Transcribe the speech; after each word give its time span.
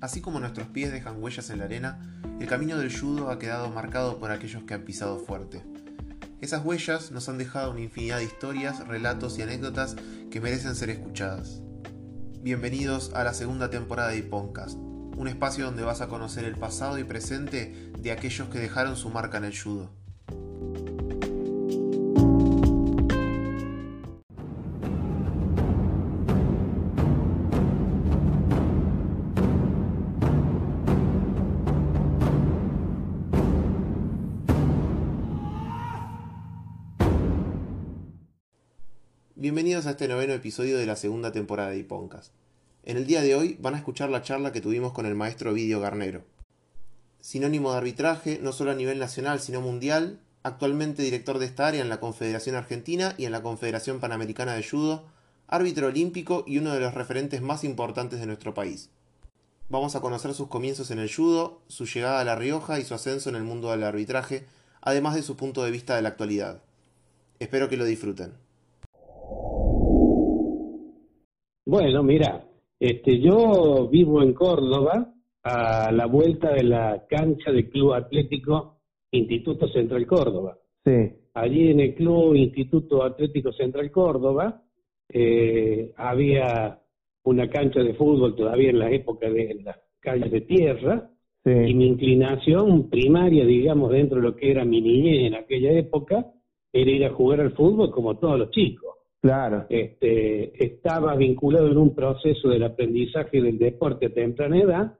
Así 0.00 0.22
como 0.22 0.40
nuestros 0.40 0.66
pies 0.68 0.92
dejan 0.92 1.22
huellas 1.22 1.50
en 1.50 1.58
la 1.58 1.66
arena, 1.66 1.98
el 2.40 2.46
camino 2.46 2.78
del 2.78 2.96
judo 2.96 3.30
ha 3.30 3.38
quedado 3.38 3.68
marcado 3.68 4.18
por 4.18 4.30
aquellos 4.30 4.62
que 4.62 4.72
han 4.72 4.84
pisado 4.84 5.18
fuerte. 5.18 5.62
Esas 6.40 6.64
huellas 6.64 7.10
nos 7.10 7.28
han 7.28 7.36
dejado 7.36 7.72
una 7.72 7.82
infinidad 7.82 8.16
de 8.16 8.24
historias, 8.24 8.86
relatos 8.88 9.38
y 9.38 9.42
anécdotas 9.42 9.96
que 10.30 10.40
merecen 10.40 10.74
ser 10.74 10.88
escuchadas. 10.88 11.60
Bienvenidos 12.40 13.12
a 13.12 13.24
la 13.24 13.34
segunda 13.34 13.68
temporada 13.68 14.08
de 14.08 14.18
Iponcast, 14.18 14.78
un 14.78 15.28
espacio 15.28 15.66
donde 15.66 15.82
vas 15.82 16.00
a 16.00 16.08
conocer 16.08 16.46
el 16.46 16.56
pasado 16.56 16.98
y 16.98 17.04
presente 17.04 17.92
de 17.98 18.10
aquellos 18.10 18.48
que 18.48 18.58
dejaron 18.58 18.96
su 18.96 19.10
marca 19.10 19.36
en 19.36 19.44
el 19.44 19.58
judo. 19.58 19.99
Este 40.00 40.08
noveno 40.08 40.32
episodio 40.32 40.78
de 40.78 40.86
la 40.86 40.96
segunda 40.96 41.30
temporada 41.30 41.68
de 41.68 41.76
Iponcas. 41.76 42.32
En 42.84 42.96
el 42.96 43.06
día 43.06 43.20
de 43.20 43.34
hoy 43.34 43.58
van 43.60 43.74
a 43.74 43.76
escuchar 43.76 44.08
la 44.08 44.22
charla 44.22 44.50
que 44.50 44.62
tuvimos 44.62 44.94
con 44.94 45.04
el 45.04 45.14
maestro 45.14 45.52
Vidio 45.52 45.78
Garnero. 45.78 46.24
Sinónimo 47.20 47.70
de 47.70 47.76
arbitraje 47.76 48.38
no 48.42 48.52
solo 48.52 48.70
a 48.70 48.74
nivel 48.74 48.98
nacional 48.98 49.40
sino 49.40 49.60
mundial, 49.60 50.18
actualmente 50.42 51.02
director 51.02 51.38
de 51.38 51.44
esta 51.44 51.66
área 51.66 51.82
en 51.82 51.90
la 51.90 52.00
Confederación 52.00 52.56
Argentina 52.56 53.14
y 53.18 53.26
en 53.26 53.32
la 53.32 53.42
Confederación 53.42 54.00
Panamericana 54.00 54.54
de 54.54 54.66
Judo, 54.66 55.04
árbitro 55.48 55.88
olímpico 55.88 56.44
y 56.46 56.56
uno 56.56 56.72
de 56.72 56.80
los 56.80 56.94
referentes 56.94 57.42
más 57.42 57.62
importantes 57.62 58.20
de 58.20 58.26
nuestro 58.26 58.54
país. 58.54 58.88
Vamos 59.68 59.96
a 59.96 60.00
conocer 60.00 60.32
sus 60.32 60.48
comienzos 60.48 60.90
en 60.90 60.98
el 60.98 61.14
judo, 61.14 61.60
su 61.68 61.84
llegada 61.84 62.20
a 62.20 62.24
La 62.24 62.36
Rioja 62.36 62.80
y 62.80 62.86
su 62.86 62.94
ascenso 62.94 63.28
en 63.28 63.36
el 63.36 63.44
mundo 63.44 63.70
del 63.70 63.82
arbitraje, 63.82 64.46
además 64.80 65.14
de 65.14 65.22
su 65.22 65.36
punto 65.36 65.62
de 65.62 65.70
vista 65.70 65.94
de 65.94 66.00
la 66.00 66.08
actualidad. 66.08 66.62
Espero 67.38 67.68
que 67.68 67.76
lo 67.76 67.84
disfruten. 67.84 68.32
Bueno, 71.70 72.02
mira, 72.02 72.44
este, 72.80 73.20
yo 73.20 73.88
vivo 73.88 74.22
en 74.22 74.32
Córdoba, 74.34 75.14
a 75.44 75.92
la 75.92 76.06
vuelta 76.06 76.52
de 76.52 76.64
la 76.64 77.06
cancha 77.08 77.52
del 77.52 77.70
Club 77.70 77.92
Atlético 77.92 78.80
Instituto 79.12 79.68
Central 79.68 80.04
Córdoba. 80.04 80.58
Sí. 80.84 81.12
Allí 81.32 81.70
en 81.70 81.78
el 81.78 81.94
Club 81.94 82.34
Instituto 82.34 83.04
Atlético 83.04 83.52
Central 83.52 83.88
Córdoba 83.92 84.64
eh, 85.10 85.92
había 85.96 86.80
una 87.22 87.48
cancha 87.48 87.84
de 87.84 87.94
fútbol 87.94 88.34
todavía 88.34 88.70
en 88.70 88.78
la 88.80 88.90
época 88.90 89.30
de 89.30 89.60
las 89.62 89.78
calles 90.00 90.32
de 90.32 90.40
tierra 90.40 91.08
Sí. 91.44 91.52
y 91.52 91.72
mi 91.74 91.86
inclinación 91.86 92.90
primaria, 92.90 93.46
digamos, 93.46 93.92
dentro 93.92 94.16
de 94.16 94.24
lo 94.24 94.34
que 94.34 94.50
era 94.50 94.64
mi 94.64 94.80
niñez 94.80 95.28
en 95.28 95.36
aquella 95.36 95.70
época, 95.70 96.26
era 96.72 96.90
ir 96.90 97.04
a 97.04 97.14
jugar 97.14 97.40
al 97.40 97.52
fútbol 97.52 97.92
como 97.92 98.18
todos 98.18 98.40
los 98.40 98.50
chicos 98.50 98.89
Claro. 99.22 99.66
este, 99.68 100.64
estaba 100.64 101.14
vinculado 101.14 101.70
en 101.70 101.76
un 101.76 101.94
proceso 101.94 102.48
del 102.48 102.62
aprendizaje 102.62 103.42
del 103.42 103.58
deporte 103.58 104.06
a 104.06 104.14
temprana 104.14 104.58
edad, 104.58 104.98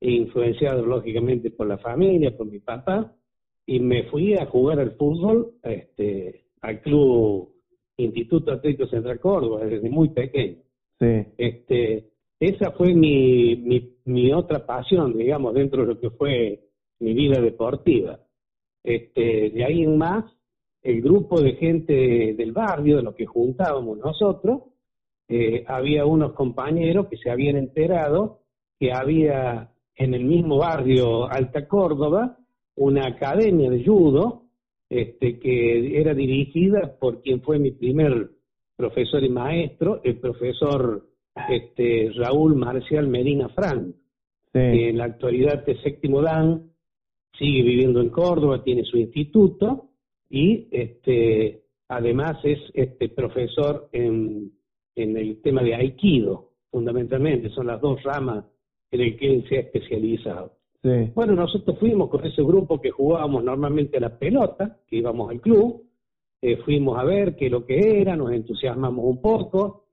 influenciado 0.00 0.84
lógicamente 0.84 1.50
por 1.50 1.66
la 1.66 1.78
familia, 1.78 2.36
por 2.36 2.46
mi 2.46 2.58
papá, 2.58 3.14
y 3.64 3.80
me 3.80 4.04
fui 4.04 4.34
a 4.34 4.46
jugar 4.46 4.80
al 4.80 4.92
fútbol 4.92 5.52
este, 5.62 6.44
al 6.60 6.80
club 6.82 7.52
Instituto 7.96 8.52
Atlético 8.52 8.86
Central 8.88 9.20
Córdoba 9.20 9.64
desde 9.64 9.88
muy 9.88 10.10
pequeño. 10.10 10.58
Sí. 10.98 11.26
Este, 11.38 12.10
esa 12.40 12.72
fue 12.72 12.94
mi, 12.94 13.56
mi, 13.56 13.96
mi 14.04 14.32
otra 14.32 14.66
pasión, 14.66 15.16
digamos, 15.16 15.54
dentro 15.54 15.82
de 15.82 15.94
lo 15.94 16.00
que 16.00 16.10
fue 16.10 16.60
mi 17.00 17.14
vida 17.14 17.40
deportiva. 17.40 18.18
Este, 18.82 19.50
de 19.50 19.64
ahí 19.64 19.82
en 19.82 19.96
más, 19.96 20.24
el 20.82 21.00
grupo 21.00 21.40
de 21.40 21.54
gente 21.54 22.34
del 22.34 22.52
barrio, 22.52 22.96
de 22.96 23.02
los 23.02 23.14
que 23.14 23.26
juntábamos 23.26 23.98
nosotros, 23.98 24.62
eh, 25.28 25.64
había 25.66 26.04
unos 26.04 26.32
compañeros 26.32 27.06
que 27.08 27.16
se 27.16 27.30
habían 27.30 27.56
enterado 27.56 28.40
que 28.78 28.92
había 28.92 29.70
en 29.94 30.14
el 30.14 30.24
mismo 30.24 30.58
barrio 30.58 31.30
Alta 31.30 31.68
Córdoba 31.68 32.36
una 32.74 33.06
academia 33.06 33.70
de 33.70 33.84
judo 33.84 34.42
este, 34.90 35.38
que 35.38 36.00
era 36.00 36.14
dirigida 36.14 36.98
por 36.98 37.22
quien 37.22 37.42
fue 37.42 37.58
mi 37.58 37.70
primer 37.70 38.30
profesor 38.76 39.22
y 39.22 39.28
maestro, 39.28 40.00
el 40.02 40.18
profesor 40.18 41.06
este, 41.48 42.10
Raúl 42.16 42.56
Marcial 42.56 43.06
Medina 43.06 43.48
Frank, 43.50 43.94
que 44.52 44.88
en 44.90 44.98
la 44.98 45.04
actualidad 45.04 45.66
es 45.66 45.80
séptimo 45.80 46.20
dan, 46.20 46.72
sigue 47.38 47.62
viviendo 47.62 48.00
en 48.00 48.10
Córdoba, 48.10 48.62
tiene 48.62 48.84
su 48.84 48.98
instituto 48.98 49.91
y 50.32 50.66
este 50.70 51.62
además 51.88 52.38
es 52.42 52.58
este 52.72 53.10
profesor 53.10 53.90
en, 53.92 54.50
en 54.96 55.16
el 55.18 55.42
tema 55.42 55.62
de 55.62 55.74
Aikido, 55.74 56.52
fundamentalmente, 56.70 57.50
son 57.50 57.66
las 57.66 57.82
dos 57.82 58.02
ramas 58.02 58.46
en 58.90 59.00
el 59.02 59.16
que 59.18 59.30
él 59.30 59.46
se 59.46 59.58
ha 59.58 59.60
especializado. 59.60 60.56
Sí. 60.82 61.12
Bueno, 61.14 61.34
nosotros 61.34 61.78
fuimos 61.78 62.08
con 62.08 62.24
ese 62.24 62.42
grupo 62.42 62.80
que 62.80 62.90
jugábamos 62.90 63.44
normalmente 63.44 63.98
a 63.98 64.00
la 64.00 64.18
pelota, 64.18 64.78
que 64.88 64.96
íbamos 64.96 65.30
al 65.30 65.40
club, 65.42 65.84
eh, 66.40 66.56
fuimos 66.64 66.98
a 66.98 67.04
ver 67.04 67.36
qué 67.36 67.50
lo 67.50 67.66
que 67.66 68.00
era, 68.00 68.16
nos 68.16 68.32
entusiasmamos 68.32 69.04
un 69.04 69.20
poco, 69.20 69.84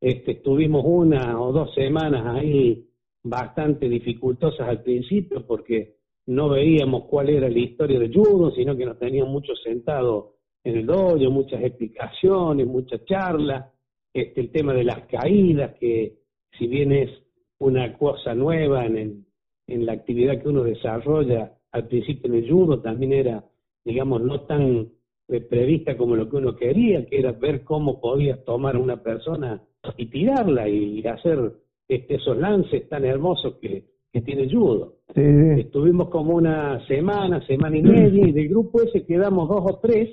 este, 0.00 0.32
estuvimos 0.32 0.82
una 0.84 1.40
o 1.40 1.52
dos 1.52 1.72
semanas 1.72 2.26
ahí 2.26 2.84
bastante 3.22 3.88
dificultosas 3.88 4.68
al 4.68 4.82
principio 4.82 5.46
porque 5.46 5.98
no 6.26 6.48
veíamos 6.48 7.04
cuál 7.04 7.28
era 7.30 7.48
la 7.48 7.58
historia 7.58 7.98
del 7.98 8.12
judo, 8.14 8.50
sino 8.52 8.76
que 8.76 8.86
nos 8.86 8.98
tenían 8.98 9.28
mucho 9.28 9.54
sentados 9.56 10.26
en 10.62 10.78
el 10.78 10.86
dojo, 10.86 11.16
muchas 11.30 11.62
explicaciones, 11.62 12.66
muchas 12.66 13.04
charlas, 13.04 13.66
este, 14.12 14.40
el 14.40 14.50
tema 14.50 14.72
de 14.72 14.84
las 14.84 15.00
caídas, 15.06 15.74
que 15.78 16.14
si 16.58 16.66
bien 16.66 16.92
es 16.92 17.10
una 17.58 17.96
cosa 17.98 18.34
nueva 18.34 18.86
en, 18.86 18.96
el- 18.96 19.24
en 19.66 19.86
la 19.86 19.92
actividad 19.92 20.40
que 20.42 20.48
uno 20.48 20.62
desarrolla 20.62 21.52
al 21.72 21.88
principio 21.88 22.30
en 22.32 22.38
el 22.44 22.50
judo, 22.50 22.80
también 22.80 23.12
era, 23.12 23.44
digamos, 23.84 24.22
no 24.22 24.42
tan 24.42 24.88
eh, 25.28 25.40
prevista 25.40 25.96
como 25.96 26.16
lo 26.16 26.28
que 26.28 26.36
uno 26.36 26.54
quería, 26.56 27.04
que 27.06 27.18
era 27.18 27.32
ver 27.32 27.64
cómo 27.64 28.00
podías 28.00 28.44
tomar 28.44 28.76
a 28.76 28.78
una 28.78 29.02
persona 29.02 29.62
y 29.96 30.06
tirarla 30.06 30.68
y 30.68 31.02
hacer 31.06 31.52
este, 31.88 32.14
esos 32.16 32.36
lances 32.38 32.88
tan 32.88 33.04
hermosos 33.04 33.54
que, 33.60 33.84
que 34.14 34.20
tiene 34.22 34.48
judo. 34.48 34.98
Sí. 35.12 35.20
Estuvimos 35.58 36.08
como 36.08 36.36
una 36.36 36.86
semana, 36.86 37.44
semana 37.48 37.76
y 37.76 37.82
media, 37.82 38.28
y 38.28 38.30
del 38.32 38.48
grupo 38.48 38.80
ese 38.80 39.04
quedamos 39.04 39.48
dos 39.48 39.62
o 39.66 39.80
tres, 39.80 40.08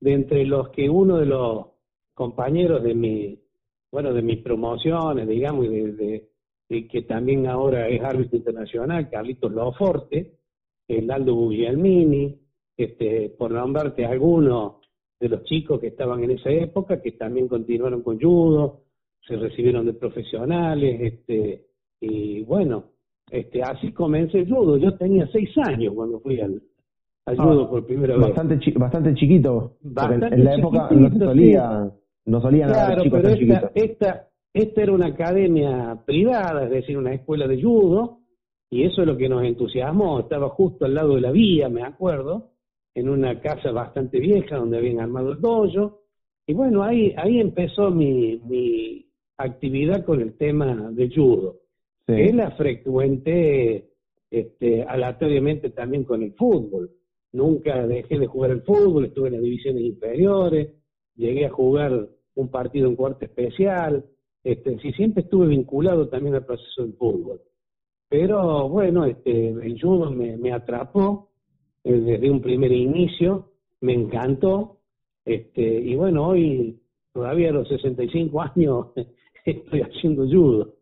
de 0.00 0.12
entre 0.12 0.44
los 0.46 0.68
que 0.68 0.88
uno 0.88 1.18
de 1.18 1.26
los 1.26 1.66
compañeros 2.14 2.80
de 2.84 2.94
mi, 2.94 3.40
bueno, 3.90 4.12
de 4.14 4.22
mis 4.22 4.38
promociones, 4.38 5.26
digamos, 5.26 5.64
y 5.66 5.68
de, 5.68 5.92
de- 5.94 6.28
de 6.70 6.86
que 6.86 7.02
también 7.02 7.46
ahora 7.48 7.88
es 7.88 8.00
árbitro 8.04 8.36
internacional, 8.36 9.08
Carlitos 9.10 9.50
Loforte, 9.50 10.34
el 10.86 11.10
Aldo 11.10 11.34
Guglielmini, 11.34 12.38
este, 12.76 13.30
por 13.30 13.50
nombrarte 13.50 14.04
algunos 14.04 14.74
de 15.18 15.28
los 15.30 15.42
chicos 15.44 15.80
que 15.80 15.86
estaban 15.88 16.22
en 16.22 16.32
esa 16.32 16.50
época, 16.50 17.00
que 17.02 17.12
también 17.12 17.48
continuaron 17.48 18.02
con 18.02 18.20
judo, 18.20 18.82
se 19.26 19.34
recibieron 19.36 19.86
de 19.86 19.94
profesionales, 19.94 21.00
este, 21.00 21.64
y 22.00 22.42
bueno, 22.42 22.84
este, 23.30 23.62
así 23.62 23.92
comencé 23.92 24.40
el 24.40 24.48
judo. 24.52 24.76
Yo 24.76 24.94
tenía 24.96 25.26
seis 25.32 25.50
años 25.58 25.94
cuando 25.94 26.20
fui 26.20 26.40
al, 26.40 26.62
al 27.26 27.36
Ah, 27.38 27.42
judo 27.44 27.70
por 27.70 27.86
primera 27.86 28.16
vez. 28.16 28.26
Bastante, 28.28 28.58
chi- 28.60 28.72
bastante 28.72 29.14
chiquito. 29.14 29.76
Bastante 29.82 30.26
en 30.34 30.44
la 30.44 30.54
época 30.54 30.88
no 30.90 31.10
solía, 31.26 31.92
no 32.26 32.40
solían 32.40 32.70
Claro, 32.70 33.02
chicos 33.02 33.20
pero 33.22 33.34
esta, 33.34 33.70
esta, 33.74 34.28
esta 34.52 34.82
era 34.82 34.92
una 34.92 35.06
academia 35.06 36.02
privada, 36.06 36.64
es 36.64 36.70
decir, 36.70 36.96
una 36.96 37.14
escuela 37.14 37.46
de 37.46 37.62
judo, 37.62 38.20
y 38.70 38.84
eso 38.84 39.02
es 39.02 39.06
lo 39.08 39.16
que 39.16 39.28
nos 39.28 39.44
entusiasmó. 39.44 40.20
Estaba 40.20 40.48
justo 40.50 40.84
al 40.84 40.94
lado 40.94 41.14
de 41.14 41.20
la 41.22 41.30
vía, 41.30 41.68
me 41.68 41.82
acuerdo, 41.82 42.50
en 42.94 43.08
una 43.08 43.40
casa 43.40 43.70
bastante 43.72 44.18
vieja 44.18 44.56
donde 44.56 44.78
habían 44.78 45.00
armado 45.00 45.32
el 45.32 45.40
dojo. 45.40 46.00
Y 46.46 46.54
bueno, 46.54 46.82
ahí, 46.82 47.14
ahí 47.16 47.40
empezó 47.40 47.90
mi, 47.90 48.40
mi 48.48 49.06
actividad 49.36 50.04
con 50.04 50.20
el 50.20 50.36
tema 50.36 50.90
de 50.92 51.10
judo. 51.14 51.56
Sí. 52.08 52.32
la 52.32 52.50
frecuenté 52.52 53.90
este, 54.30 54.82
aleatoriamente 54.82 55.70
también 55.70 56.04
con 56.04 56.22
el 56.22 56.32
fútbol. 56.32 56.90
Nunca 57.32 57.86
dejé 57.86 58.18
de 58.18 58.26
jugar 58.26 58.50
el 58.50 58.62
fútbol, 58.62 59.04
estuve 59.04 59.28
en 59.28 59.34
las 59.34 59.42
divisiones 59.42 59.82
inferiores, 59.82 60.70
llegué 61.16 61.44
a 61.44 61.50
jugar 61.50 62.08
un 62.34 62.48
partido 62.48 62.88
en 62.88 62.96
cuarto 62.96 63.26
especial, 63.26 64.06
este, 64.42 64.78
sí, 64.78 64.92
siempre 64.92 65.24
estuve 65.24 65.48
vinculado 65.48 66.08
también 66.08 66.34
al 66.36 66.46
proceso 66.46 66.82
del 66.82 66.94
fútbol. 66.94 67.42
Pero 68.08 68.68
bueno, 68.70 69.04
este, 69.04 69.48
el 69.48 69.78
judo 69.78 70.10
me, 70.10 70.38
me 70.38 70.52
atrapó 70.52 71.28
eh, 71.84 71.92
desde 71.92 72.30
un 72.30 72.40
primer 72.40 72.72
inicio, 72.72 73.50
me 73.82 73.92
encantó, 73.92 74.78
este, 75.26 75.62
y 75.62 75.94
bueno, 75.94 76.28
hoy 76.28 76.80
todavía 77.12 77.50
a 77.50 77.52
los 77.52 77.68
65 77.68 78.40
años 78.40 78.86
estoy 79.44 79.82
haciendo 79.82 80.26
judo. 80.26 80.77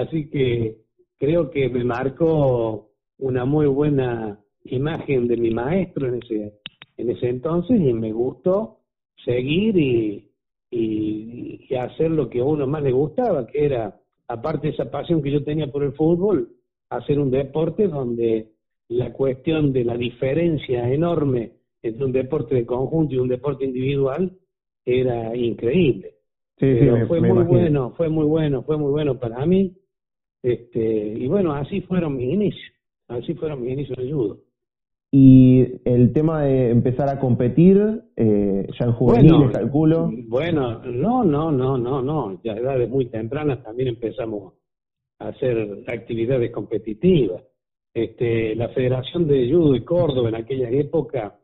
Así 0.00 0.28
que 0.30 0.76
creo 1.18 1.50
que 1.50 1.68
me 1.68 1.84
marcó 1.84 2.90
una 3.18 3.44
muy 3.44 3.66
buena 3.66 4.40
imagen 4.64 5.28
de 5.28 5.36
mi 5.36 5.50
maestro 5.50 6.08
en 6.08 6.16
ese, 6.22 6.54
en 6.96 7.10
ese 7.10 7.28
entonces 7.28 7.80
y 7.80 7.92
me 7.92 8.12
gustó 8.12 8.78
seguir 9.24 9.76
y, 9.78 10.30
y, 10.70 11.66
y 11.68 11.74
hacer 11.76 12.10
lo 12.10 12.28
que 12.28 12.40
a 12.40 12.44
uno 12.44 12.66
más 12.66 12.82
le 12.82 12.90
gustaba, 12.92 13.46
que 13.46 13.64
era, 13.66 14.00
aparte 14.26 14.66
de 14.68 14.72
esa 14.74 14.90
pasión 14.90 15.22
que 15.22 15.30
yo 15.30 15.44
tenía 15.44 15.68
por 15.70 15.84
el 15.84 15.92
fútbol, 15.92 16.48
hacer 16.90 17.18
un 17.20 17.30
deporte 17.30 17.86
donde 17.86 18.50
la 18.88 19.12
cuestión 19.12 19.72
de 19.72 19.84
la 19.84 19.96
diferencia 19.96 20.92
enorme 20.92 21.52
entre 21.82 22.04
un 22.04 22.12
deporte 22.12 22.54
de 22.56 22.66
conjunto 22.66 23.14
y 23.14 23.18
un 23.18 23.28
deporte 23.28 23.64
individual 23.64 24.32
era 24.84 25.36
increíble. 25.36 26.14
Sí, 26.58 26.66
sí, 26.78 26.80
Pero 26.80 26.86
me- 26.90 27.06
fue 27.06 27.20
me 27.20 27.28
muy 27.28 27.30
imagino. 27.30 27.58
bueno, 27.60 27.92
fue 27.96 28.08
muy 28.08 28.26
bueno, 28.26 28.62
fue 28.64 28.76
muy 28.76 28.90
bueno 28.90 29.18
para 29.20 29.44
mí. 29.46 29.76
Este, 30.44 31.14
y 31.18 31.26
bueno, 31.26 31.54
así 31.54 31.80
fueron 31.80 32.18
mis 32.18 32.30
inicios, 32.34 32.70
así 33.08 33.32
fueron 33.32 33.62
mis 33.62 33.72
inicios 33.72 33.96
de 33.96 34.12
judo. 34.12 34.40
Y 35.10 35.64
el 35.86 36.12
tema 36.12 36.42
de 36.42 36.68
empezar 36.68 37.08
a 37.08 37.18
competir, 37.18 37.78
eh, 38.14 38.66
ya 38.78 38.84
en 38.84 38.92
juveniles, 38.92 39.52
calculo. 39.52 40.10
Bueno, 40.26 40.80
no, 40.84 41.24
no, 41.24 41.50
no, 41.50 41.78
no, 41.78 42.02
no. 42.02 42.42
Ya 42.44 42.52
a 42.52 42.58
edades 42.58 42.90
muy 42.90 43.06
tempranas 43.06 43.62
también 43.62 43.88
empezamos 43.88 44.52
a 45.18 45.28
hacer 45.28 45.82
actividades 45.86 46.50
competitivas. 46.50 47.42
Este, 47.94 48.54
la 48.54 48.68
Federación 48.68 49.26
de 49.26 49.50
Judo 49.50 49.72
de 49.72 49.82
Córdoba 49.82 50.28
en 50.28 50.34
aquella 50.34 50.68
época 50.68 51.38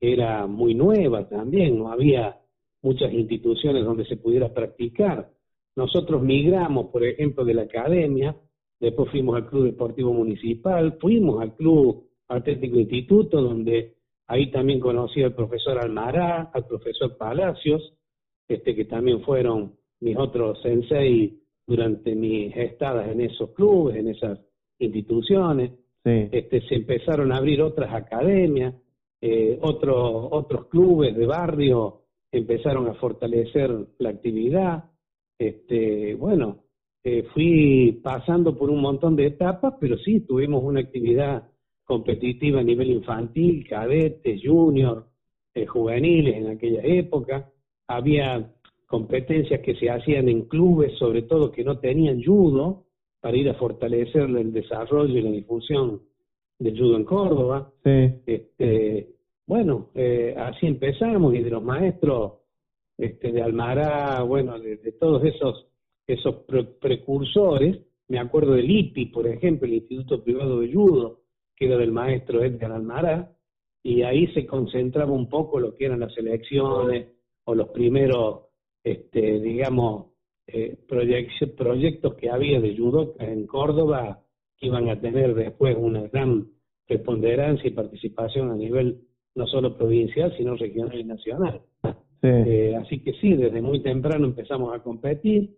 era 0.00 0.46
muy 0.46 0.74
nueva 0.74 1.28
también, 1.28 1.78
no 1.78 1.92
había 1.92 2.38
muchas 2.80 3.12
instituciones 3.12 3.84
donde 3.84 4.06
se 4.06 4.16
pudiera 4.16 4.54
practicar. 4.54 5.30
Nosotros 5.74 6.22
migramos, 6.22 6.86
por 6.86 7.04
ejemplo, 7.04 7.44
de 7.44 7.52
la 7.52 7.62
academia, 7.62 8.34
después 8.80 9.10
fuimos 9.10 9.36
al 9.36 9.46
Club 9.46 9.64
Deportivo 9.64 10.12
Municipal, 10.12 10.98
fuimos 11.00 11.40
al 11.40 11.54
Club 11.54 12.04
Atlético 12.28 12.78
Instituto, 12.78 13.40
donde 13.40 13.96
ahí 14.26 14.50
también 14.50 14.80
conocí 14.80 15.22
al 15.22 15.34
profesor 15.34 15.78
Almará, 15.78 16.50
al 16.52 16.66
profesor 16.66 17.16
Palacios, 17.16 17.94
este 18.48 18.74
que 18.74 18.84
también 18.84 19.22
fueron 19.22 19.74
mis 20.00 20.16
otros 20.16 20.60
sensei 20.62 21.40
durante 21.66 22.14
mis 22.14 22.56
estadas 22.56 23.08
en 23.08 23.20
esos 23.22 23.50
clubes, 23.50 23.96
en 23.96 24.08
esas 24.08 24.38
instituciones 24.78 25.72
Sí, 26.06 26.28
este, 26.30 26.60
se 26.68 26.76
empezaron 26.76 27.32
a 27.32 27.38
abrir 27.38 27.60
otras 27.60 27.92
academias, 27.92 28.76
eh, 29.20 29.58
otros 29.60 30.28
otros 30.30 30.66
clubes 30.68 31.16
de 31.16 31.26
barrio 31.26 32.02
empezaron 32.30 32.86
a 32.86 32.94
fortalecer 32.94 33.74
la 33.98 34.10
actividad. 34.10 34.84
Este, 35.36 36.14
bueno, 36.14 36.65
eh, 37.08 37.22
fui 37.32 38.00
pasando 38.02 38.58
por 38.58 38.68
un 38.68 38.80
montón 38.80 39.14
de 39.14 39.26
etapas, 39.26 39.74
pero 39.78 39.96
sí 39.96 40.22
tuvimos 40.26 40.64
una 40.64 40.80
actividad 40.80 41.48
competitiva 41.84 42.58
a 42.58 42.64
nivel 42.64 42.90
infantil, 42.90 43.64
cadete, 43.68 44.40
junior, 44.42 45.06
eh, 45.54 45.66
juveniles 45.66 46.34
en 46.34 46.48
aquella 46.48 46.80
época. 46.82 47.48
Había 47.86 48.52
competencias 48.88 49.60
que 49.60 49.76
se 49.76 49.88
hacían 49.88 50.28
en 50.28 50.48
clubes, 50.48 50.98
sobre 50.98 51.22
todo 51.22 51.52
que 51.52 51.62
no 51.62 51.78
tenían 51.78 52.20
judo, 52.20 52.86
para 53.20 53.36
ir 53.36 53.50
a 53.50 53.54
fortalecer 53.54 54.22
el 54.22 54.52
desarrollo 54.52 55.16
y 55.16 55.22
la 55.22 55.30
difusión 55.30 56.02
del 56.58 56.76
judo 56.76 56.96
en 56.96 57.04
Córdoba. 57.04 57.70
sí, 57.84 58.20
Este, 58.26 59.10
bueno, 59.46 59.90
eh, 59.94 60.34
así 60.36 60.66
empezamos 60.66 61.36
y 61.36 61.38
de 61.44 61.50
los 61.50 61.62
maestros 61.62 62.32
este, 62.98 63.30
de 63.30 63.42
Almará, 63.42 64.24
bueno, 64.24 64.58
de, 64.58 64.78
de 64.78 64.90
todos 64.90 65.22
esos 65.22 65.68
esos 66.06 66.34
pre- 66.46 66.64
precursores, 66.64 67.80
me 68.08 68.18
acuerdo 68.18 68.52
del 68.52 68.70
IPI, 68.70 69.06
por 69.06 69.26
ejemplo, 69.26 69.66
el 69.66 69.74
Instituto 69.74 70.22
Privado 70.22 70.60
de 70.60 70.72
Judo, 70.72 71.20
que 71.56 71.66
era 71.66 71.76
del 71.76 71.90
maestro 71.92 72.42
Edgar 72.44 72.72
Almará, 72.72 73.32
y 73.82 74.02
ahí 74.02 74.26
se 74.28 74.46
concentraba 74.46 75.12
un 75.12 75.28
poco 75.28 75.58
lo 75.60 75.74
que 75.74 75.86
eran 75.86 76.00
las 76.00 76.16
elecciones 76.18 77.08
o 77.44 77.54
los 77.54 77.68
primeros, 77.68 78.46
este, 78.82 79.40
digamos, 79.40 80.06
eh, 80.46 80.76
proyec- 80.88 81.54
proyectos 81.56 82.14
que 82.14 82.30
había 82.30 82.60
de 82.60 82.76
judo 82.76 83.14
en 83.18 83.46
Córdoba 83.46 84.22
que 84.58 84.66
iban 84.66 84.88
a 84.88 85.00
tener 85.00 85.34
después 85.34 85.76
una 85.78 86.02
gran 86.08 86.48
preponderancia 86.86 87.66
y 87.68 87.72
participación 87.72 88.50
a 88.50 88.54
nivel 88.54 89.00
no 89.34 89.46
solo 89.46 89.76
provincial, 89.76 90.32
sino 90.36 90.54
regional 90.56 90.98
y 90.98 91.04
nacional. 91.04 91.60
sí. 91.82 92.28
Eh, 92.28 92.76
así 92.76 93.00
que 93.00 93.12
sí, 93.14 93.34
desde 93.34 93.60
muy 93.60 93.80
temprano 93.82 94.24
empezamos 94.26 94.74
a 94.74 94.82
competir. 94.82 95.50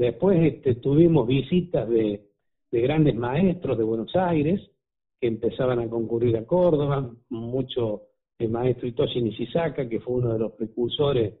Después 0.00 0.40
este, 0.54 0.76
tuvimos 0.76 1.26
visitas 1.26 1.86
de, 1.86 2.22
de 2.72 2.80
grandes 2.80 3.14
maestros 3.14 3.76
de 3.76 3.84
Buenos 3.84 4.16
Aires 4.16 4.58
que 5.20 5.26
empezaban 5.26 5.78
a 5.78 5.90
concurrir 5.90 6.38
a 6.38 6.46
Córdoba, 6.46 7.12
mucho 7.28 8.04
el 8.38 8.48
maestro 8.48 8.88
Itoshi 8.88 9.20
Nishizaka, 9.20 9.86
que 9.90 10.00
fue 10.00 10.14
uno 10.14 10.32
de 10.32 10.38
los 10.38 10.52
precursores 10.52 11.34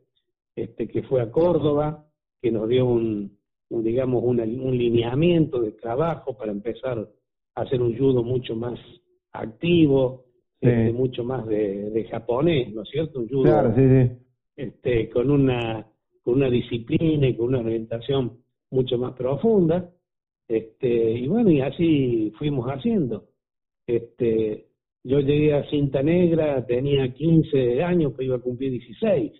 este, 0.54 0.88
que 0.88 1.02
fue 1.04 1.22
a 1.22 1.30
Córdoba, 1.30 2.04
que 2.42 2.50
nos 2.50 2.68
dio 2.68 2.84
un, 2.84 3.38
un, 3.70 3.82
digamos, 3.82 4.22
una- 4.22 4.42
un 4.44 4.76
lineamiento 4.76 5.62
de 5.62 5.72
trabajo 5.72 6.36
para 6.36 6.52
empezar 6.52 6.98
a 7.54 7.60
hacer 7.62 7.80
un 7.80 7.96
judo 7.96 8.22
mucho 8.22 8.54
más 8.56 8.78
activo, 9.32 10.26
Sí. 10.60 10.68
este, 10.68 10.92
mucho 10.92 11.24
más 11.24 11.46
de, 11.46 11.88
de 11.88 12.04
japonés, 12.08 12.74
¿no 12.74 12.82
es 12.82 12.90
cierto? 12.90 13.20
Un 13.20 13.28
judo 13.30 13.44
Claro, 13.44 13.74
sí, 13.74 13.80
sí. 13.88 14.12
este, 14.56 15.08
con 15.08 15.30
una 15.30 15.86
con 16.22 16.34
una 16.34 16.50
disciplina 16.50 17.26
y 17.26 17.34
con 17.34 17.46
una 17.48 17.60
orientación 17.60 18.39
mucho 18.70 18.98
más 18.98 19.14
profunda 19.14 19.90
este 20.48 21.12
y 21.12 21.26
bueno 21.28 21.50
y 21.50 21.60
así 21.60 22.32
fuimos 22.38 22.66
haciendo. 22.66 23.28
Este 23.86 24.66
yo 25.02 25.20
llegué 25.20 25.54
a 25.54 25.68
cinta 25.70 26.02
negra 26.02 26.64
tenía 26.66 27.12
15 27.12 27.82
años 27.82 28.14
que 28.16 28.24
iba 28.24 28.36
a 28.36 28.40
cumplir 28.40 28.72
16 28.72 29.32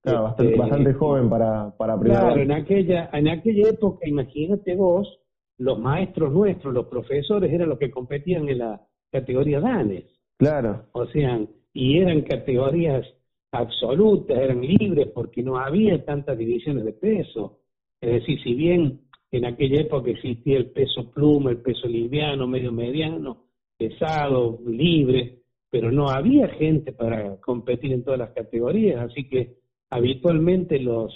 Claro, 0.00 0.22
bastante, 0.24 0.52
Este, 0.52 0.60
bastante 0.60 0.92
joven 0.94 1.28
para, 1.28 1.76
para 1.76 1.98
claro 1.98 2.40
en 2.40 2.52
aquella 2.52 3.10
en 3.12 3.28
aquella 3.28 3.68
época 3.70 4.08
imagínate 4.08 4.74
vos 4.74 5.20
los 5.58 5.78
maestros 5.78 6.32
nuestros 6.32 6.72
los 6.72 6.86
profesores 6.86 7.52
eran 7.52 7.68
los 7.68 7.78
que 7.78 7.90
competían 7.90 8.48
en 8.48 8.58
la 8.58 8.80
categoría 9.10 9.60
danes. 9.60 10.04
Claro, 10.38 10.86
o 10.92 11.06
sea, 11.06 11.40
y 11.72 11.98
eran 11.98 12.22
categorías 12.22 13.04
absolutas, 13.50 14.38
eran 14.38 14.60
libres 14.60 15.08
porque 15.14 15.42
no 15.42 15.58
había 15.58 16.04
tantas 16.04 16.38
divisiones 16.38 16.84
de 16.84 16.92
peso. 16.92 17.57
Es 18.00 18.12
decir, 18.12 18.42
si 18.42 18.54
bien 18.54 19.00
en 19.30 19.44
aquella 19.44 19.82
época 19.82 20.10
existía 20.10 20.56
el 20.56 20.70
peso 20.70 21.10
pluma, 21.10 21.50
el 21.50 21.58
peso 21.58 21.86
liviano, 21.86 22.46
medio 22.46 22.72
mediano, 22.72 23.44
pesado, 23.76 24.58
libre, 24.66 25.38
pero 25.70 25.92
no 25.92 26.08
había 26.08 26.48
gente 26.48 26.92
para 26.92 27.36
competir 27.40 27.92
en 27.92 28.04
todas 28.04 28.18
las 28.18 28.30
categorías, 28.30 29.10
así 29.10 29.28
que 29.28 29.58
habitualmente 29.90 30.78
los 30.78 31.12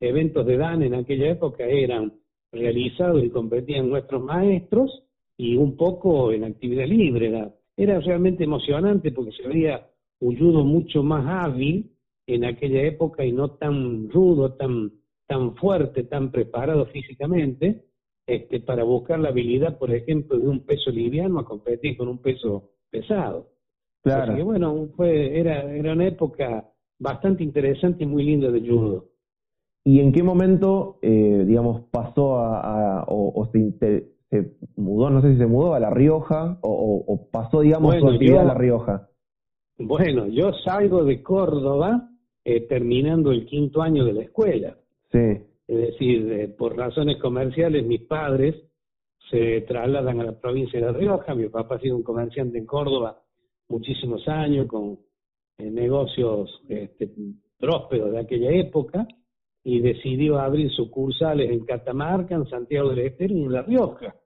eventos 0.00 0.46
de 0.46 0.56
Dan 0.56 0.82
en 0.82 0.94
aquella 0.94 1.30
época 1.30 1.64
eran 1.64 2.12
realizados 2.52 3.24
y 3.24 3.30
competían 3.30 3.88
nuestros 3.88 4.22
maestros 4.22 5.02
y 5.36 5.56
un 5.56 5.76
poco 5.76 6.32
en 6.32 6.44
actividad 6.44 6.86
libre. 6.86 7.50
Era, 7.76 8.00
realmente 8.00 8.44
emocionante 8.44 9.10
porque 9.10 9.32
se 9.32 9.48
veía 9.48 9.88
un 10.20 10.38
judo 10.38 10.64
mucho 10.64 11.02
más 11.02 11.26
hábil 11.26 11.90
en 12.26 12.44
aquella 12.44 12.82
época 12.82 13.24
y 13.24 13.32
no 13.32 13.50
tan 13.52 14.08
rudo, 14.10 14.52
tan, 14.52 14.92
tan 15.26 15.54
fuerte, 15.56 16.04
tan 16.04 16.30
preparado 16.30 16.86
físicamente, 16.86 17.84
este, 18.26 18.60
para 18.60 18.84
buscar 18.84 19.18
la 19.20 19.28
habilidad, 19.30 19.78
por 19.78 19.90
ejemplo, 19.90 20.38
de 20.38 20.48
un 20.48 20.60
peso 20.64 20.90
liviano 20.90 21.38
a 21.38 21.44
competir 21.44 21.96
con 21.96 22.08
un 22.08 22.18
peso 22.18 22.70
pesado. 22.90 23.48
Así 24.04 24.14
que 24.20 24.26
claro. 24.26 24.44
bueno, 24.44 24.88
fue, 24.96 25.38
era, 25.38 25.62
era 25.74 25.92
una 25.92 26.06
época 26.06 26.68
bastante 26.98 27.42
interesante 27.42 28.04
y 28.04 28.06
muy 28.06 28.22
linda 28.24 28.50
de 28.50 28.60
judo. 28.60 29.06
¿Y 29.86 30.00
en 30.00 30.12
qué 30.12 30.22
momento, 30.22 30.98
eh, 31.02 31.44
digamos, 31.46 31.82
pasó 31.90 32.38
a, 32.38 33.00
a- 33.00 33.04
o, 33.04 33.32
o 33.42 33.46
se, 33.50 34.04
mudó, 34.76 35.10
no 35.10 35.20
sé 35.22 35.32
si 35.32 35.38
se 35.38 35.46
mudó 35.46 35.74
a 35.74 35.80
La 35.80 35.90
Rioja, 35.90 36.58
o, 36.62 36.70
o- 36.70 37.12
o 37.14 37.30
pasó, 37.30 37.60
digamos, 37.60 37.92
Bueno, 37.92 38.08
su 38.08 38.12
actividad 38.14 38.36
yo- 38.36 38.40
a 38.40 38.44
La 38.44 38.54
Rioja? 38.54 39.08
Bueno, 39.78 40.26
yo 40.28 40.52
salgo 40.64 41.04
de 41.04 41.22
Córdoba 41.22 42.08
eh, 42.44 42.60
terminando 42.68 43.32
el 43.32 43.44
quinto 43.46 43.82
año 43.82 44.04
de 44.04 44.12
la 44.12 44.22
escuela. 44.22 44.76
Sí, 45.14 45.46
Es 45.68 45.76
decir, 45.76 46.32
eh, 46.32 46.48
por 46.48 46.76
razones 46.76 47.18
comerciales, 47.18 47.86
mis 47.86 48.00
padres 48.00 48.56
se 49.30 49.60
trasladan 49.60 50.20
a 50.20 50.24
la 50.24 50.40
provincia 50.40 50.80
de 50.80 50.86
La 50.86 50.92
Rioja. 50.92 51.36
Mi 51.36 51.48
papá 51.48 51.76
ha 51.76 51.80
sido 51.80 51.94
un 51.94 52.02
comerciante 52.02 52.58
en 52.58 52.66
Córdoba 52.66 53.22
muchísimos 53.68 54.26
años, 54.26 54.66
con 54.66 54.98
eh, 55.58 55.70
negocios 55.70 56.60
este, 56.68 57.10
prósperos 57.56 58.10
de 58.10 58.18
aquella 58.18 58.50
época, 58.50 59.06
y 59.62 59.78
decidió 59.80 60.40
abrir 60.40 60.68
sucursales 60.72 61.48
en 61.48 61.64
Catamarca, 61.64 62.34
en 62.34 62.48
Santiago 62.48 62.90
del 62.90 63.06
Estero 63.06 63.34
y 63.34 63.42
en 63.44 63.52
La 63.52 63.62
Rioja. 63.62 64.16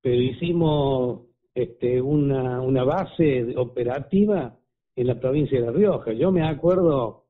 Pero 0.00 0.16
hicimos 0.16 1.26
este, 1.54 2.00
una, 2.00 2.62
una 2.62 2.84
base 2.84 3.54
operativa 3.56 4.58
en 4.96 5.06
la 5.06 5.20
provincia 5.20 5.60
de 5.60 5.66
La 5.66 5.72
Rioja. 5.72 6.14
Yo 6.14 6.32
me 6.32 6.42
acuerdo, 6.42 7.26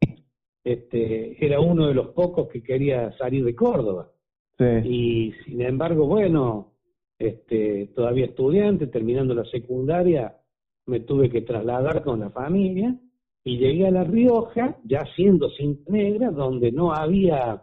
este, 0.64 1.44
era 1.44 1.60
uno 1.60 1.86
de 1.86 1.94
los 1.94 2.08
pocos 2.08 2.48
que 2.48 2.62
quería 2.62 3.12
salir 3.18 3.44
de 3.44 3.54
Córdoba. 3.54 4.10
Sí, 4.58 4.64
y 4.64 5.32
sin 5.44 5.62
embargo, 5.62 6.06
bueno, 6.06 6.72
este, 7.18 7.88
todavía 7.94 8.26
estudiante, 8.26 8.86
terminando 8.86 9.34
la 9.34 9.44
secundaria, 9.44 10.36
me 10.86 11.00
tuve 11.00 11.30
que 11.30 11.42
trasladar 11.42 12.02
con 12.02 12.20
la 12.20 12.30
familia 12.30 12.96
y 13.44 13.58
llegué 13.58 13.86
a 13.86 13.90
La 13.90 14.04
Rioja, 14.04 14.76
ya 14.84 15.04
siendo 15.16 15.50
cinta 15.50 15.90
negra, 15.90 16.30
donde 16.30 16.70
no 16.70 16.92
había 16.92 17.62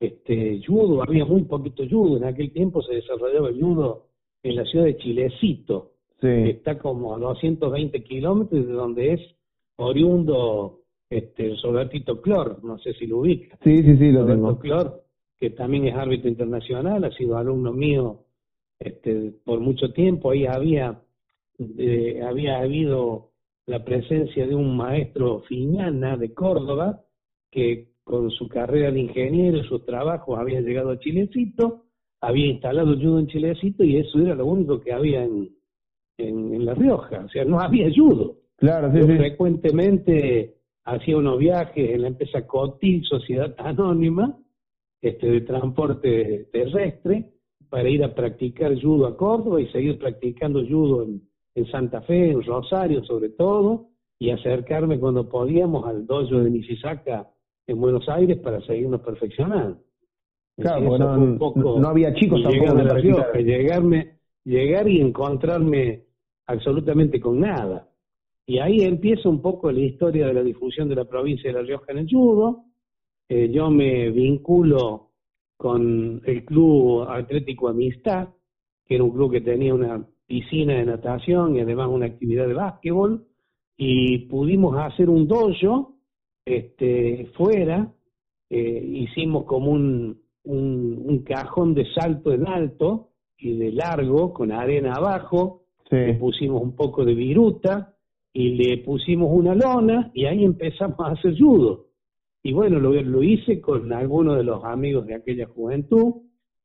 este 0.00 0.60
judo, 0.66 1.02
había 1.02 1.24
muy 1.24 1.42
poquito 1.44 1.84
judo, 1.88 2.16
en 2.16 2.24
aquel 2.24 2.52
tiempo 2.52 2.82
se 2.82 2.94
desarrollaba 2.94 3.48
el 3.48 3.60
judo 3.60 4.06
en 4.42 4.56
la 4.56 4.64
ciudad 4.64 4.84
de 4.84 4.96
Chilecito, 4.98 5.92
que 6.20 6.50
está 6.50 6.78
como 6.78 7.14
a 7.14 7.18
220 7.18 8.02
kilómetros 8.02 8.66
de 8.66 8.72
donde 8.72 9.12
es 9.14 9.20
oriundo 9.76 10.83
este 11.18 11.54
Robertito 11.62 12.20
Clor, 12.20 12.62
no 12.64 12.78
sé 12.78 12.92
si 12.94 13.06
lo 13.06 13.18
ubica. 13.18 13.58
Sí, 13.62 13.82
sí, 13.82 13.96
sí, 13.96 14.10
lo 14.12 14.22
Roberto 14.22 14.46
tengo. 14.48 14.58
Clor, 14.58 15.04
que 15.38 15.50
también 15.50 15.86
es 15.88 15.94
árbitro 15.94 16.28
internacional, 16.28 17.04
ha 17.04 17.10
sido 17.12 17.36
alumno 17.36 17.72
mío 17.72 18.20
este, 18.78 19.32
por 19.44 19.60
mucho 19.60 19.92
tiempo. 19.92 20.30
Ahí 20.30 20.46
había, 20.46 21.00
eh, 21.78 22.22
había 22.26 22.58
habido 22.58 23.30
la 23.66 23.84
presencia 23.84 24.46
de 24.46 24.54
un 24.54 24.76
maestro 24.76 25.40
Fiñana 25.48 26.16
de 26.16 26.34
Córdoba, 26.34 27.00
que 27.50 27.88
con 28.04 28.30
su 28.30 28.48
carrera 28.48 28.90
de 28.90 29.00
ingeniero 29.00 29.58
y 29.58 29.64
sus 29.64 29.84
trabajos 29.86 30.38
había 30.38 30.60
llegado 30.60 30.90
a 30.90 30.98
Chilecito, 30.98 31.84
había 32.20 32.46
instalado 32.46 32.94
judo 32.96 33.18
en 33.18 33.26
Chilecito 33.28 33.84
y 33.84 33.96
eso 33.96 34.18
era 34.18 34.34
lo 34.34 34.46
único 34.46 34.80
que 34.80 34.92
había 34.92 35.24
en, 35.24 35.48
en, 36.18 36.54
en 36.54 36.64
La 36.66 36.74
Rioja, 36.74 37.24
o 37.24 37.28
sea, 37.28 37.44
no 37.44 37.60
había 37.60 37.88
judo. 37.94 38.36
Claro, 38.56 38.92
sí, 38.92 38.98
Yo 39.00 39.06
sí. 39.06 39.16
frecuentemente 39.16 40.54
hacía 40.84 41.16
unos 41.16 41.38
viajes 41.38 41.90
en 41.90 42.02
la 42.02 42.08
empresa 42.08 42.46
Cotil, 42.46 43.04
Sociedad 43.04 43.54
Anónima, 43.58 44.38
este, 45.00 45.26
de 45.26 45.40
transporte 45.42 46.48
terrestre, 46.52 47.30
para 47.68 47.88
ir 47.88 48.04
a 48.04 48.14
practicar 48.14 48.80
judo 48.80 49.06
a 49.06 49.16
Córdoba 49.16 49.60
y 49.60 49.66
seguir 49.68 49.98
practicando 49.98 50.64
judo 50.66 51.02
en, 51.02 51.22
en 51.54 51.66
Santa 51.70 52.02
Fe, 52.02 52.30
en 52.30 52.42
Rosario 52.42 53.04
sobre 53.04 53.30
todo, 53.30 53.88
y 54.18 54.30
acercarme 54.30 54.98
cuando 55.00 55.28
podíamos 55.28 55.86
al 55.86 56.06
dojo 56.06 56.38
de 56.38 56.50
Nisisaka 56.50 57.28
en 57.66 57.80
Buenos 57.80 58.08
Aires 58.08 58.38
para 58.38 58.60
seguirnos 58.62 59.00
perfeccionando. 59.00 59.78
Claro, 60.56 60.84
porque 60.86 61.04
no- 61.04 61.14
un 61.18 61.38
poco 61.38 61.80
no 61.80 61.88
había 61.88 62.14
chicos 62.14 62.40
tampoco 62.42 62.70
a 62.70 62.74
La 62.74 63.40
llegarme, 63.40 64.18
llegar 64.44 64.88
y 64.88 65.00
encontrarme 65.00 66.04
absolutamente 66.46 67.18
con 67.20 67.40
nada. 67.40 67.88
Y 68.46 68.58
ahí 68.58 68.82
empieza 68.82 69.28
un 69.28 69.40
poco 69.40 69.72
la 69.72 69.80
historia 69.80 70.26
de 70.26 70.34
la 70.34 70.42
difusión 70.42 70.88
de 70.88 70.96
la 70.96 71.06
provincia 71.06 71.50
de 71.50 71.54
La 71.54 71.62
Rioja 71.62 71.92
en 71.92 71.98
el 71.98 72.08
judo. 72.08 72.64
Eh, 73.28 73.50
yo 73.50 73.70
me 73.70 74.10
vinculo 74.10 75.12
con 75.56 76.20
el 76.24 76.44
Club 76.44 77.04
Atlético 77.08 77.68
Amistad, 77.68 78.28
que 78.84 78.96
era 78.96 79.04
un 79.04 79.12
club 79.12 79.32
que 79.32 79.40
tenía 79.40 79.72
una 79.72 80.06
piscina 80.26 80.74
de 80.74 80.84
natación 80.84 81.56
y 81.56 81.60
además 81.60 81.88
una 81.90 82.06
actividad 82.06 82.46
de 82.46 82.54
básquetbol, 82.54 83.26
y 83.76 84.18
pudimos 84.26 84.76
hacer 84.78 85.08
un 85.08 85.26
dojo 85.26 85.96
este, 86.44 87.30
fuera, 87.36 87.92
eh, 88.50 88.84
hicimos 88.84 89.44
como 89.44 89.70
un, 89.70 90.20
un, 90.44 91.02
un 91.06 91.18
cajón 91.24 91.74
de 91.74 91.86
salto 91.94 92.32
en 92.32 92.46
alto 92.46 93.12
y 93.38 93.56
de 93.56 93.72
largo, 93.72 94.34
con 94.34 94.52
arena 94.52 94.94
abajo, 94.94 95.62
le 95.90 96.14
pusimos 96.14 96.62
un 96.62 96.74
poco 96.74 97.04
de 97.04 97.14
viruta 97.14 97.93
y 98.34 98.50
le 98.56 98.78
pusimos 98.78 99.30
una 99.32 99.54
lona 99.54 100.10
y 100.12 100.26
ahí 100.26 100.44
empezamos 100.44 100.98
a 101.00 101.12
hacer 101.12 101.38
judo. 101.38 101.86
Y 102.42 102.52
bueno, 102.52 102.78
lo, 102.78 102.92
lo 102.92 103.22
hice 103.22 103.62
con 103.62 103.90
algunos 103.92 104.36
de 104.36 104.44
los 104.44 104.62
amigos 104.64 105.06
de 105.06 105.14
aquella 105.14 105.46
juventud, 105.46 106.16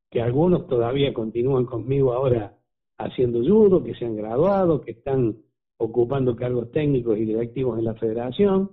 que 0.10 0.22
algunos 0.22 0.68
todavía 0.68 1.14
continúan 1.14 1.66
conmigo 1.66 2.12
ahora 2.12 2.58
haciendo 2.98 3.40
judo, 3.40 3.82
que 3.82 3.96
se 3.96 4.06
han 4.06 4.18
graduado, 4.18 4.82
que 4.82 4.92
están 4.92 5.38
ocupando 5.78 6.36
cargos 6.36 6.70
técnicos 6.72 7.18
y 7.18 7.24
directivos 7.24 7.80
en 7.80 7.86
la 7.86 7.94
federación, 7.94 8.72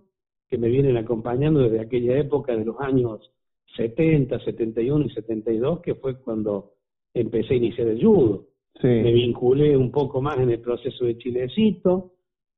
que 0.49 0.59
me 0.59 0.69
vienen 0.69 0.97
acompañando 0.97 1.61
desde 1.61 1.81
aquella 1.81 2.19
época 2.19 2.57
de 2.57 2.65
los 2.65 2.81
años 2.81 3.31
70, 3.77 4.41
71 4.41 5.05
y 5.05 5.11
72, 5.11 5.81
que 5.81 5.95
fue 5.95 6.19
cuando 6.21 6.73
empecé 7.15 7.55
a 7.55 7.59
iniciar 7.59 7.87
el 7.87 8.03
judo 8.03 8.47
me 8.83 9.13
vinculé 9.13 9.77
un 9.77 9.91
poco 9.91 10.21
más 10.21 10.39
en 10.39 10.51
el 10.51 10.61
proceso 10.61 11.05
de 11.05 11.17
Chilecito, 11.19 12.13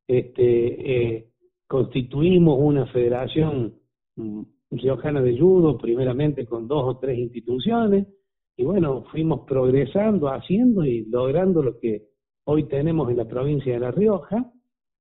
este, 0.08 1.16
eh, 1.16 1.28
constituimos 1.66 2.58
una 2.58 2.86
federación 2.86 3.74
mm, 4.16 4.42
riojana 4.70 5.20
de 5.20 5.38
judo, 5.38 5.76
primeramente 5.76 6.46
con 6.46 6.66
dos 6.66 6.82
o 6.84 6.98
tres 6.98 7.18
instituciones, 7.18 8.06
y 8.56 8.64
bueno, 8.64 9.04
fuimos 9.12 9.46
progresando, 9.46 10.28
haciendo 10.28 10.84
y 10.84 11.04
logrando 11.04 11.62
lo 11.62 11.78
que 11.78 12.08
hoy 12.44 12.64
tenemos 12.64 13.10
en 13.10 13.18
la 13.18 13.28
provincia 13.28 13.74
de 13.74 13.80
La 13.80 13.90
Rioja, 13.90 14.50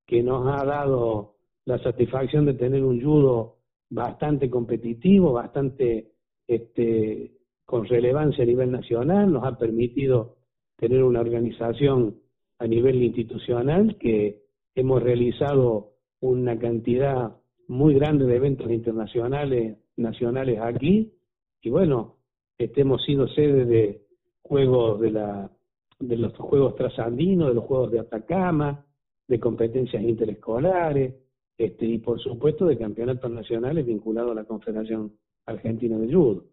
que 0.05 0.21
nos 0.21 0.45
ha 0.47 0.63
dado 0.63 1.37
la 1.65 1.79
satisfacción 1.79 2.45
de 2.45 2.53
tener 2.53 2.83
un 2.83 3.01
judo 3.01 3.57
bastante 3.89 4.49
competitivo, 4.49 5.33
bastante 5.33 6.11
este, 6.47 7.31
con 7.65 7.85
relevancia 7.85 8.43
a 8.43 8.47
nivel 8.47 8.71
nacional, 8.71 9.31
nos 9.31 9.43
ha 9.45 9.57
permitido 9.57 10.37
tener 10.77 11.03
una 11.03 11.21
organización 11.21 12.19
a 12.59 12.67
nivel 12.67 13.01
institucional 13.01 13.97
que 13.97 14.46
hemos 14.77 15.01
realizado 15.01 15.93
una 16.19 16.57
cantidad 16.59 17.35
muy 17.67 17.95
grande 17.95 18.25
de 18.25 18.35
eventos 18.35 18.71
internacionales, 18.71 19.77
nacionales 19.97 20.59
aquí, 20.61 21.13
y 21.61 21.69
bueno, 21.69 22.17
este, 22.57 22.81
hemos 22.81 23.03
sido 23.03 23.27
sede 23.27 23.65
de 23.65 24.01
juegos 24.43 25.01
de 25.01 25.11
la 25.11 25.51
de 25.99 26.15
los 26.15 26.37
juegos 26.37 26.75
trasandinos, 26.75 27.47
de 27.47 27.55
los 27.55 27.63
juegos 27.63 27.91
de 27.91 27.99
Atacama, 27.99 28.85
de 29.27 29.39
competencias 29.39 30.03
interescolares, 30.03 31.15
este, 31.57 31.87
y 31.87 31.97
por 31.97 32.19
supuesto 32.19 32.67
de 32.67 32.77
campeonatos 32.77 33.31
nacionales 33.31 33.83
vinculados 33.83 34.31
a 34.31 34.35
la 34.35 34.43
Confederación 34.43 35.13
Argentina 35.47 35.97
de 35.97 36.13
Judo. 36.13 36.43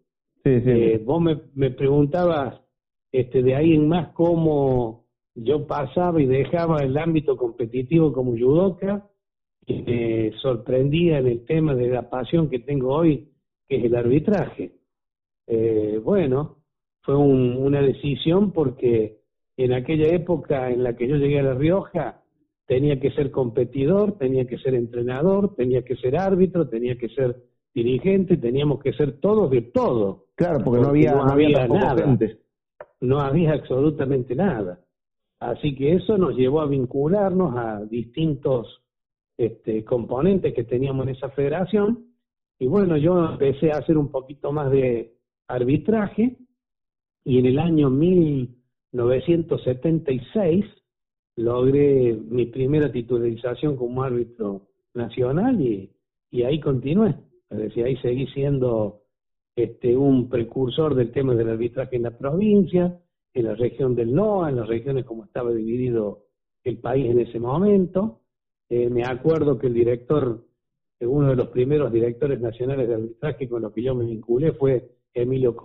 Sí, 0.43 0.61
sí. 0.61 0.71
Eh, 0.71 1.01
vos 1.05 1.21
me, 1.21 1.41
me 1.53 1.69
preguntabas 1.69 2.59
este, 3.11 3.43
de 3.43 3.55
ahí 3.55 3.75
en 3.75 3.87
más 3.87 4.13
cómo 4.13 5.04
yo 5.35 5.67
pasaba 5.67 6.21
y 6.21 6.25
dejaba 6.25 6.79
el 6.81 6.97
ámbito 6.97 7.35
competitivo 7.37 8.13
como 8.13 8.31
judoka 8.37 9.07
y 9.65 9.81
me 9.81 10.31
sorprendía 10.39 11.19
en 11.19 11.27
el 11.27 11.45
tema 11.45 11.75
de 11.75 11.89
la 11.89 12.09
pasión 12.09 12.49
que 12.49 12.59
tengo 12.59 12.93
hoy, 12.95 13.29
que 13.67 13.77
es 13.77 13.83
el 13.85 13.95
arbitraje. 13.95 14.71
Eh, 15.47 15.99
bueno, 16.03 16.57
fue 17.01 17.15
un- 17.17 17.57
una 17.57 17.81
decisión 17.81 18.51
porque 18.51 19.19
en 19.57 19.73
aquella 19.73 20.07
época 20.13 20.69
en 20.71 20.83
la 20.83 20.95
que 20.95 21.07
yo 21.07 21.15
llegué 21.17 21.39
a 21.39 21.43
La 21.43 21.53
Rioja 21.53 22.21
tenía 22.67 22.99
que 22.99 23.11
ser 23.11 23.29
competidor, 23.31 24.17
tenía 24.17 24.45
que 24.45 24.57
ser 24.57 24.73
entrenador, 24.73 25.55
tenía 25.55 25.83
que 25.83 25.95
ser 25.97 26.17
árbitro, 26.17 26.67
tenía 26.67 26.97
que 26.97 27.09
ser 27.09 27.35
dirigente, 27.73 28.37
teníamos 28.37 28.81
que 28.81 28.93
ser 28.93 29.19
todos 29.19 29.51
de 29.51 29.61
todo 29.61 30.27
claro, 30.35 30.63
porque 30.63 30.81
no 30.81 30.87
había, 30.89 31.11
no 31.13 31.23
había 31.25 31.67
nada. 31.67 32.05
gente. 32.05 32.39
no 33.01 33.19
había 33.19 33.53
absolutamente 33.53 34.33
nada. 34.35 34.79
Así 35.39 35.73
que 35.75 35.93
eso 35.93 36.17
nos 36.17 36.35
llevó 36.35 36.59
a 36.61 36.67
vincularnos 36.67 37.55
a 37.57 37.83
distintos 37.85 38.81
este, 39.37 39.83
componentes 39.83 40.53
que 40.53 40.63
teníamos 40.63 41.07
en 41.07 41.15
esa 41.15 41.29
federación. 41.29 42.05
Y 42.57 42.67
bueno, 42.67 42.95
yo 42.97 43.31
empecé 43.31 43.71
a 43.71 43.79
hacer 43.79 43.97
un 43.97 44.09
poquito 44.09 44.51
más 44.51 44.69
de 44.71 45.15
arbitraje 45.47 46.37
y 47.23 47.39
en 47.39 47.45
el 47.45 47.59
año 47.59 47.89
1976 47.89 50.65
logré 51.37 52.13
mi 52.13 52.45
primera 52.45 52.89
titularización 52.91 53.75
como 53.75 54.03
árbitro 54.03 54.69
nacional 54.93 55.59
y, 55.59 55.91
y 56.31 56.43
ahí 56.43 56.61
continué. 56.61 57.15
Es 57.49 57.57
decir, 57.57 57.85
ahí 57.85 57.97
seguí 57.97 58.27
siendo 58.27 59.01
este, 59.55 59.95
un 59.95 60.29
precursor 60.29 60.95
del 60.95 61.11
tema 61.11 61.35
del 61.35 61.49
arbitraje 61.49 61.95
en 61.95 62.03
la 62.03 62.17
provincia, 62.17 62.99
en 63.35 63.45
la 63.45 63.53
región 63.53 63.95
del 63.95 64.13
NOA, 64.13 64.49
en 64.49 64.55
las 64.55 64.67
regiones 64.67 65.05
como 65.05 65.25
estaba 65.25 65.51
dividido 65.51 66.23
el 66.63 66.77
país 66.79 67.05
en 67.11 67.19
ese 67.19 67.37
momento. 67.39 68.21
Eh, 68.69 68.89
me 68.89 69.03
acuerdo 69.03 69.59
que 69.59 69.67
el 69.67 69.73
director, 69.73 70.45
eh, 70.99 71.05
uno 71.05 71.29
de 71.29 71.35
los 71.35 71.49
primeros 71.49 71.91
directores 71.91 72.39
nacionales 72.39 72.87
de 72.87 72.95
arbitraje 72.95 73.47
con 73.49 73.61
los 73.61 73.73
que 73.73 73.83
yo 73.83 73.93
me 73.93 74.05
vinculé 74.05 74.53
fue 74.53 74.89
Emilio 75.13 75.55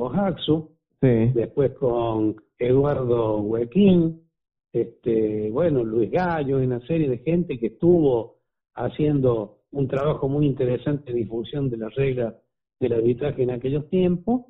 Sí. 1.00 1.30
después 1.32 1.70
con 1.72 2.36
Eduardo 2.58 3.40
Huequín, 3.40 4.20
este, 4.72 5.48
bueno, 5.50 5.82
Luis 5.82 6.10
Gallo, 6.10 6.58
una 6.58 6.84
serie 6.86 7.08
de 7.08 7.18
gente 7.18 7.58
que 7.58 7.68
estuvo 7.68 8.36
haciendo 8.74 9.60
un 9.72 9.88
trabajo 9.88 10.28
muy 10.28 10.44
interesante 10.44 11.12
de 11.12 11.20
difusión 11.20 11.70
de 11.70 11.78
las 11.78 11.94
reglas 11.94 12.34
del 12.78 12.92
arbitraje 12.92 13.42
en 13.42 13.50
aquellos 13.50 13.88
tiempos, 13.88 14.42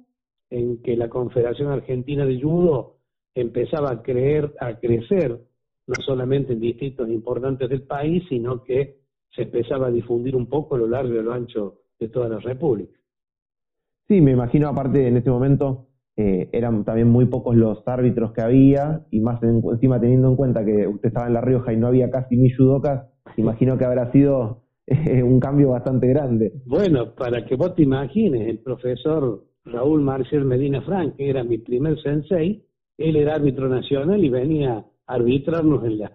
en 0.51 0.83
que 0.83 0.97
la 0.97 1.09
Confederación 1.09 1.71
Argentina 1.71 2.27
de 2.27 2.41
Judo 2.41 3.00
empezaba 3.35 3.91
a 3.91 4.03
creer, 4.03 4.55
a 4.61 4.79
crecer, 4.79 5.39
no 5.87 5.95
solamente 6.05 6.53
en 6.53 6.61
distritos 6.61 7.09
importantes 7.09 7.69
del 7.69 7.83
país, 7.83 8.23
sino 8.29 8.63
que 8.63 9.01
se 9.35 9.43
empezaba 9.43 9.89
a 9.89 9.91
difundir 9.91 10.37
un 10.37 10.49
poco 10.49 10.75
a 10.75 10.79
lo 10.79 10.87
largo 10.87 11.15
y 11.15 11.19
a 11.19 11.23
lo 11.23 11.33
ancho 11.33 11.81
de 11.99 12.09
toda 12.09 12.29
la 12.29 12.39
República. 12.39 12.99
Sí, 14.09 14.21
me 14.21 14.33
imagino 14.33 14.69
aparte 14.69 15.07
en 15.07 15.17
ese 15.17 15.31
momento 15.31 15.87
eh, 16.17 16.49
eran 16.53 16.85
también 16.85 17.09
muy 17.09 17.27
pocos 17.27 17.55
los 17.55 17.87
árbitros 17.87 18.33
que 18.33 18.43
había 18.43 19.07
y 19.11 19.21
más 19.21 19.41
encima 19.43 20.01
teniendo 20.01 20.29
en 20.29 20.37
cuenta 20.37 20.65
que 20.65 20.87
usted 20.87 21.09
estaba 21.09 21.29
en 21.29 21.35
La 21.35 21.41
Rioja 21.41 21.73
y 21.73 21.77
no 21.77 21.87
había 21.87 22.11
casi 22.11 22.37
ni 22.37 22.51
judocas, 22.51 23.07
imagino 23.37 23.79
que 23.79 23.85
habrá 23.85 24.11
sido 24.11 24.63
eh, 24.87 25.23
un 25.23 25.39
cambio 25.39 25.71
bastante 25.71 26.09
grande. 26.09 26.53
Bueno, 26.67 27.15
para 27.15 27.45
que 27.45 27.55
vos 27.55 27.75
te 27.75 27.83
imagines, 27.83 28.49
el 28.49 28.59
profesor 28.59 29.45
Raúl 29.65 30.01
Marcial 30.01 30.45
Medina 30.45 30.83
Frank, 30.83 31.15
que 31.17 31.31
era 31.31 31.45
mi 31.45 31.59
primer 31.59 32.01
sensei, 32.03 32.65
él 33.01 33.17
era 33.17 33.35
árbitro 33.35 33.69
nacional 33.69 34.23
y 34.23 34.29
venía 34.29 34.75
a 35.07 35.15
arbitrarnos 35.15 35.85
en, 35.85 35.99
la, 36.01 36.13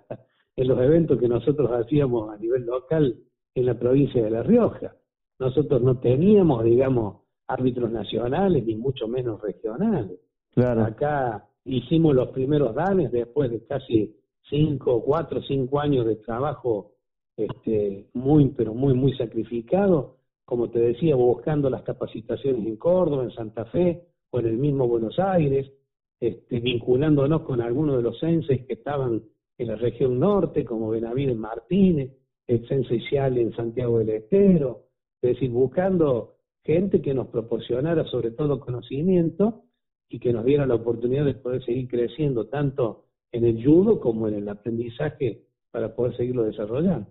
en 0.56 0.68
los 0.68 0.80
eventos 0.80 1.20
que 1.20 1.27
nosotros 1.27 1.72
hacíamos 1.72 2.30
a 2.32 2.38
nivel 2.38 2.65
local 2.65 3.15
en 3.56 3.65
la 3.65 3.77
provincia 3.77 4.24
de 4.24 4.30
La 4.30 4.44
Rioja. 4.44 4.96
Nosotros 5.39 5.82
no 5.82 6.00
teníamos, 6.00 6.63
digamos, 6.63 7.24
árbitros 7.48 7.92
nacionales 7.92 8.63
ni 8.65 8.75
mucho 8.75 9.08
menos 9.08 9.42
regionales. 9.42 10.20
Claro. 10.54 10.84
Acá 10.84 11.50
hicimos 11.65 12.13
los 12.13 12.30
primeros 12.30 12.75
danes 12.75 13.12
después 13.12 13.50
de 13.50 13.65
casi 13.65 14.15
cinco, 14.48 15.04
cuatro, 15.04 15.42
cinco 15.42 15.80
años 15.80 16.06
de 16.06 16.18
trabajo 16.18 16.92
este, 17.36 18.08
muy, 18.13 18.50
pero 18.50 18.75
muy, 18.75 18.94
muy 18.94 19.18
sacrificado, 19.18 20.18
como 20.46 20.70
te 20.70 20.80
decía, 20.80 21.15
buscando 21.15 21.70
las 21.70 21.82
capacitaciones 21.82 22.65
en 22.65 22.77
Córdoba, 22.77 23.24
en 23.24 23.32
Santa 23.32 23.65
Fe 23.65 24.04
o 24.30 24.39
en 24.39 24.46
el 24.46 24.58
mismo 24.58 24.88
Buenos 24.88 25.18
Aires, 25.18 25.72
este, 26.20 26.60
vinculándonos 26.60 27.42
con 27.42 27.62
algunos 27.62 27.98
de 27.98 28.04
los 28.04 28.20
senseis 28.20 28.66
que 28.66 28.74
estaban 28.74 29.24
en 29.58 29.68
la 29.68 29.76
región 29.76 30.20
norte, 30.20 30.66
como 30.66 30.90
Benavides 30.90 31.36
Martínez, 31.36 32.12
el 32.48 32.68
sensei 32.68 33.02
en 33.12 33.54
Santiago 33.54 34.00
del 34.00 34.10
Estero, 34.10 34.86
es 35.22 35.34
decir, 35.34 35.50
buscando 35.50 36.36
gente 36.64 37.02
que 37.02 37.14
nos 37.14 37.28
proporcionara 37.28 38.06
sobre 38.06 38.32
todo 38.32 38.60
conocimiento 38.60 39.64
y 40.10 40.20
que 40.20 40.34
nos 40.34 40.46
diera 40.46 40.66
la 40.66 40.76
oportunidad 40.76 41.26
de 41.26 41.36
poder 41.36 41.64
seguir 41.64 41.88
creciendo 41.88 42.48
tanto 42.48 43.06
en 43.32 43.46
el 43.46 43.64
judo 43.64 44.00
como 44.00 44.28
en 44.28 44.36
el 44.36 44.50
aprendizaje 44.50 45.42
para 45.72 45.96
poder 45.96 46.16
seguirlo 46.18 46.44
desarrollando. 46.44 47.08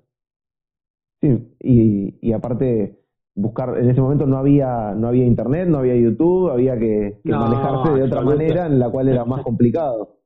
Sí, 1.20 2.16
y 2.20 2.32
aparte 2.32 3.03
buscar, 3.34 3.76
en 3.78 3.90
ese 3.90 4.00
momento 4.00 4.26
no 4.26 4.38
había, 4.38 4.94
no 4.94 5.08
había 5.08 5.24
internet, 5.24 5.68
no 5.68 5.78
había 5.78 5.96
YouTube, 5.96 6.50
había 6.50 6.78
que, 6.78 7.18
manejarse 7.24 7.92
de 7.92 8.02
otra 8.04 8.22
manera 8.22 8.66
en 8.66 8.78
la 8.78 8.90
cual 8.90 9.08
era 9.08 9.24
más 9.24 9.42
complicado. 9.42 10.18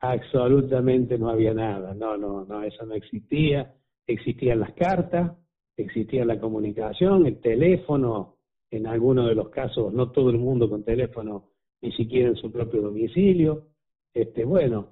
Absolutamente 0.00 1.18
no 1.18 1.30
había 1.30 1.54
nada, 1.54 1.94
no, 1.94 2.16
no, 2.16 2.44
no, 2.44 2.62
eso 2.62 2.84
no 2.84 2.94
existía. 2.94 3.72
Existían 4.04 4.58
las 4.58 4.72
cartas, 4.72 5.32
existía 5.76 6.24
la 6.24 6.40
comunicación, 6.40 7.26
el 7.26 7.40
teléfono, 7.40 8.36
en 8.70 8.86
algunos 8.86 9.28
de 9.28 9.34
los 9.34 9.50
casos, 9.50 9.92
no 9.92 10.10
todo 10.10 10.30
el 10.30 10.38
mundo 10.38 10.68
con 10.68 10.82
teléfono, 10.82 11.50
ni 11.80 11.92
siquiera 11.92 12.30
en 12.30 12.36
su 12.36 12.50
propio 12.50 12.82
domicilio. 12.82 13.66
Este, 14.12 14.44
bueno, 14.44 14.88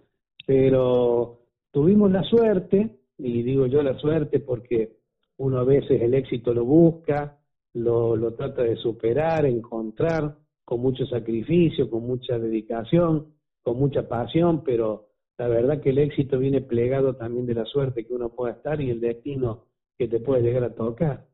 pero 0.47 1.41
tuvimos 1.73 2.11
la 2.13 2.23
suerte, 2.23 3.01
y 3.19 3.43
digo 3.43 3.67
yo 3.67 3.83
la 3.83 3.99
suerte 3.99 4.39
porque 4.39 5.01
uno 5.39 5.59
a 5.59 5.65
veces 5.65 6.01
el 6.01 6.15
éxito 6.15 6.55
lo 6.55 6.65
busca, 6.65 7.40
lo, 7.75 8.35
trata 8.35 8.63
de 8.63 8.77
superar, 8.77 9.47
encontrar, 9.47 10.37
con 10.65 10.81
mucho 10.81 11.05
sacrificio, 11.07 11.91
con 11.91 12.07
mucha 12.07 12.39
dedicación, 12.39 13.35
con 13.63 13.79
mucha 13.79 14.09
pasión, 14.09 14.63
pero 14.63 15.09
la 15.37 15.49
verdad 15.49 15.81
que 15.81 15.91
el 15.91 15.99
éxito 15.99 16.39
viene 16.39 16.61
plegado 16.61 17.17
también 17.17 17.47
de 17.47 17.55
la 17.55 17.65
suerte 17.65 18.07
que 18.07 18.15
uno 18.15 18.31
pueda 18.31 18.55
estar 18.55 18.81
y 18.81 18.91
el 18.91 19.01
destino 19.01 19.65
que 19.99 20.07
te 20.07 20.21
puede 20.21 20.43
llegar 20.43 20.65
a 20.65 20.75
tocar. 20.75 21.27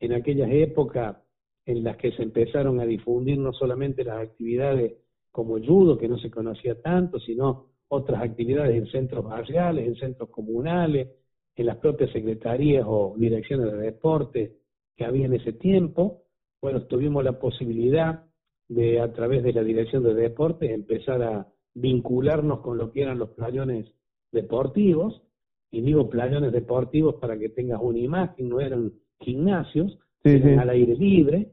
En 0.00 0.12
aquellas 0.12 0.50
épocas 0.50 1.16
en 1.64 1.84
las 1.84 1.96
que 1.96 2.12
se 2.12 2.22
empezaron 2.22 2.80
a 2.80 2.84
difundir 2.84 3.38
no 3.38 3.52
solamente 3.52 4.04
las 4.04 4.18
actividades 4.18 4.94
como 5.30 5.56
el 5.56 5.66
judo, 5.66 5.96
que 5.96 6.08
no 6.08 6.18
se 6.18 6.30
conocía 6.30 6.80
tanto, 6.80 7.20
sino 7.20 7.66
otras 7.88 8.22
actividades 8.22 8.76
en 8.76 8.86
centros 8.88 9.24
barriales, 9.24 9.86
en 9.86 9.94
centros 9.96 10.28
comunales, 10.30 11.08
en 11.54 11.66
las 11.66 11.76
propias 11.76 12.10
secretarías 12.10 12.84
o 12.86 13.14
direcciones 13.16 13.70
de 13.72 13.78
deporte 13.78 14.61
que 14.96 15.04
había 15.04 15.26
en 15.26 15.34
ese 15.34 15.52
tiempo. 15.52 16.22
Bueno, 16.60 16.82
tuvimos 16.82 17.24
la 17.24 17.38
posibilidad 17.38 18.24
de, 18.68 19.00
a 19.00 19.12
través 19.12 19.42
de 19.42 19.52
la 19.52 19.62
dirección 19.62 20.02
de 20.02 20.14
deportes, 20.14 20.70
empezar 20.70 21.22
a 21.22 21.48
vincularnos 21.74 22.60
con 22.60 22.78
lo 22.78 22.90
que 22.92 23.02
eran 23.02 23.18
los 23.18 23.30
playones 23.30 23.86
deportivos, 24.30 25.22
y 25.70 25.80
digo 25.80 26.08
playones 26.08 26.52
deportivos 26.52 27.16
para 27.16 27.38
que 27.38 27.48
tengas 27.48 27.80
una 27.82 27.98
imagen, 27.98 28.48
no 28.48 28.60
eran 28.60 28.92
gimnasios, 29.20 29.98
al 30.24 30.70
aire 30.70 30.94
libre, 30.94 31.52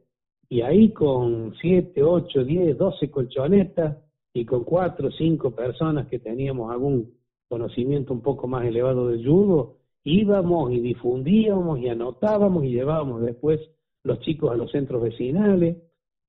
y 0.49 0.62
ahí 0.62 0.91
con 0.91 1.54
7, 1.62 2.04
8, 2.04 2.43
10, 2.43 2.78
12 2.78 3.12
colchonetas 3.12 3.97
y 4.34 4.45
con 4.45 4.63
4 4.63 5.08
o 5.08 5.12
5 5.12 5.52
personas 5.56 6.08
que 6.08 6.19
teníamos 6.19 6.71
algún 6.71 7.13
conocimiento 7.47 8.13
un 8.13 8.21
poco 8.21 8.47
más 8.47 8.65
elevado 8.65 9.08
del 9.08 9.25
judo, 9.25 9.79
íbamos 10.04 10.72
y 10.72 10.80
difundíamos 10.80 11.80
y 11.80 11.90
anotábamos 11.90 12.64
y 12.66 12.72
llevábamos 12.72 13.22
después 13.22 13.60
los 14.04 14.20
chicos 14.22 14.52
a 14.52 14.56
los 14.56 14.72
centros 14.72 15.02
vecinales 15.02 15.78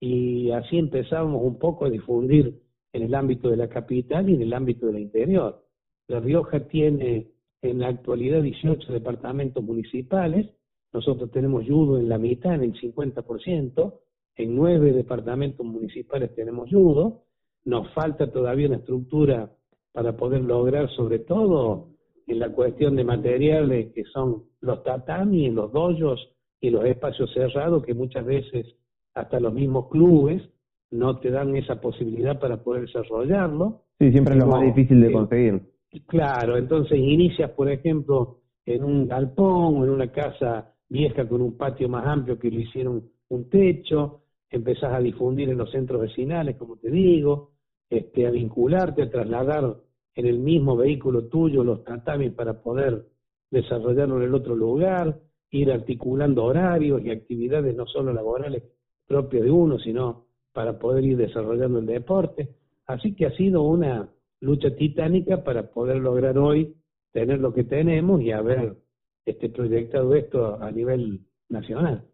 y 0.01 0.51
así 0.51 0.79
empezábamos 0.79 1.43
un 1.43 1.59
poco 1.59 1.85
a 1.85 1.91
difundir 1.91 2.61
en 2.93 3.03
el 3.03 3.15
ámbito 3.15 3.51
de 3.51 3.57
la 3.57 3.69
capital 3.69 4.29
y 4.29 4.35
en 4.35 4.43
el 4.43 4.53
ámbito 4.53 4.87
del 4.87 4.99
interior. 4.99 5.65
La 6.09 6.21
Rioja 6.21 6.67
tiene 6.67 7.29
en 7.63 7.79
la 7.79 7.89
actualidad 7.89 8.43
18 8.43 8.93
departamentos 8.93 9.63
municipales, 9.63 10.49
nosotros 10.93 11.31
tenemos 11.31 11.67
judo 11.67 11.99
en 11.99 12.09
la 12.09 12.19
mitad, 12.19 12.55
en 12.55 12.63
el 12.63 12.81
50%, 12.81 14.01
en 14.37 14.57
nueve 14.57 14.93
departamentos 14.93 15.65
municipales 15.65 16.35
tenemos 16.35 16.71
judo, 16.71 17.25
nos 17.65 17.93
falta 17.93 18.33
todavía 18.33 18.69
una 18.69 18.79
estructura 18.79 19.53
para 19.93 20.17
poder 20.17 20.43
lograr 20.43 20.89
sobre 20.91 21.19
todo 21.19 21.91
en 22.27 22.39
la 22.39 22.51
cuestión 22.51 22.97
de 22.97 23.05
materiales 23.05 23.93
que 23.95 24.05
son 24.05 24.45
los 24.61 24.83
tatamis, 24.83 25.53
los 25.53 25.73
dojos 25.73 26.31
y 26.61 26.71
los 26.71 26.85
espacios 26.85 27.33
cerrados 27.33 27.85
que 27.85 27.95
muchas 27.95 28.25
veces 28.25 28.67
hasta 29.15 29.41
los 29.41 29.53
mismos 29.53 29.89
clubes 29.89 30.43
no 30.91 31.19
te 31.19 31.31
dan 31.31 31.57
esa 31.57 31.81
posibilidad 31.81 32.39
para 32.39 32.63
poder 32.63 32.83
desarrollarlo. 32.83 33.83
Sí, 33.99 34.11
siempre 34.11 34.35
es 34.35 34.41
lo 34.41 34.47
más 34.47 34.63
difícil 34.63 35.01
de 35.01 35.09
eh, 35.09 35.13
conseguir. 35.13 35.63
Claro, 36.07 36.57
entonces 36.57 36.99
inicias, 36.99 37.51
por 37.51 37.71
ejemplo, 37.71 38.39
en 38.65 38.85
un 38.85 39.09
galpón 39.09 39.77
o 39.77 39.85
en 39.85 39.91
una 39.91 40.11
casa 40.11 40.75
vieja 40.89 41.29
con 41.29 41.41
un 41.41 41.57
patio 41.57 41.89
más 41.89 42.07
amplio 42.07 42.39
que 42.39 42.51
le 42.51 42.63
hicieron 42.63 43.09
un 43.29 43.49
techo, 43.49 44.23
empezás 44.51 44.93
a 44.93 45.01
difundir 45.01 45.49
en 45.49 45.59
los 45.59 45.71
centros 45.71 46.01
vecinales, 46.01 46.57
como 46.57 46.77
te 46.77 46.91
digo, 46.91 47.53
este, 47.89 48.27
a 48.27 48.31
vincularte, 48.31 49.03
a 49.03 49.11
trasladar 49.11 49.77
en 50.15 50.27
el 50.27 50.39
mismo 50.39 50.77
vehículo 50.77 51.27
tuyo 51.27 51.65
los 51.65 51.85
tatamis 51.85 52.33
para 52.33 52.63
poder 52.63 53.07
desarrollarlo 53.51 54.19
en 54.19 54.23
el 54.25 54.35
otro 54.35 54.55
lugar, 54.55 55.19
ir 55.51 55.73
articulando 55.73 56.45
horarios 56.45 57.03
y 57.03 57.11
actividades 57.11 57.75
no 57.75 57.87
solo 57.87 58.13
laborales 58.13 58.63
propias 59.07 59.45
de 59.45 59.51
uno, 59.51 59.79
sino 59.79 60.27
para 60.53 60.79
poder 60.79 61.05
ir 61.05 61.17
desarrollando 61.17 61.79
el 61.79 61.87
deporte. 61.87 62.49
Así 62.87 63.15
que 63.15 63.27
ha 63.27 63.37
sido 63.37 63.63
una 63.63 64.09
lucha 64.41 64.75
titánica 64.75 65.43
para 65.45 65.71
poder 65.71 65.97
lograr 65.97 66.39
hoy 66.39 66.77
tener 67.13 67.41
lo 67.41 67.53
que 67.53 67.65
tenemos 67.65 68.21
y 68.23 68.33
haber 68.33 68.77
este 69.25 69.49
proyectado 69.49 70.15
esto 70.15 70.61
a 70.61 70.71
nivel 70.71 71.21
nacional. 71.49 72.05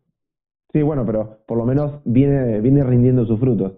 Sí, 0.73 0.83
bueno, 0.83 1.05
pero 1.07 1.39
por 1.47 1.59
lo 1.59 1.65
menos 1.65 2.01
viene, 2.05 2.61
viene 2.61 2.83
rindiendo 2.83 3.25
sus 3.27 3.39
frutos. 3.39 3.73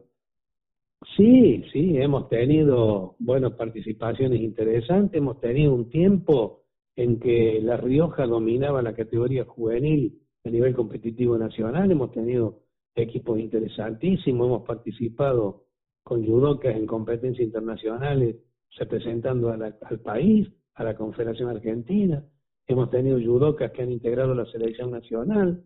Sí, 1.17 1.65
sí, 1.73 1.97
hemos 1.97 2.29
tenido, 2.29 3.15
bueno, 3.19 3.57
participaciones 3.57 4.41
interesantes, 4.41 5.19
hemos 5.19 5.41
tenido 5.41 5.75
un 5.75 5.89
tiempo 5.91 6.65
en 6.97 7.21
que 7.21 7.61
La 7.63 7.77
Rioja 7.77 8.27
dominaba 8.27 8.83
la 8.83 8.95
categoría 8.95 9.45
juvenil 9.45 10.21
a 10.45 10.51
nivel 10.51 10.75
competitivo 10.75 11.39
nacional, 11.39 11.91
hemos 11.91 12.11
tenido 12.11 12.63
equipos 12.97 13.39
interesantísimos, 13.39 14.47
hemos 14.47 14.67
participado 14.67 15.65
con 16.03 16.27
judocas 16.27 16.75
en 16.75 16.87
competencias 16.87 17.47
internacionales 17.47 18.37
representando 18.77 19.51
al 19.51 20.01
país, 20.01 20.49
a 20.75 20.85
la 20.85 20.97
Confederación 20.97 21.49
Argentina, 21.51 22.25
hemos 22.67 22.91
tenido 22.91 23.19
judocas 23.21 23.71
que 23.73 23.83
han 23.83 23.93
integrado 23.93 24.35
la 24.35 24.47
selección 24.47 24.91
nacional, 24.91 25.63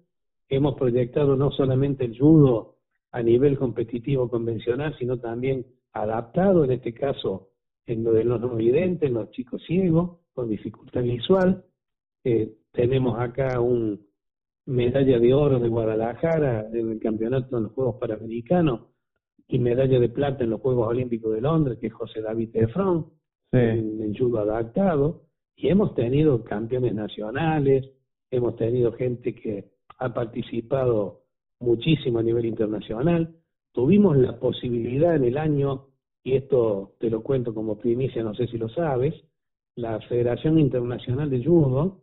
hemos 0.48 0.74
proyectado 0.74 1.36
no 1.36 1.50
solamente 1.50 2.04
el 2.04 2.18
judo 2.18 2.76
a 3.12 3.22
nivel 3.22 3.59
competitivo 3.59 4.29
convencional, 4.29 4.96
sino 4.98 5.18
también 5.18 5.66
adaptado, 5.92 6.64
en 6.64 6.72
este 6.72 6.94
caso, 6.94 7.51
en 7.87 8.03
lo 8.03 8.12
de 8.12 8.25
los 8.25 8.40
no 8.40 8.57
videntes, 8.57 9.09
en 9.09 9.14
los 9.14 9.31
chicos 9.31 9.62
ciegos, 9.66 10.18
con 10.33 10.48
dificultad 10.48 11.03
visual. 11.03 11.64
Eh, 12.25 12.55
tenemos 12.72 13.20
acá 13.20 13.61
un 13.61 14.07
medalla 14.66 15.18
de 15.18 15.35
oro 15.35 15.59
de 15.59 15.68
Guadalajara 15.68 16.68
en 16.72 16.92
el 16.92 17.01
campeonato 17.01 17.57
en 17.57 17.64
los 17.64 17.72
Juegos 17.72 17.96
Panamericanos 17.96 18.81
y 19.48 19.59
medalla 19.59 19.98
de 19.98 20.09
plata 20.09 20.44
en 20.44 20.51
los 20.51 20.61
Juegos 20.61 20.88
Olímpicos 20.88 21.35
de 21.35 21.40
Londres, 21.42 21.79
que 21.81 21.88
es 21.88 21.92
José 21.92 22.22
David 22.22 22.51
Efron, 22.55 23.11
en, 23.51 24.01
en 24.01 24.16
judo 24.16 24.38
adaptado. 24.38 25.25
Y 25.57 25.68
hemos 25.68 25.94
tenido 25.94 26.42
campeones 26.44 26.94
nacionales, 26.94 27.90
hemos 28.31 28.57
tenido 28.57 28.92
gente 28.92 29.35
que 29.35 29.72
ha 29.98 30.14
participado 30.14 31.21
muchísimo 31.62 32.18
a 32.18 32.22
nivel 32.22 32.46
internacional. 32.46 33.35
tuvimos 33.72 34.16
la 34.18 34.38
posibilidad 34.38 35.16
en 35.16 35.25
el 35.25 35.38
año, 35.38 35.87
y 36.22 36.35
esto 36.35 36.94
te 36.98 37.09
lo 37.09 37.22
cuento 37.22 37.55
como 37.55 37.79
primicia, 37.79 38.22
no 38.22 38.35
sé 38.35 38.46
si 38.46 38.59
lo 38.59 38.68
sabes, 38.68 39.14
la 39.77 39.98
Federación 40.03 40.59
Internacional 40.59 41.31
de 41.31 41.42
Judo 41.42 42.03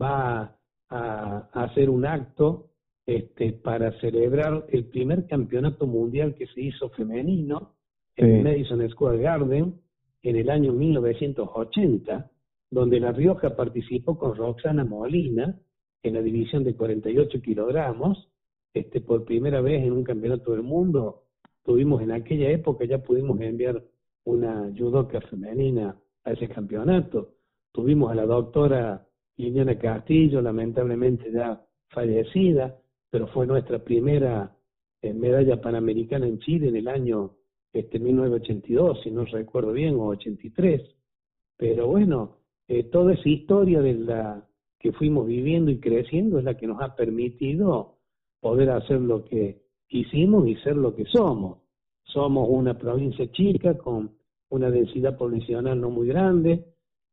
va 0.00 0.58
a, 0.90 1.48
hacer 1.52 1.88
un 1.88 2.04
acto 2.04 2.70
este, 3.06 3.52
para 3.52 3.98
celebrar 4.00 4.66
el 4.68 4.84
primer 4.86 5.26
campeonato 5.26 5.86
mundial 5.86 6.34
que 6.34 6.46
se 6.48 6.60
hizo 6.60 6.90
femenino 6.90 7.76
en 8.16 8.42
Madison 8.42 8.88
Square 8.90 9.18
Garden 9.18 9.80
en 10.22 10.36
el 10.36 10.50
año 10.50 10.72
1980, 10.72 12.30
donde 12.70 13.00
La 13.00 13.12
Rioja 13.12 13.54
participó 13.54 14.18
con 14.18 14.34
Roxana 14.34 14.84
Molina 14.84 15.58
en 16.02 16.14
la 16.14 16.22
división 16.22 16.64
de 16.64 16.74
48 16.74 17.40
kilogramos, 17.40 18.28
este, 18.76 19.00
por 19.00 19.24
primera 19.24 19.62
vez 19.62 19.82
en 19.82 19.92
un 19.92 20.04
campeonato 20.04 20.52
del 20.52 20.62
mundo. 20.62 21.22
Tuvimos 21.64 22.02
en 22.02 22.12
aquella 22.12 22.50
época, 22.50 22.84
ya 22.84 22.98
pudimos 22.98 23.40
enviar 23.40 23.82
una 24.24 24.70
judoka 24.76 25.18
femenina 25.22 25.96
a 26.24 26.32
ese 26.32 26.46
campeonato. 26.46 27.36
Tuvimos 27.72 28.10
a 28.10 28.14
la 28.14 28.26
doctora 28.26 29.06
Liliana 29.38 29.78
Castillo, 29.78 30.42
lamentablemente 30.42 31.32
ya 31.32 31.64
fallecida, 31.88 32.76
pero 33.08 33.28
fue 33.28 33.46
nuestra 33.46 33.78
primera 33.78 34.54
eh, 35.00 35.14
medalla 35.14 35.58
panamericana 35.58 36.26
en 36.26 36.38
Chile 36.40 36.68
en 36.68 36.76
el 36.76 36.88
año 36.88 37.32
este 37.72 37.98
1982, 37.98 39.00
si 39.02 39.10
no 39.10 39.24
recuerdo 39.24 39.72
bien, 39.72 39.94
o 39.94 40.08
83. 40.08 40.82
Pero 41.56 41.86
bueno, 41.86 42.36
eh, 42.68 42.84
toda 42.84 43.14
esa 43.14 43.28
historia 43.28 43.80
de 43.80 43.94
la 43.94 44.46
que 44.78 44.92
fuimos 44.92 45.26
viviendo 45.26 45.70
y 45.70 45.80
creciendo 45.80 46.38
es 46.38 46.44
la 46.44 46.58
que 46.58 46.66
nos 46.66 46.82
ha 46.82 46.94
permitido 46.94 47.95
poder 48.40 48.70
hacer 48.70 49.00
lo 49.00 49.24
que 49.24 49.62
hicimos 49.88 50.46
y 50.48 50.56
ser 50.56 50.76
lo 50.76 50.94
que 50.94 51.04
somos. 51.06 51.58
Somos 52.04 52.48
una 52.50 52.78
provincia 52.78 53.30
chica 53.32 53.76
con 53.76 54.16
una 54.48 54.70
densidad 54.70 55.16
poblacional 55.16 55.80
no 55.80 55.90
muy 55.90 56.08
grande, 56.08 56.64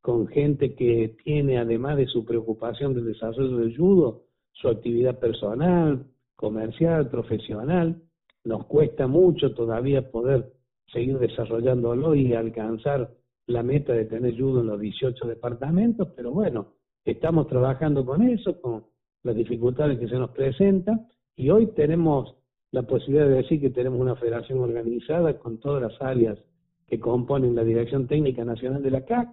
con 0.01 0.27
gente 0.27 0.75
que 0.75 1.15
tiene, 1.23 1.57
además 1.57 1.97
de 1.97 2.07
su 2.07 2.25
preocupación 2.25 2.93
del 2.93 3.05
desarrollo 3.05 3.57
del 3.57 3.75
judo, 3.75 4.23
su 4.51 4.67
actividad 4.67 5.17
personal, 5.19 6.05
comercial, 6.35 7.09
profesional. 7.09 8.01
Nos 8.43 8.65
cuesta 8.65 9.07
mucho 9.07 9.53
todavía 9.53 10.11
poder 10.11 10.51
seguir 10.91 11.17
desarrollándolo 11.17 12.15
y 12.15 12.33
alcanzar 12.33 13.11
la 13.47 13.63
meta 13.63 13.93
de 13.93 14.05
tener 14.05 14.37
judo 14.37 14.61
en 14.61 14.67
los 14.67 14.79
18 14.79 15.27
departamentos, 15.27 16.09
pero 16.15 16.31
bueno, 16.31 16.73
estamos 17.03 17.47
trabajando 17.47 18.05
con 18.05 18.21
eso, 18.21 18.59
con 18.61 18.85
las 19.23 19.35
dificultades 19.35 19.99
que 19.99 20.07
se 20.07 20.15
nos 20.15 20.31
presentan, 20.31 21.07
y 21.35 21.49
hoy 21.49 21.67
tenemos 21.67 22.35
la 22.71 22.83
posibilidad 22.83 23.27
de 23.27 23.35
decir 23.35 23.61
que 23.61 23.69
tenemos 23.69 23.99
una 23.99 24.15
federación 24.15 24.59
organizada 24.59 25.37
con 25.37 25.59
todas 25.59 25.81
las 25.81 26.01
áreas 26.01 26.39
que 26.87 26.99
componen 26.99 27.55
la 27.55 27.63
Dirección 27.63 28.07
Técnica 28.07 28.43
Nacional 28.43 28.81
de 28.81 28.91
la 28.91 29.05
CAC, 29.05 29.29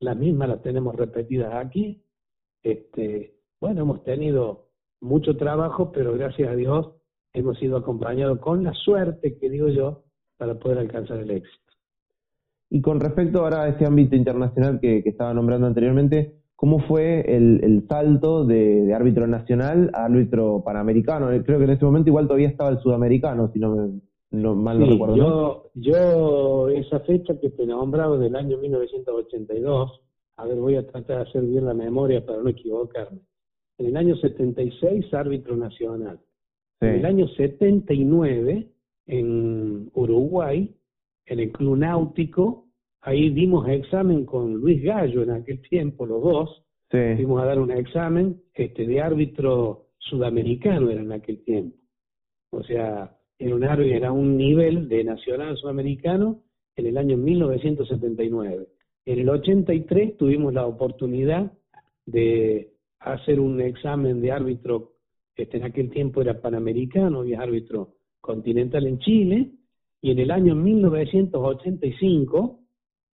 las 0.00 0.16
mismas 0.16 0.48
las 0.48 0.62
tenemos 0.62 0.94
repetidas 0.96 1.54
aquí. 1.54 2.02
Este, 2.62 3.34
bueno, 3.60 3.82
hemos 3.82 4.04
tenido 4.04 4.68
mucho 5.00 5.36
trabajo, 5.36 5.92
pero 5.92 6.12
gracias 6.14 6.50
a 6.50 6.56
Dios 6.56 6.92
hemos 7.32 7.58
sido 7.58 7.78
acompañados 7.78 8.38
con 8.40 8.62
la 8.62 8.72
suerte, 8.74 9.38
que 9.38 9.48
digo 9.48 9.68
yo, 9.68 10.04
para 10.36 10.58
poder 10.58 10.78
alcanzar 10.78 11.18
el 11.18 11.30
éxito. 11.30 11.58
Y 12.68 12.80
con 12.80 13.00
respecto 13.00 13.40
ahora 13.40 13.62
a 13.62 13.68
este 13.68 13.86
ámbito 13.86 14.16
internacional 14.16 14.80
que, 14.80 15.02
que 15.02 15.10
estaba 15.10 15.32
nombrando 15.34 15.66
anteriormente, 15.66 16.41
¿cómo 16.62 16.78
fue 16.78 17.22
el, 17.22 17.58
el 17.64 17.88
salto 17.88 18.44
de, 18.44 18.94
árbitro 18.94 19.26
nacional 19.26 19.90
a 19.94 20.04
árbitro 20.04 20.62
panamericano? 20.64 21.26
Creo 21.44 21.58
que 21.58 21.64
en 21.64 21.70
ese 21.70 21.84
momento 21.84 22.08
igual 22.08 22.28
todavía 22.28 22.50
estaba 22.50 22.70
el 22.70 22.78
sudamericano, 22.78 23.50
si 23.52 23.58
no, 23.58 23.74
me, 23.74 24.00
no 24.30 24.54
mal 24.54 24.78
no 24.78 24.86
recuerdo. 24.86 25.16
Yo, 25.16 25.70
yo, 25.74 26.68
esa 26.68 27.00
fecha 27.00 27.34
que 27.40 27.50
te 27.50 27.66
nombraba 27.66 28.16
del 28.16 28.36
año 28.36 28.58
1982, 28.58 30.02
a 30.36 30.46
ver, 30.46 30.56
voy 30.56 30.76
a 30.76 30.86
tratar 30.86 31.16
de 31.16 31.30
hacer 31.30 31.42
bien 31.42 31.66
la 31.66 31.74
memoria 31.74 32.24
para 32.24 32.40
no 32.40 32.48
equivocarme. 32.48 33.18
En 33.78 33.86
el 33.86 33.96
año 33.96 34.14
76, 34.14 35.12
árbitro 35.14 35.56
nacional. 35.56 36.20
En 36.80 36.90
el 36.90 37.06
año 37.06 37.26
79, 37.26 38.68
en 39.06 39.90
Uruguay, 39.94 40.72
en 41.26 41.40
el 41.40 41.50
Club 41.50 41.78
Náutico, 41.78 42.68
ahí 43.02 43.30
dimos 43.30 43.68
examen 43.68 44.24
con 44.24 44.54
Luis 44.54 44.82
Gallo 44.82 45.22
en 45.22 45.30
aquel 45.30 45.60
tiempo, 45.62 46.06
los 46.06 46.22
dos, 46.22 46.62
sí. 46.90 46.98
fuimos 47.16 47.42
a 47.42 47.46
dar 47.46 47.60
un 47.60 47.70
examen 47.70 48.40
este, 48.54 48.86
de 48.86 49.00
árbitro 49.00 49.86
sudamericano 49.98 50.90
era 50.90 51.00
en 51.00 51.12
aquel 51.12 51.44
tiempo. 51.44 51.76
O 52.50 52.62
sea, 52.62 53.16
era 53.38 53.54
un, 53.54 53.64
era 53.64 54.12
un 54.12 54.36
nivel 54.36 54.88
de 54.88 55.04
nacional 55.04 55.56
sudamericano 55.56 56.42
en 56.76 56.86
el 56.86 56.98
año 56.98 57.16
1979. 57.16 58.66
En 59.04 59.18
el 59.18 59.28
83 59.28 60.16
tuvimos 60.16 60.54
la 60.54 60.64
oportunidad 60.66 61.52
de 62.06 62.72
hacer 63.00 63.40
un 63.40 63.60
examen 63.60 64.20
de 64.20 64.30
árbitro, 64.30 64.92
este 65.36 65.56
en 65.56 65.64
aquel 65.64 65.90
tiempo 65.90 66.20
era 66.20 66.40
panamericano, 66.40 67.24
y 67.24 67.34
árbitro 67.34 67.96
continental 68.20 68.86
en 68.86 69.00
Chile, 69.00 69.50
y 70.00 70.12
en 70.12 70.18
el 70.18 70.30
año 70.30 70.54
1985, 70.54 72.61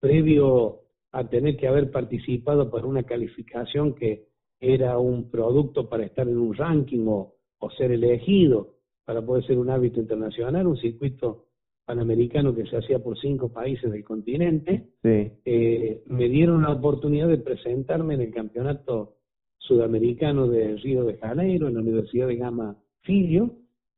previo 0.00 0.80
a 1.12 1.28
tener 1.28 1.56
que 1.56 1.68
haber 1.68 1.90
participado 1.90 2.70
por 2.70 2.84
una 2.84 3.02
calificación 3.02 3.94
que 3.94 4.28
era 4.60 4.98
un 4.98 5.30
producto 5.30 5.88
para 5.88 6.04
estar 6.04 6.28
en 6.28 6.38
un 6.38 6.54
ranking 6.54 7.06
o, 7.06 7.34
ser 7.76 7.92
elegido 7.92 8.76
para 9.04 9.24
poder 9.24 9.44
ser 9.44 9.58
un 9.58 9.68
árbitro 9.68 10.00
internacional, 10.00 10.66
un 10.66 10.76
circuito 10.76 11.46
panamericano 11.84 12.54
que 12.54 12.66
se 12.66 12.76
hacía 12.76 12.98
por 12.98 13.18
cinco 13.18 13.52
países 13.52 13.90
del 13.90 14.04
continente, 14.04 14.90
eh, 15.02 16.02
me 16.06 16.28
dieron 16.28 16.62
la 16.62 16.72
oportunidad 16.72 17.28
de 17.28 17.38
presentarme 17.38 18.14
en 18.14 18.20
el 18.22 18.30
campeonato 18.32 19.16
sudamericano 19.58 20.46
de 20.48 20.76
Río 20.76 21.04
de 21.04 21.16
Janeiro, 21.16 21.68
en 21.68 21.74
la 21.74 21.80
Universidad 21.80 22.28
de 22.28 22.36
Gama 22.36 22.76
Filio, 23.02 23.56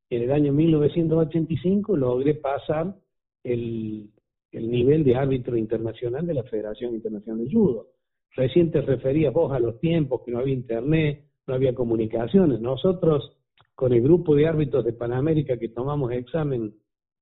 en 0.09 0.23
el 0.23 0.31
año 0.31 0.53
1985 0.53 1.95
logré 1.95 2.35
pasar 2.35 2.95
el, 3.43 4.09
el 4.51 4.69
nivel 4.69 5.03
de 5.03 5.15
árbitro 5.15 5.57
internacional 5.57 6.25
de 6.25 6.33
la 6.33 6.43
Federación 6.43 6.93
Internacional 6.95 7.45
de 7.45 7.51
Judo. 7.51 7.87
Recién 8.35 8.71
te 8.71 8.81
referías 8.81 9.33
vos 9.33 9.51
a 9.51 9.59
los 9.59 9.79
tiempos 9.79 10.21
que 10.25 10.31
no 10.31 10.39
había 10.39 10.53
internet, 10.53 11.25
no 11.47 11.53
había 11.53 11.73
comunicaciones. 11.73 12.59
Nosotros, 12.61 13.37
con 13.75 13.93
el 13.93 14.01
grupo 14.01 14.35
de 14.35 14.47
árbitros 14.47 14.85
de 14.85 14.93
Panamérica 14.93 15.57
que 15.57 15.69
tomamos 15.69 16.11
examen 16.11 16.73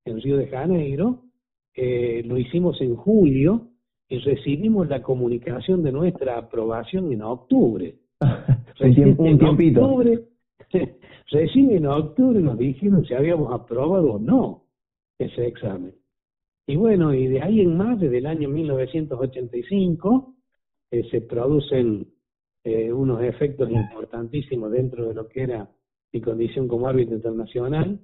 en 0.05 0.21
Río 0.21 0.37
de 0.37 0.47
Janeiro, 0.47 1.23
eh, 1.75 2.23
lo 2.25 2.37
hicimos 2.37 2.79
en 2.81 2.95
julio 2.95 3.69
y 4.07 4.19
recibimos 4.19 4.87
la 4.87 5.01
comunicación 5.01 5.83
de 5.83 5.91
nuestra 5.91 6.37
aprobación 6.37 7.11
en 7.11 7.21
octubre. 7.21 7.95
un, 8.79 9.37
tiempito. 9.37 9.85
Octubre, 9.85 10.25
Recién 11.31 11.71
en 11.71 11.85
octubre 11.85 12.39
nos 12.39 12.57
dijeron 12.57 13.05
si 13.05 13.13
habíamos 13.13 13.53
aprobado 13.53 14.13
o 14.13 14.19
no 14.19 14.65
ese 15.17 15.47
examen. 15.47 15.93
Y 16.69 16.75
bueno, 16.75 17.15
y 17.15 17.25
de 17.25 17.41
ahí 17.41 17.61
en 17.61 17.75
más, 17.75 17.99
desde 17.99 18.19
el 18.19 18.27
año 18.27 18.47
1985, 18.47 20.35
eh, 20.91 21.03
se 21.09 21.21
producen 21.21 22.13
eh, 22.63 22.93
unos 22.93 23.23
efectos 23.23 23.71
importantísimos 23.71 24.71
dentro 24.71 25.07
de 25.07 25.15
lo 25.15 25.27
que 25.27 25.41
era 25.41 25.67
mi 26.13 26.21
condición 26.21 26.67
como 26.67 26.87
árbitro 26.87 27.15
internacional. 27.15 27.99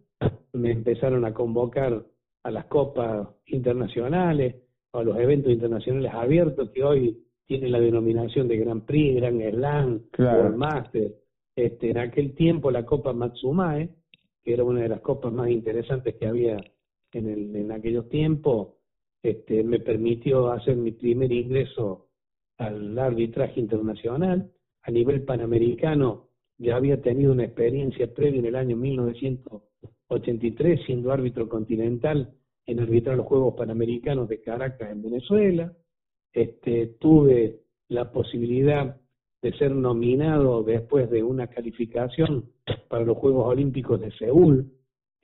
Me 0.54 0.72
empezaron 0.72 1.26
a 1.26 1.34
convocar 1.36 2.08
a 2.42 2.50
las 2.50 2.66
copas 2.66 3.28
internacionales, 3.46 4.56
a 4.94 5.04
los 5.04 5.16
eventos 5.20 5.54
internacionales 5.54 6.12
abiertos 6.12 6.72
que 6.72 6.84
hoy 6.84 7.24
tienen 7.46 7.72
la 7.72 7.80
denominación 7.80 8.48
de 8.48 8.58
Grand 8.58 8.84
Prix, 8.84 9.18
Grand 9.18 9.48
Slam, 9.48 10.02
World 10.18 10.56
Master, 10.56 11.14
este, 11.56 11.92
en 11.92 12.00
aquel 12.00 12.34
tiempo 12.34 12.72
la 12.72 12.84
Copa 12.84 13.14
Matsumae, 13.14 13.92
que 14.44 14.54
era 14.54 14.64
una 14.64 14.82
de 14.82 14.90
las 14.90 15.02
copas 15.02 15.32
más 15.32 15.52
interesantes 15.52 16.16
que 16.16 16.26
había 16.26 16.58
en, 17.16 17.30
el, 17.30 17.56
en 17.56 17.72
aquellos 17.72 18.10
tiempos, 18.10 18.74
este, 19.24 19.64
me 19.64 19.80
permitió 19.80 20.52
hacer 20.52 20.76
mi 20.76 20.92
primer 20.92 21.32
ingreso 21.32 22.10
al 22.58 22.98
arbitraje 23.00 23.60
internacional. 23.60 24.52
A 24.84 24.92
nivel 24.92 25.24
panamericano 25.24 26.28
ya 26.58 26.76
había 26.76 27.02
tenido 27.02 27.32
una 27.32 27.46
experiencia 27.46 28.14
previa 28.14 28.40
en 28.40 28.46
el 28.46 28.56
año 28.56 28.76
1983 28.76 30.82
siendo 30.86 31.12
árbitro 31.12 31.50
continental 31.50 32.34
en 32.66 32.80
arbitrar 32.80 33.18
los 33.18 33.28
Juegos 33.28 33.56
Panamericanos 33.56 34.30
de 34.30 34.42
Caracas 34.42 34.92
en 34.92 35.02
Venezuela. 35.02 35.74
Este, 36.34 36.88
tuve 37.00 37.62
la 37.88 38.12
posibilidad 38.12 38.98
de 39.42 39.54
ser 39.54 39.72
nominado 39.72 40.64
después 40.64 41.10
de 41.10 41.24
una 41.24 41.48
calificación 41.48 42.52
para 42.90 43.06
los 43.06 43.18
Juegos 43.18 43.48
Olímpicos 43.48 44.02
de 44.02 44.12
Seúl 44.12 44.75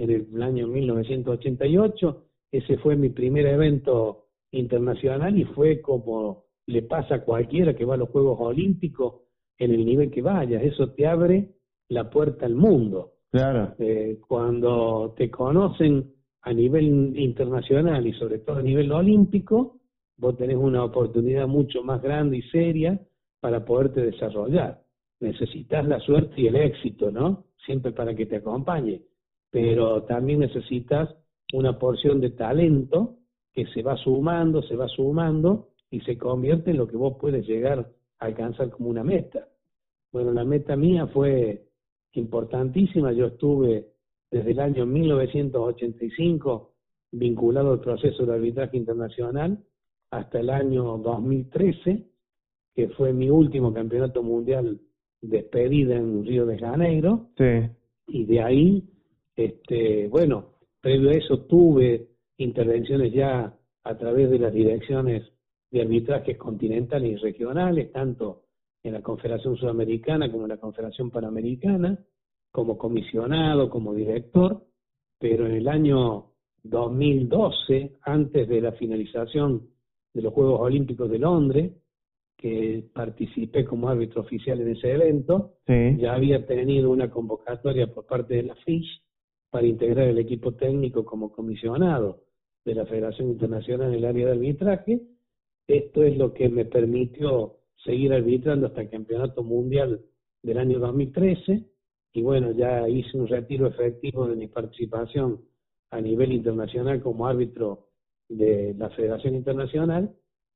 en 0.02 0.12
el 0.12 0.44
año 0.44 0.68
1988. 0.68 2.24
Ese 2.52 2.78
fue 2.78 2.96
mi 2.96 3.10
primer 3.10 3.46
evento 3.46 4.26
internacional 4.52 5.38
y 5.38 5.46
fue 5.46 5.82
como 5.82 6.46
le 6.68 6.84
pasa 6.84 7.16
a 7.16 7.24
cualquiera 7.24 7.76
que 7.76 7.86
va 7.86 7.96
a 7.96 7.98
los 7.98 8.10
Juegos 8.10 8.38
Olímpicos 8.40 9.22
en 9.58 9.72
el 9.72 9.86
nivel 9.86 10.10
que 10.10 10.22
vaya. 10.22 10.62
Eso 10.62 10.92
te 10.92 11.08
abre 11.08 11.50
la 11.90 12.10
puerta 12.10 12.46
al 12.46 12.56
mundo. 12.56 13.14
Claro. 13.32 13.76
Eh, 13.80 14.20
cuando 14.28 15.14
te 15.18 15.30
conocen 15.30 16.14
a 16.42 16.54
nivel 16.54 17.18
internacional 17.18 18.06
y 18.06 18.14
sobre 18.14 18.40
todo 18.40 18.58
a 18.58 18.64
nivel 18.64 18.92
olímpico, 18.92 19.80
vos 20.18 20.36
tenés 20.36 20.58
una 20.58 20.84
oportunidad 20.84 21.48
mucho 21.48 21.84
más 21.84 22.02
grande 22.02 22.38
y 22.38 22.42
seria 22.44 23.00
para 23.40 23.64
poderte 23.64 24.02
desarrollar. 24.02 24.82
Necesitas 25.20 25.86
la 25.86 26.00
suerte 26.00 26.42
y 26.42 26.48
el 26.48 26.56
éxito, 26.56 27.12
¿no? 27.12 27.46
Siempre 27.66 27.92
para 27.92 28.16
que 28.16 28.26
te 28.26 28.38
acompañe, 28.38 29.02
pero 29.52 30.04
también 30.04 30.40
necesitas 30.40 31.14
una 31.54 31.78
porción 31.78 32.20
de 32.22 32.32
talento 32.32 33.18
que 33.54 33.66
se 33.68 33.84
va 33.84 33.98
sumando, 33.98 34.64
se 34.64 34.76
va 34.76 34.88
sumando 34.88 35.68
y 35.92 36.00
se 36.02 36.18
convierte 36.18 36.72
en 36.72 36.78
lo 36.78 36.88
que 36.88 36.98
vos 36.98 37.18
puedes 37.20 37.46
llegar 37.46 37.92
a 38.20 38.26
alcanzar 38.26 38.70
como 38.70 38.90
una 38.90 39.04
meta. 39.04 39.48
Bueno, 40.12 40.32
la 40.32 40.46
meta 40.46 40.76
mía 40.76 41.08
fue 41.08 41.68
importantísima. 42.14 43.12
Yo 43.12 43.28
estuve 43.28 43.90
desde 44.30 44.52
el 44.52 44.60
año 44.60 44.86
1985 44.86 46.72
vinculado 47.12 47.74
al 47.74 47.82
proceso 47.82 48.26
de 48.26 48.34
arbitraje 48.34 48.78
internacional 48.78 49.60
hasta 50.12 50.40
el 50.40 50.50
año 50.50 50.98
2013, 50.98 52.06
que 52.74 52.88
fue 52.90 53.14
mi 53.14 53.30
último 53.30 53.74
campeonato 53.74 54.24
mundial 54.24 54.80
despedida 55.22 55.96
en 55.96 56.26
Río 56.26 56.46
de 56.46 56.58
Janeiro. 56.58 57.28
Sí. 57.38 57.70
Y 58.08 58.26
de 58.26 58.42
ahí, 58.42 58.90
este, 59.45 60.08
bueno, 60.08 60.56
previo 60.82 61.10
a 61.10 61.13
eso 61.13 61.41
tuve 61.45 62.08
intervenciones 62.38 63.13
ya 63.13 63.56
a 63.84 63.97
través 63.97 64.30
de 64.30 64.39
las 64.39 64.54
direcciones 64.54 65.23
de 65.71 65.82
arbitrajes 65.82 66.38
continentales 66.38 67.12
y 67.12 67.15
regionales, 67.15 67.91
tanto 67.91 68.43
en 68.84 68.93
la 68.93 69.01
Confederación 69.01 69.56
Sudamericana 69.58 70.32
como 70.32 70.43
en 70.43 70.49
la 70.49 70.58
Confederación 70.58 71.12
Panamericana, 71.12 71.97
como 72.51 72.77
comisionado, 72.77 73.69
como 73.69 73.93
director, 73.93 74.65
pero 75.19 75.45
en 75.45 75.54
el 75.54 75.67
año 75.67 76.32
2012, 76.63 77.97
antes 78.01 78.47
de 78.47 78.62
la 78.62 78.71
finalización 78.73 79.69
de 80.13 80.21
los 80.21 80.34
Juegos 80.34 80.60
Olímpicos 80.62 81.10
de 81.10 81.19
Londres, 81.19 81.71
que 82.38 82.84
participé 82.93 83.63
como 83.63 83.88
árbitro 83.88 84.21
oficial 84.21 84.60
en 84.62 84.69
ese 84.69 84.91
evento, 84.91 85.58
ya 85.67 86.13
había 86.13 86.45
tenido 86.45 86.89
una 86.89 87.10
convocatoria 87.10 87.88
por 87.93 88.06
parte 88.08 88.36
de 88.36 88.43
la 88.43 88.56
FIS 88.56 89.01
para 89.52 89.68
integrar 89.68 90.08
el 90.08 90.18
equipo 90.18 90.54
técnico 90.54 91.06
como 91.06 91.32
comisionado 91.32 92.24
de 92.66 92.74
la 92.74 92.86
Federación 92.86 93.30
Internacional 93.30 93.90
en 93.90 93.96
el 93.96 94.06
área 94.06 94.26
de 94.28 94.32
arbitraje. 94.32 95.02
Esto 95.68 96.04
es 96.04 96.18
lo 96.18 96.34
que 96.34 96.50
me 96.50 96.66
permitió 96.66 97.58
seguir 97.84 98.14
arbitrando 98.14 98.68
hasta 98.68 98.82
el 98.82 98.90
Campeonato 98.90 99.44
Mundial 99.44 100.02
del 100.42 100.58
año 100.58 100.80
2013 100.80 101.66
y 102.14 102.22
bueno, 102.22 102.52
ya 102.52 102.88
hice 102.90 103.18
un 103.18 103.28
retiro 103.28 103.68
efectivo 103.68 104.28
de 104.28 104.36
mi 104.36 104.48
participación 104.48 105.42
a 105.92 106.02
nivel 106.02 106.32
internacional 106.32 107.02
como 107.02 107.28
árbitro 107.28 107.88
de 108.30 108.74
la 108.78 108.90
Federación 108.90 109.36
Internacional 109.36 110.14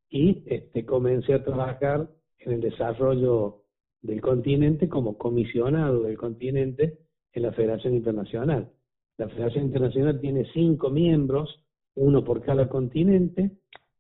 y 0.10 0.44
este, 0.46 0.86
comencé 0.86 1.34
a 1.34 1.44
trabajar 1.44 2.10
en 2.40 2.54
el 2.54 2.62
desarrollo 2.62 3.64
del 4.02 4.22
continente 4.22 4.88
como 4.88 5.18
comisionado 5.18 6.04
del 6.04 6.18
continente 6.18 7.00
en 7.34 7.44
la 7.44 7.52
Federación 7.52 7.96
Internacional. 7.96 8.72
La 9.18 9.30
Federación 9.30 9.66
Internacional 9.66 10.20
tiene 10.20 10.46
cinco 10.54 10.90
miembros, 10.90 11.62
uno 11.96 12.24
por 12.24 12.42
cada 12.42 12.68
continente, 12.68 13.52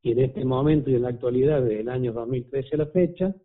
y 0.01 0.11
en 0.11 0.19
este 0.19 0.43
momento 0.45 0.89
y 0.89 0.95
en 0.95 1.03
la 1.03 1.09
actualidad, 1.09 1.63
del 1.63 1.89
año 1.89 2.13
2013 2.13 2.75
a 2.75 2.77
la 2.77 2.85
fecha, 2.87 3.35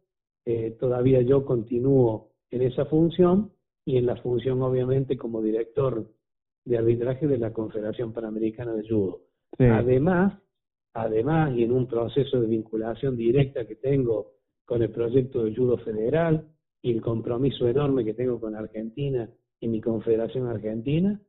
eh, 0.44 0.76
todavía 0.78 1.22
yo 1.22 1.44
continúo 1.44 2.32
en 2.50 2.62
esa 2.62 2.86
función 2.86 3.52
y 3.84 3.96
en 3.96 4.06
la 4.06 4.16
función 4.16 4.60
obviamente 4.62 5.16
como 5.16 5.40
director 5.40 6.10
de 6.64 6.78
arbitraje 6.78 7.26
de 7.26 7.38
la 7.38 7.52
Confederación 7.52 8.12
Panamericana 8.12 8.74
de 8.74 8.88
Judo. 8.88 9.22
Además, 9.58 10.38
además, 10.92 11.56
y 11.56 11.64
en 11.64 11.72
un 11.72 11.86
proceso 11.86 12.40
de 12.40 12.46
vinculación 12.46 13.16
directa 13.16 13.66
que 13.66 13.76
tengo 13.76 14.32
con 14.64 14.82
el 14.82 14.90
proyecto 14.90 15.44
de 15.44 15.54
Judo 15.54 15.78
Federal 15.78 16.46
y 16.82 16.92
el 16.92 17.00
compromiso 17.00 17.66
enorme 17.68 18.04
que 18.04 18.14
tengo 18.14 18.40
con 18.40 18.54
Argentina 18.54 19.28
y 19.60 19.68
mi 19.68 19.80
Confederación 19.80 20.46
Argentina, 20.46 21.20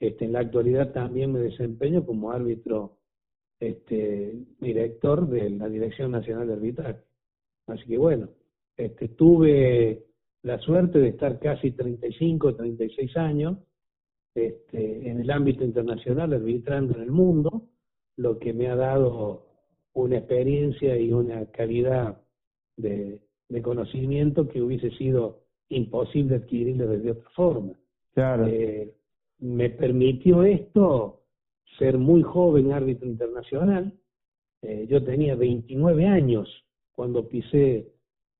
este, 0.00 0.24
en 0.24 0.32
la 0.32 0.40
actualidad 0.40 0.92
también 0.92 1.32
me 1.32 1.40
desempeño 1.40 2.04
como 2.04 2.30
árbitro 2.30 2.98
este, 3.58 4.34
director 4.60 5.28
de 5.28 5.50
la 5.50 5.68
Dirección 5.68 6.12
Nacional 6.12 6.46
de 6.46 6.54
Arbitraje. 6.54 7.00
Así 7.66 7.84
que 7.84 7.98
bueno, 7.98 8.28
este, 8.76 9.08
tuve 9.08 10.04
la 10.42 10.58
suerte 10.58 11.00
de 11.00 11.08
estar 11.08 11.38
casi 11.40 11.72
35, 11.72 12.54
36 12.54 13.16
años 13.16 13.58
este, 14.34 15.10
en 15.10 15.20
el 15.20 15.30
ámbito 15.30 15.64
internacional, 15.64 16.32
arbitrando 16.32 16.94
en 16.94 17.02
el 17.02 17.10
mundo, 17.10 17.64
lo 18.16 18.38
que 18.38 18.52
me 18.52 18.68
ha 18.68 18.76
dado 18.76 19.46
una 19.94 20.18
experiencia 20.18 20.96
y 20.96 21.12
una 21.12 21.46
calidad 21.46 22.20
de, 22.76 23.20
conocimiento 23.62 24.46
que 24.46 24.62
hubiese 24.62 24.90
sido 24.92 25.40
imposible 25.68 26.36
adquirirlo 26.36 26.86
de 26.86 27.10
otra 27.10 27.30
forma. 27.30 27.72
Claro. 28.14 28.46
Eh, 28.46 28.94
me 29.40 29.70
permitió 29.70 30.42
esto 30.42 31.22
ser 31.78 31.98
muy 31.98 32.22
joven 32.22 32.72
árbitro 32.72 33.08
internacional. 33.08 33.92
Eh, 34.62 34.86
yo 34.88 35.02
tenía 35.04 35.36
29 35.36 36.06
años 36.06 36.48
cuando 36.92 37.28
pisé 37.28 37.92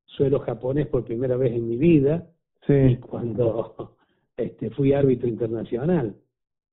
suelo 0.06 0.40
japonés 0.40 0.88
por 0.88 1.04
primera 1.04 1.36
vez 1.36 1.52
en 1.52 1.68
mi 1.68 1.76
vida 1.76 2.28
y 2.66 2.96
cuando 2.96 3.96
este, 4.36 4.70
fui 4.70 4.92
árbitro 4.92 5.28
internacional. 5.28 6.16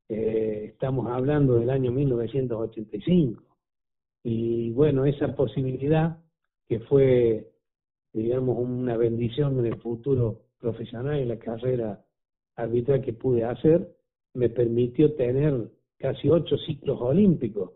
Eh, 0.09 0.69
estamos 0.73 1.07
hablando 1.07 1.55
del 1.55 1.69
año 1.69 1.91
1985. 1.91 3.43
Y 4.23 4.71
bueno, 4.71 5.05
esa 5.05 5.35
posibilidad 5.35 6.17
que 6.67 6.79
fue, 6.81 7.51
digamos, 8.13 8.57
una 8.57 8.97
bendición 8.97 9.59
en 9.59 9.67
el 9.67 9.77
futuro 9.77 10.41
profesional 10.59 11.19
y 11.19 11.25
la 11.25 11.37
carrera 11.37 12.03
arbitral 12.55 13.01
que 13.01 13.13
pude 13.13 13.43
hacer, 13.43 13.95
me 14.35 14.49
permitió 14.49 15.13
tener 15.15 15.69
casi 15.97 16.29
ocho 16.29 16.57
ciclos 16.57 16.99
olímpicos, 17.01 17.71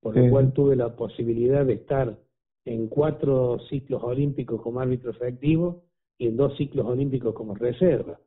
por 0.00 0.16
lo 0.16 0.30
cual 0.30 0.52
tuve 0.52 0.76
la 0.76 0.94
posibilidad 0.94 1.64
de 1.64 1.74
estar 1.74 2.18
en 2.64 2.88
cuatro 2.88 3.58
ciclos 3.70 4.02
olímpicos 4.02 4.60
como 4.60 4.80
árbitro 4.80 5.10
efectivo 5.10 5.84
y 6.18 6.26
en 6.26 6.36
dos 6.36 6.56
ciclos 6.56 6.86
olímpicos 6.86 7.34
como 7.34 7.54
reserva. 7.54 8.20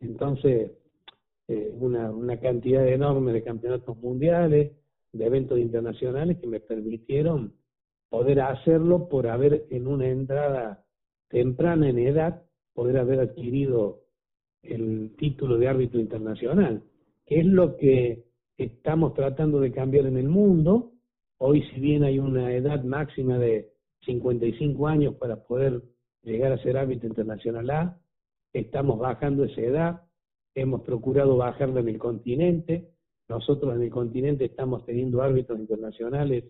Entonces, 0.00 0.72
eh, 1.48 1.74
una, 1.78 2.10
una 2.10 2.38
cantidad 2.38 2.86
enorme 2.86 3.32
de 3.32 3.42
campeonatos 3.42 3.96
mundiales, 3.98 4.72
de 5.12 5.24
eventos 5.24 5.58
internacionales 5.58 6.38
que 6.38 6.46
me 6.46 6.60
permitieron 6.60 7.54
poder 8.10 8.40
hacerlo 8.40 9.08
por 9.08 9.26
haber 9.26 9.66
en 9.70 9.86
una 9.86 10.08
entrada 10.08 10.84
temprana 11.28 11.88
en 11.88 11.98
edad, 11.98 12.42
poder 12.74 12.98
haber 12.98 13.20
adquirido 13.20 14.02
el 14.62 15.14
título 15.16 15.56
de 15.58 15.68
árbitro 15.68 16.00
internacional, 16.00 16.82
que 17.26 17.40
es 17.40 17.46
lo 17.46 17.76
que 17.76 18.24
estamos 18.56 19.14
tratando 19.14 19.60
de 19.60 19.72
cambiar 19.72 20.06
en 20.06 20.16
el 20.16 20.28
mundo. 20.28 20.92
Hoy, 21.38 21.62
si 21.74 21.80
bien 21.80 22.04
hay 22.04 22.18
una 22.18 22.52
edad 22.54 22.82
máxima 22.84 23.38
de 23.38 23.72
55 24.06 24.86
años 24.86 25.16
para 25.16 25.44
poder 25.44 25.82
llegar 26.22 26.52
a 26.52 26.62
ser 26.62 26.76
árbitro 26.76 27.08
internacional 27.08 27.70
A, 27.70 28.00
estamos 28.52 28.98
bajando 28.98 29.44
esa 29.44 29.60
edad, 29.60 30.02
hemos 30.54 30.82
procurado 30.82 31.36
bajarla 31.36 31.80
en 31.80 31.88
el 31.88 31.98
continente, 31.98 32.88
nosotros 33.28 33.74
en 33.74 33.82
el 33.82 33.90
continente 33.90 34.44
estamos 34.44 34.86
teniendo 34.86 35.20
árbitros 35.20 35.58
internacionales 35.58 36.44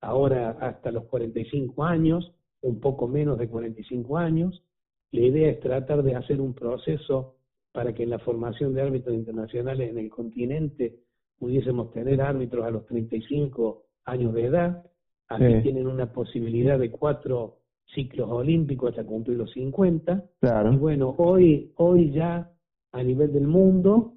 ahora 0.00 0.50
hasta 0.60 0.92
los 0.92 1.04
45 1.04 1.84
años, 1.84 2.32
un 2.62 2.80
poco 2.80 3.08
menos 3.08 3.38
de 3.38 3.48
45 3.48 4.16
años. 4.16 4.62
La 5.10 5.20
idea 5.22 5.50
es 5.50 5.60
tratar 5.60 6.02
de 6.02 6.14
hacer 6.14 6.40
un 6.40 6.54
proceso 6.54 7.39
para 7.72 7.94
que 7.94 8.02
en 8.02 8.10
la 8.10 8.18
formación 8.18 8.74
de 8.74 8.82
árbitros 8.82 9.14
internacionales 9.14 9.90
en 9.90 9.98
el 9.98 10.10
continente 10.10 10.96
pudiésemos 11.38 11.92
tener 11.92 12.20
árbitros 12.20 12.64
a 12.64 12.70
los 12.70 12.86
35 12.86 13.84
años 14.04 14.34
de 14.34 14.44
edad, 14.44 14.84
aquí 15.28 15.62
tienen 15.62 15.86
una 15.86 16.12
posibilidad 16.12 16.78
de 16.78 16.90
cuatro 16.90 17.60
ciclos 17.94 18.28
olímpicos 18.30 18.90
hasta 18.90 19.04
cumplir 19.04 19.38
los 19.38 19.50
50. 19.52 20.24
Claro. 20.40 20.72
Y 20.72 20.76
bueno, 20.76 21.14
hoy, 21.18 21.72
hoy 21.76 22.10
ya 22.12 22.50
a 22.92 23.02
nivel 23.02 23.32
del 23.32 23.46
mundo, 23.46 24.14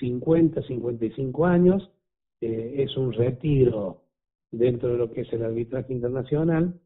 50, 0.00 0.62
55 0.62 1.46
años, 1.46 1.90
eh, 2.40 2.74
es 2.78 2.96
un 2.96 3.12
retiro 3.12 4.02
dentro 4.50 4.90
de 4.90 4.98
lo 4.98 5.10
que 5.10 5.22
es 5.22 5.32
el 5.32 5.44
arbitraje 5.44 5.92
internacional 5.92 6.80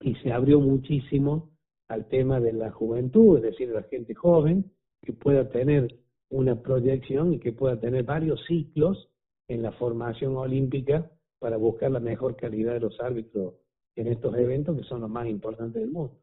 y 0.00 0.14
se 0.16 0.32
abrió 0.32 0.60
muchísimo 0.60 1.50
al 1.88 2.06
tema 2.08 2.40
de 2.40 2.52
la 2.52 2.70
juventud, 2.70 3.36
es 3.36 3.42
decir, 3.42 3.68
la 3.68 3.82
gente 3.84 4.14
joven 4.14 4.70
que 5.04 5.12
pueda 5.12 5.48
tener 5.50 5.94
una 6.30 6.60
proyección 6.60 7.34
y 7.34 7.38
que 7.38 7.52
pueda 7.52 7.78
tener 7.78 8.04
varios 8.04 8.44
ciclos 8.46 9.10
en 9.48 9.62
la 9.62 9.72
formación 9.72 10.36
olímpica 10.36 11.10
para 11.38 11.56
buscar 11.56 11.90
la 11.90 12.00
mejor 12.00 12.36
calidad 12.36 12.72
de 12.72 12.80
los 12.80 12.98
árbitros 13.00 13.54
en 13.96 14.08
estos 14.08 14.36
eventos 14.36 14.76
que 14.76 14.84
son 14.84 15.02
los 15.02 15.10
más 15.10 15.28
importantes 15.28 15.80
del 15.80 15.90
mundo. 15.90 16.16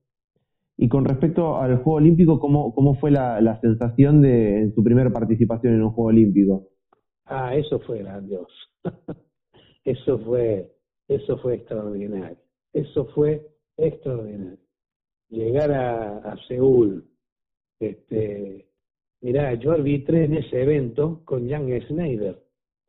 Y 0.77 0.89
con 0.89 1.05
respecto 1.05 1.57
al 1.57 1.75
Juego 1.77 1.97
Olímpico, 1.97 2.39
¿cómo, 2.39 2.73
cómo 2.73 2.95
fue 2.95 3.11
la, 3.11 3.59
sensación 3.61 4.21
de 4.21 4.61
en 4.61 4.73
su 4.73 4.83
primera 4.83 5.11
participación 5.11 5.75
en 5.75 5.83
un 5.83 5.91
Juego 5.91 6.09
Olímpico? 6.09 6.69
Ah, 7.25 7.55
eso 7.55 7.79
fue 7.79 7.99
grandioso. 7.99 8.47
eso 9.85 10.17
fue, 10.19 10.71
eso 11.07 11.37
fue 11.37 11.55
extraordinario. 11.55 12.37
Eso 12.73 13.05
fue 13.13 13.47
extraordinario. 13.77 14.57
Llegar 15.29 15.71
a, 15.71 16.17
a 16.17 16.37
Seúl, 16.47 17.05
este, 17.79 18.70
mirá, 19.21 19.53
yo 19.55 19.71
arbitré 19.71 20.25
en 20.25 20.35
ese 20.35 20.61
evento 20.61 21.21
con 21.25 21.49
Jan 21.49 21.69
Schneider, 21.81 22.39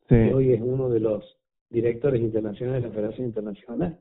que 0.08 0.34
hoy 0.34 0.52
es 0.52 0.60
uno 0.60 0.88
de 0.88 1.00
los 1.00 1.24
directores 1.70 2.20
internacionales 2.20 2.82
de 2.82 2.88
la 2.88 2.94
Federación 2.94 3.26
Internacional. 3.28 3.98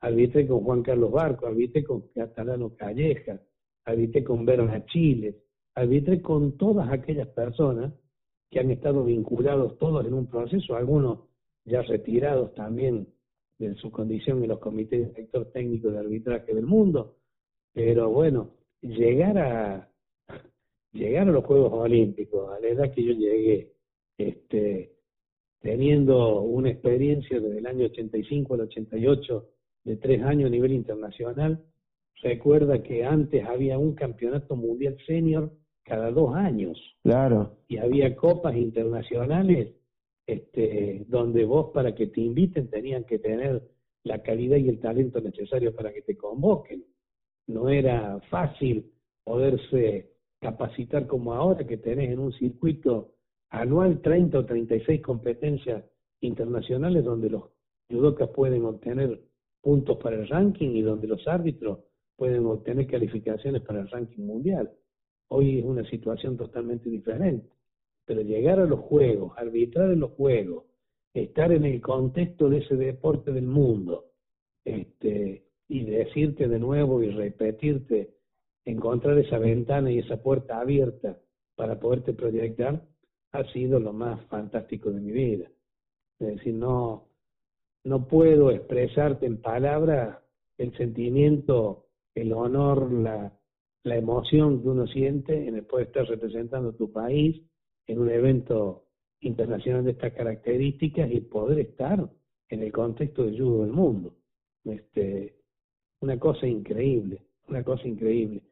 Arbitré 0.00 0.46
con 0.46 0.60
Juan 0.60 0.82
Carlos 0.82 1.12
Barco, 1.12 1.46
arbitré 1.46 1.84
con 1.84 2.08
Catalano 2.14 2.74
Calleja, 2.74 3.40
arbitré 3.84 4.24
con 4.24 4.44
Verona 4.44 4.84
Chile, 4.86 5.36
arbitré 5.74 6.20
con 6.20 6.56
todas 6.56 6.90
aquellas 6.90 7.28
personas 7.28 7.92
que 8.50 8.60
han 8.60 8.70
estado 8.70 9.04
vinculados 9.04 9.78
todos 9.78 10.04
en 10.06 10.14
un 10.14 10.26
proceso, 10.26 10.74
algunos 10.74 11.20
ya 11.64 11.82
retirados 11.82 12.54
también 12.54 13.06
de 13.58 13.74
su 13.74 13.90
condición 13.90 14.42
en 14.42 14.48
los 14.48 14.58
comités 14.58 15.08
de 15.08 15.14
sector 15.14 15.50
técnico 15.52 15.90
de 15.90 15.98
arbitraje 15.98 16.54
del 16.54 16.66
mundo, 16.66 17.16
pero 17.72 18.10
bueno, 18.10 18.50
llegar 18.80 19.38
a 19.38 19.89
llegar 20.92 21.28
a 21.28 21.32
los 21.32 21.44
Juegos 21.44 21.72
Olímpicos, 21.72 22.50
a 22.50 22.60
la 22.60 22.68
edad 22.68 22.92
que 22.92 23.04
yo 23.04 23.12
llegué, 23.12 23.72
este, 24.18 24.92
teniendo 25.60 26.40
una 26.42 26.70
experiencia 26.70 27.40
desde 27.40 27.58
el 27.58 27.66
año 27.66 27.86
85 27.86 28.54
al 28.54 28.60
88 28.62 29.48
de 29.84 29.96
tres 29.96 30.22
años 30.22 30.48
a 30.48 30.50
nivel 30.50 30.72
internacional, 30.72 31.64
recuerda 32.22 32.82
que 32.82 33.04
antes 33.04 33.44
había 33.46 33.78
un 33.78 33.94
campeonato 33.94 34.56
mundial 34.56 34.96
senior 35.06 35.52
cada 35.84 36.10
dos 36.10 36.34
años. 36.34 36.78
Claro. 37.02 37.56
Y 37.68 37.78
había 37.78 38.14
copas 38.14 38.56
internacionales 38.56 39.74
este, 40.26 41.04
donde 41.08 41.44
vos 41.44 41.70
para 41.72 41.94
que 41.94 42.06
te 42.06 42.20
inviten 42.20 42.68
tenían 42.68 43.04
que 43.04 43.18
tener 43.18 43.62
la 44.04 44.22
calidad 44.22 44.56
y 44.56 44.68
el 44.68 44.80
talento 44.80 45.20
necesario 45.20 45.74
para 45.74 45.92
que 45.92 46.02
te 46.02 46.16
convoquen. 46.16 46.84
No 47.46 47.68
era 47.68 48.20
fácil 48.30 48.92
poderse 49.24 50.09
capacitar 50.40 51.06
como 51.06 51.34
ahora 51.34 51.66
que 51.66 51.76
tenés 51.76 52.10
en 52.10 52.18
un 52.18 52.32
circuito 52.32 53.14
anual 53.50 54.00
30 54.00 54.38
o 54.38 54.44
36 54.44 55.02
competencias 55.02 55.84
internacionales 56.20 57.04
donde 57.04 57.30
los 57.30 57.44
judocas 57.90 58.30
pueden 58.30 58.64
obtener 58.64 59.20
puntos 59.60 59.98
para 59.98 60.16
el 60.16 60.28
ranking 60.28 60.70
y 60.70 60.82
donde 60.82 61.06
los 61.06 61.26
árbitros 61.28 61.80
pueden 62.16 62.46
obtener 62.46 62.86
calificaciones 62.86 63.62
para 63.62 63.80
el 63.80 63.90
ranking 63.90 64.22
mundial. 64.22 64.70
Hoy 65.28 65.58
es 65.58 65.64
una 65.64 65.88
situación 65.88 66.36
totalmente 66.36 66.88
diferente 66.88 67.50
pero 68.10 68.22
llegar 68.22 68.58
a 68.58 68.66
los 68.66 68.80
juegos, 68.80 69.34
arbitrar 69.36 69.92
en 69.92 70.00
los 70.00 70.10
juegos, 70.10 70.64
estar 71.14 71.52
en 71.52 71.64
el 71.64 71.80
contexto 71.80 72.48
de 72.48 72.58
ese 72.58 72.74
deporte 72.74 73.30
del 73.30 73.46
mundo, 73.46 74.06
este, 74.64 75.44
y 75.68 75.84
decirte 75.84 76.48
de 76.48 76.58
nuevo 76.58 77.04
y 77.04 77.10
repetirte, 77.10 78.10
encontrar 78.64 79.18
esa 79.18 79.38
ventana 79.38 79.90
y 79.90 79.98
esa 79.98 80.22
puerta 80.22 80.60
abierta 80.60 81.18
para 81.56 81.78
poderte 81.78 82.12
proyectar, 82.12 82.82
ha 83.32 83.44
sido 83.52 83.78
lo 83.78 83.92
más 83.92 84.24
fantástico 84.26 84.90
de 84.90 85.00
mi 85.00 85.12
vida. 85.12 85.50
Es 86.18 86.36
decir, 86.36 86.54
no, 86.54 87.08
no 87.84 88.06
puedo 88.06 88.50
expresarte 88.50 89.26
en 89.26 89.40
palabras 89.40 90.18
el 90.58 90.76
sentimiento, 90.76 91.86
el 92.14 92.32
honor, 92.32 92.92
la, 92.92 93.32
la 93.84 93.96
emoción 93.96 94.62
que 94.62 94.68
uno 94.68 94.86
siente 94.86 95.48
en 95.48 95.56
el 95.56 95.64
poder 95.64 95.86
estar 95.86 96.06
representando 96.06 96.74
tu 96.74 96.92
país 96.92 97.40
en 97.86 97.98
un 97.98 98.10
evento 98.10 98.84
internacional 99.20 99.84
de 99.84 99.92
estas 99.92 100.12
características 100.12 101.10
y 101.10 101.20
poder 101.20 101.60
estar 101.60 102.08
en 102.48 102.62
el 102.62 102.72
contexto 102.72 103.24
del 103.24 103.38
judo 103.40 103.62
del 103.62 103.72
mundo. 103.72 104.14
Este, 104.64 105.36
una 106.00 106.18
cosa 106.18 106.46
increíble, 106.46 107.22
una 107.48 107.62
cosa 107.62 107.86
increíble. 107.86 108.42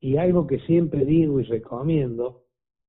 Y 0.00 0.16
algo 0.16 0.46
que 0.46 0.60
siempre 0.60 1.04
digo 1.04 1.40
y 1.40 1.44
recomiendo, 1.44 2.44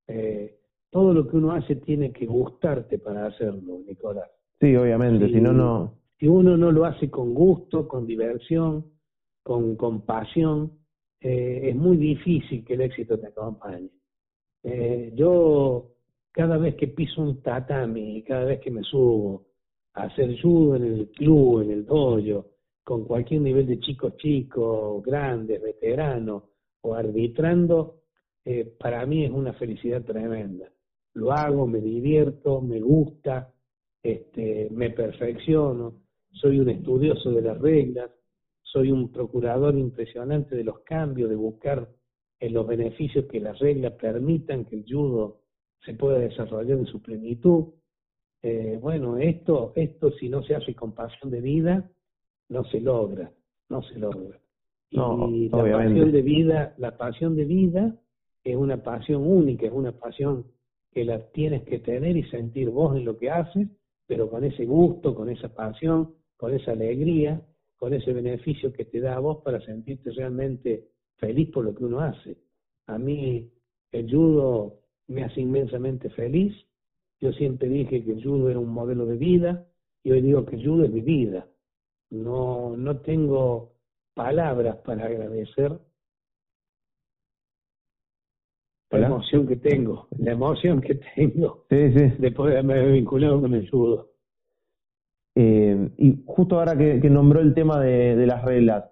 eh, 0.07 0.59
todo 0.89 1.13
lo 1.13 1.27
que 1.27 1.37
uno 1.37 1.51
hace 1.51 1.75
tiene 1.75 2.11
que 2.11 2.25
gustarte 2.25 2.99
para 2.99 3.27
hacerlo, 3.27 3.79
Nicolás. 3.87 4.29
Sí, 4.59 4.75
obviamente, 4.75 5.27
si, 5.27 5.39
no, 5.39 5.53
no... 5.53 5.93
Si 6.19 6.27
uno 6.27 6.57
no 6.57 6.71
lo 6.71 6.85
hace 6.85 7.09
con 7.09 7.33
gusto, 7.33 7.87
con 7.87 8.05
diversión, 8.05 8.85
con, 9.41 9.75
con 9.75 10.01
pasión, 10.01 10.71
eh, 11.21 11.69
es 11.69 11.75
muy 11.75 11.97
difícil 11.97 12.63
que 12.65 12.73
el 12.73 12.81
éxito 12.81 13.17
te 13.17 13.27
acompañe. 13.27 13.89
Eh, 14.63 15.13
yo 15.15 15.91
cada 16.31 16.57
vez 16.57 16.75
que 16.75 16.87
piso 16.87 17.21
un 17.21 17.41
tatami, 17.41 18.21
cada 18.23 18.45
vez 18.45 18.59
que 18.59 18.71
me 18.71 18.83
subo 18.83 19.45
a 19.93 20.03
hacer 20.03 20.39
judo 20.41 20.75
en 20.75 20.83
el 20.83 21.09
club, 21.09 21.61
en 21.61 21.71
el 21.71 21.85
dojo, 21.85 22.47
con 22.83 23.05
cualquier 23.05 23.41
nivel 23.41 23.67
de 23.67 23.79
chicos 23.79 24.17
chicos, 24.17 25.03
grandes, 25.03 25.61
veteranos 25.61 26.43
o 26.81 26.95
arbitrando, 26.95 28.01
eh, 28.45 28.65
para 28.79 29.05
mí 29.05 29.25
es 29.25 29.31
una 29.31 29.53
felicidad 29.53 30.03
tremenda. 30.03 30.71
Lo 31.13 31.31
hago, 31.31 31.67
me 31.67 31.79
divierto, 31.79 32.61
me 32.61 32.79
gusta, 32.79 33.51
este, 34.01 34.69
me 34.71 34.91
perfecciono, 34.91 36.01
soy 36.31 36.59
un 36.59 36.69
estudioso 36.69 37.31
de 37.31 37.41
las 37.41 37.59
reglas, 37.59 38.11
soy 38.61 38.91
un 38.91 39.11
procurador 39.11 39.77
impresionante 39.77 40.55
de 40.55 40.63
los 40.63 40.79
cambios, 40.81 41.29
de 41.29 41.35
buscar 41.35 41.89
en 42.39 42.53
los 42.53 42.67
beneficios 42.67 43.25
que 43.25 43.39
las 43.39 43.59
reglas 43.59 43.93
permitan 43.93 44.65
que 44.65 44.77
el 44.77 44.85
judo 44.87 45.41
se 45.83 45.93
pueda 45.93 46.19
desarrollar 46.19 46.77
en 46.77 46.85
su 46.85 47.01
plenitud. 47.01 47.73
Eh, 48.41 48.77
bueno, 48.81 49.17
esto, 49.17 49.73
esto 49.75 50.11
si 50.11 50.29
no 50.29 50.43
se 50.43 50.55
hace 50.55 50.73
con 50.73 50.93
pasión 50.93 51.31
de 51.31 51.41
vida, 51.41 51.89
no 52.49 52.63
se 52.65 52.79
logra, 52.79 53.31
no 53.69 53.81
se 53.83 53.99
logra. 53.99 54.39
Y 54.91 55.49
la 55.49 55.63
pasión 55.71 56.11
de 56.11 56.21
vida, 56.21 56.73
la 56.77 56.97
pasión 56.97 57.35
de 57.35 57.45
vida 57.45 57.95
es 58.43 58.55
una 58.55 58.81
pasión 58.83 59.25
única, 59.25 59.67
es 59.67 59.73
una 59.73 59.91
pasión 59.91 60.45
que 60.91 61.05
la 61.05 61.31
tienes 61.31 61.63
que 61.63 61.79
tener 61.79 62.17
y 62.17 62.23
sentir 62.29 62.69
vos 62.69 62.97
en 62.97 63.05
lo 63.05 63.17
que 63.17 63.29
haces, 63.29 63.67
pero 64.07 64.29
con 64.29 64.43
ese 64.43 64.65
gusto, 64.65 65.13
con 65.13 65.29
esa 65.29 65.53
pasión, 65.53 66.15
con 66.35 66.53
esa 66.53 66.71
alegría, 66.71 67.41
con 67.77 67.93
ese 67.93 68.11
beneficio 68.11 68.73
que 68.73 68.85
te 68.85 68.99
da 68.99 69.15
a 69.15 69.19
vos 69.19 69.37
para 69.43 69.61
sentirte 69.61 70.11
realmente 70.11 70.89
feliz 71.17 71.49
por 71.51 71.65
lo 71.65 71.75
que 71.75 71.85
uno 71.85 71.99
hace. 71.99 72.37
A 72.87 72.97
mí 72.97 73.51
el 73.91 74.11
judo 74.11 74.79
me 75.07 75.23
hace 75.23 75.41
inmensamente 75.41 76.09
feliz. 76.09 76.55
Yo 77.21 77.31
siempre 77.33 77.69
dije 77.69 78.03
que 78.03 78.11
el 78.13 78.23
judo 78.23 78.49
era 78.49 78.59
un 78.59 78.69
modelo 78.69 79.05
de 79.05 79.17
vida 79.17 79.67
y 80.03 80.11
hoy 80.11 80.21
digo 80.21 80.45
que 80.45 80.55
el 80.55 80.65
judo 80.65 80.85
es 80.85 80.91
mi 80.91 81.01
vida. 81.01 81.47
No, 82.09 82.75
no 82.75 82.99
tengo 83.01 83.73
palabras 84.19 84.75
para 84.83 85.05
agradecer 85.05 85.79
la 88.91 89.07
emoción 89.07 89.47
que 89.47 89.55
tengo, 89.55 90.09
la 90.17 90.31
emoción 90.33 90.81
que 90.81 90.95
tengo 91.15 91.65
sí, 91.69 91.93
sí. 91.93 92.15
después 92.19 92.51
de 92.51 92.59
haberme 92.59 92.91
vinculado 92.91 93.39
con 93.39 93.53
el 93.53 93.69
judo. 93.69 94.09
Eh, 95.35 95.91
y 95.97 96.21
justo 96.25 96.59
ahora 96.59 96.77
que, 96.77 97.09
nombró 97.09 97.39
el 97.39 97.53
tema 97.53 97.79
de, 97.79 98.17
de, 98.17 98.25
las 98.25 98.43
reglas, 98.43 98.91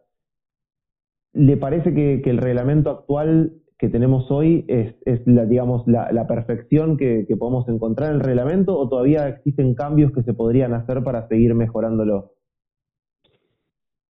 ¿le 1.33 1.57
parece 1.57 1.93
que, 1.93 2.21
que 2.23 2.29
el 2.29 2.37
reglamento 2.37 2.89
actual 2.89 3.51
que 3.77 3.89
tenemos 3.89 4.31
hoy 4.31 4.63
es, 4.69 4.95
es 5.05 5.27
la, 5.27 5.45
digamos, 5.45 5.85
la, 5.87 6.09
la 6.13 6.25
perfección 6.25 6.95
que, 6.95 7.25
que, 7.27 7.35
podemos 7.35 7.67
encontrar 7.67 8.11
en 8.11 8.15
el 8.15 8.21
reglamento 8.21 8.77
o 8.77 8.87
todavía 8.87 9.27
existen 9.27 9.75
cambios 9.75 10.13
que 10.13 10.23
se 10.23 10.33
podrían 10.33 10.73
hacer 10.73 11.03
para 11.03 11.27
seguir 11.27 11.53
mejorándolo? 11.53 12.36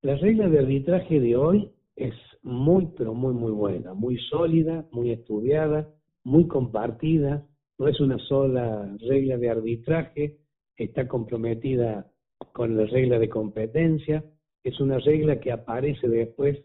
La 0.07 0.15
regla 0.15 0.49
de 0.49 0.61
arbitraje 0.61 1.19
de 1.19 1.35
hoy 1.35 1.69
es 1.97 2.15
muy, 2.45 2.87
pero 2.97 3.13
muy, 3.13 3.35
muy 3.35 3.51
buena, 3.51 3.93
muy 3.93 4.17
sólida, 4.31 4.87
muy 4.93 5.11
estudiada, 5.11 5.93
muy 6.23 6.47
compartida. 6.47 7.45
No 7.77 7.89
es 7.89 7.99
una 7.99 8.17
sola 8.19 8.89
regla 9.01 9.37
de 9.37 9.51
arbitraje, 9.51 10.37
está 10.77 11.09
comprometida 11.09 12.07
con 12.53 12.77
la 12.77 12.87
regla 12.87 13.19
de 13.19 13.29
competencia, 13.29 14.25
es 14.63 14.79
una 14.79 15.01
regla 15.01 15.41
que 15.41 15.51
aparece 15.51 16.07
después 16.07 16.57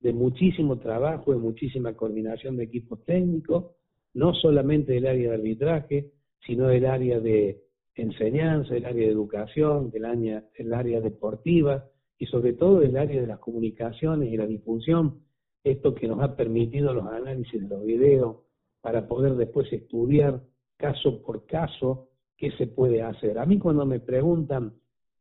de 0.00 0.12
muchísimo 0.12 0.78
trabajo, 0.78 1.32
de 1.32 1.38
muchísima 1.38 1.94
coordinación 1.94 2.58
de 2.58 2.64
equipos 2.64 3.02
técnicos, 3.06 3.76
no 4.12 4.34
solamente 4.34 4.92
del 4.92 5.06
área 5.06 5.30
de 5.30 5.36
arbitraje, 5.36 6.10
sino 6.46 6.66
del 6.66 6.84
área 6.84 7.18
de 7.18 7.62
enseñanza, 7.94 8.74
del 8.74 8.84
área 8.84 9.06
de 9.06 9.12
educación, 9.12 9.90
del 9.90 10.04
área, 10.04 10.44
del 10.58 10.74
área 10.74 11.00
deportiva 11.00 11.82
y 12.20 12.26
sobre 12.26 12.52
todo 12.52 12.80
del 12.80 12.98
área 12.98 13.18
de 13.18 13.26
las 13.26 13.38
comunicaciones 13.38 14.30
y 14.30 14.36
la 14.36 14.46
difusión, 14.46 15.22
esto 15.64 15.94
que 15.94 16.06
nos 16.06 16.20
ha 16.20 16.36
permitido 16.36 16.92
los 16.92 17.06
análisis 17.06 17.62
de 17.62 17.66
los 17.66 17.82
videos 17.82 18.36
para 18.82 19.08
poder 19.08 19.36
después 19.36 19.72
estudiar 19.72 20.42
caso 20.76 21.22
por 21.22 21.46
caso 21.46 22.08
qué 22.36 22.50
se 22.52 22.66
puede 22.66 23.00
hacer. 23.02 23.38
A 23.38 23.46
mí 23.46 23.58
cuando 23.58 23.86
me 23.86 24.00
preguntan 24.00 24.74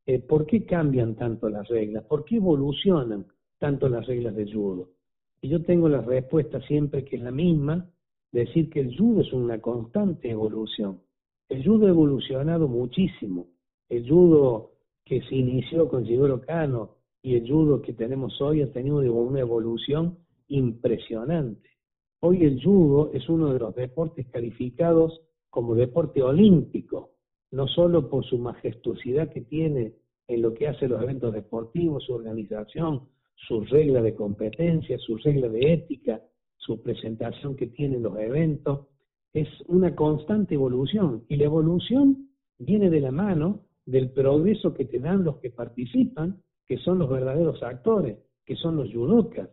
eh, 0.05 0.19
por 0.19 0.45
qué 0.45 0.65
cambian 0.65 1.15
tanto 1.15 1.47
las 1.47 1.69
reglas, 1.69 2.03
por 2.03 2.25
qué 2.25 2.35
evolucionan, 2.35 3.27
tanto 3.59 3.87
las 3.87 4.05
reglas 4.05 4.35
de 4.35 4.51
judo. 4.51 4.89
Y 5.41 5.47
yo 5.47 5.63
tengo 5.63 5.87
la 5.87 6.01
respuesta 6.01 6.59
siempre 6.67 7.05
que 7.05 7.15
es 7.15 7.21
la 7.21 7.31
misma, 7.31 7.89
decir 8.33 8.69
que 8.69 8.81
el 8.81 8.97
judo 8.97 9.21
es 9.21 9.31
una 9.31 9.61
constante 9.61 10.29
evolución. 10.29 10.99
El 11.47 11.65
judo 11.65 11.87
ha 11.87 11.89
evolucionado 11.89 12.67
muchísimo. 12.67 13.47
El 13.87 14.07
judo 14.07 14.73
que 15.09 15.23
se 15.23 15.35
inició 15.35 15.89
con 15.89 16.03
Shigoro 16.03 16.39
Kano 16.39 16.97
y 17.23 17.33
el 17.35 17.49
judo 17.49 17.81
que 17.81 17.93
tenemos 17.93 18.39
hoy 18.41 18.61
ha 18.61 18.71
tenido 18.71 18.97
una 18.97 19.39
evolución 19.39 20.19
impresionante. 20.47 21.67
Hoy 22.19 22.43
el 22.45 22.63
judo 22.63 23.09
es 23.11 23.27
uno 23.27 23.51
de 23.51 23.57
los 23.57 23.73
deportes 23.73 24.27
calificados 24.27 25.19
como 25.49 25.73
deporte 25.73 26.21
olímpico, 26.21 27.15
no 27.49 27.67
solo 27.67 28.07
por 28.07 28.23
su 28.23 28.37
majestuosidad 28.37 29.29
que 29.29 29.41
tiene 29.41 29.95
en 30.27 30.43
lo 30.43 30.53
que 30.53 30.67
hace 30.67 30.87
los 30.87 31.01
eventos 31.01 31.33
deportivos, 31.33 32.03
su 32.03 32.13
organización, 32.13 33.09
sus 33.47 33.67
reglas 33.71 34.03
de 34.03 34.13
competencia, 34.13 34.99
sus 34.99 35.23
reglas 35.23 35.51
de 35.51 35.73
ética, 35.73 36.21
su 36.55 36.83
presentación 36.83 37.55
que 37.55 37.65
tienen 37.65 38.03
los 38.03 38.15
eventos, 38.19 38.85
es 39.33 39.47
una 39.65 39.95
constante 39.95 40.53
evolución 40.53 41.23
y 41.27 41.37
la 41.37 41.45
evolución 41.45 42.29
viene 42.59 42.91
de 42.91 43.01
la 43.01 43.11
mano 43.11 43.68
del 43.89 44.11
progreso 44.11 44.73
que 44.75 44.85
te 44.85 44.99
dan 44.99 45.23
los 45.23 45.37
que 45.37 45.49
participan, 45.49 46.37
que 46.67 46.77
son 46.77 46.99
los 46.99 47.09
verdaderos 47.09 47.63
actores, 47.63 48.19
que 48.45 48.55
son 48.55 48.75
los 48.75 48.93
judokas, 48.93 49.49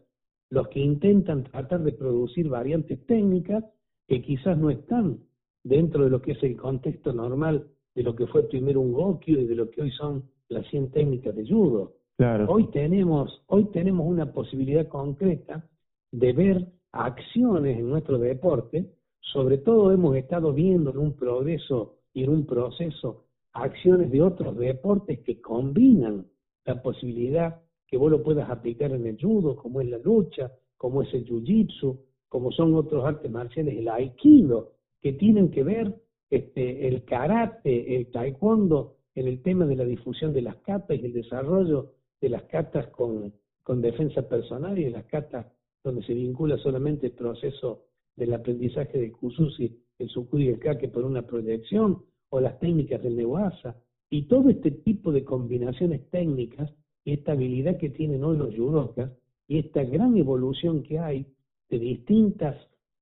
los 0.50 0.68
que 0.68 0.80
intentan 0.80 1.44
tratar 1.44 1.82
de 1.82 1.92
producir 1.92 2.48
variantes 2.48 3.04
técnicas 3.06 3.64
que 4.06 4.20
quizás 4.20 4.58
no 4.58 4.68
están 4.68 5.20
dentro 5.64 6.04
de 6.04 6.10
lo 6.10 6.20
que 6.20 6.32
es 6.32 6.42
el 6.42 6.56
contexto 6.56 7.14
normal 7.14 7.66
de 7.94 8.02
lo 8.02 8.14
que 8.14 8.26
fue 8.26 8.46
primero 8.46 8.82
un 8.82 8.92
Gokyo 8.92 9.40
y 9.40 9.46
de 9.46 9.54
lo 9.54 9.70
que 9.70 9.80
hoy 9.80 9.90
son 9.92 10.24
las 10.50 10.66
100 10.68 10.90
técnicas 10.90 11.34
de 11.34 11.48
judo. 11.48 11.94
Claro. 12.18 12.46
Hoy 12.50 12.70
tenemos, 12.70 13.42
hoy 13.46 13.64
tenemos 13.72 14.06
una 14.06 14.32
posibilidad 14.32 14.86
concreta 14.86 15.66
de 16.12 16.32
ver 16.34 16.66
acciones 16.92 17.78
en 17.78 17.88
nuestro 17.88 18.18
deporte, 18.18 18.86
sobre 19.20 19.58
todo 19.58 19.92
hemos 19.92 20.14
estado 20.14 20.52
viendo 20.52 20.90
en 20.90 20.98
un 20.98 21.14
progreso 21.14 21.96
y 22.12 22.24
en 22.24 22.30
un 22.30 22.46
proceso 22.46 23.25
acciones 23.60 24.10
de 24.10 24.22
otros 24.22 24.56
deportes 24.56 25.20
que 25.20 25.40
combinan 25.40 26.26
la 26.64 26.82
posibilidad 26.82 27.60
que 27.86 27.96
vos 27.96 28.10
lo 28.10 28.22
puedas 28.22 28.50
aplicar 28.50 28.92
en 28.92 29.06
el 29.06 29.20
judo, 29.20 29.56
como 29.56 29.80
es 29.80 29.88
la 29.88 29.98
lucha, 29.98 30.52
como 30.76 31.02
es 31.02 31.14
el 31.14 31.24
jiu-jitsu, 31.24 31.98
como 32.28 32.50
son 32.50 32.74
otros 32.74 33.04
artes 33.04 33.30
marciales, 33.30 33.76
el 33.76 33.88
aikido, 33.88 34.72
que 35.00 35.12
tienen 35.12 35.50
que 35.50 35.62
ver 35.62 35.94
este, 36.28 36.88
el 36.88 37.04
karate, 37.04 37.96
el 37.96 38.10
taekwondo, 38.10 38.96
en 39.14 39.28
el 39.28 39.42
tema 39.42 39.64
de 39.64 39.76
la 39.76 39.84
difusión 39.84 40.32
de 40.32 40.42
las 40.42 40.56
catas 40.56 40.98
y 40.98 41.06
el 41.06 41.12
desarrollo 41.12 41.92
de 42.20 42.28
las 42.28 42.42
catas 42.44 42.88
con, 42.88 43.32
con 43.62 43.80
defensa 43.80 44.28
personal 44.28 44.78
y 44.78 44.84
de 44.84 44.90
las 44.90 45.04
catas 45.06 45.46
donde 45.82 46.02
se 46.02 46.14
vincula 46.14 46.58
solamente 46.58 47.06
el 47.06 47.12
proceso 47.12 47.84
del 48.14 48.34
aprendizaje 48.34 48.98
del 48.98 49.12
kususi, 49.12 49.80
el 49.98 50.08
sukuri 50.10 50.46
y 50.46 50.48
el 50.48 50.58
kake 50.58 50.88
por 50.88 51.04
una 51.04 51.22
proyección, 51.22 52.02
o 52.30 52.40
las 52.40 52.58
técnicas 52.58 53.02
del 53.02 53.16
Neuasa, 53.16 53.76
y 54.10 54.22
todo 54.22 54.50
este 54.50 54.70
tipo 54.70 55.12
de 55.12 55.24
combinaciones 55.24 56.08
técnicas 56.10 56.72
y 57.04 57.12
esta 57.12 57.32
habilidad 57.32 57.76
que 57.78 57.90
tienen 57.90 58.24
hoy 58.24 58.36
los 58.36 58.54
judokas 58.54 59.10
y 59.48 59.58
esta 59.58 59.82
gran 59.84 60.16
evolución 60.16 60.82
que 60.82 60.98
hay 60.98 61.26
de 61.68 61.78
distintas 61.78 62.56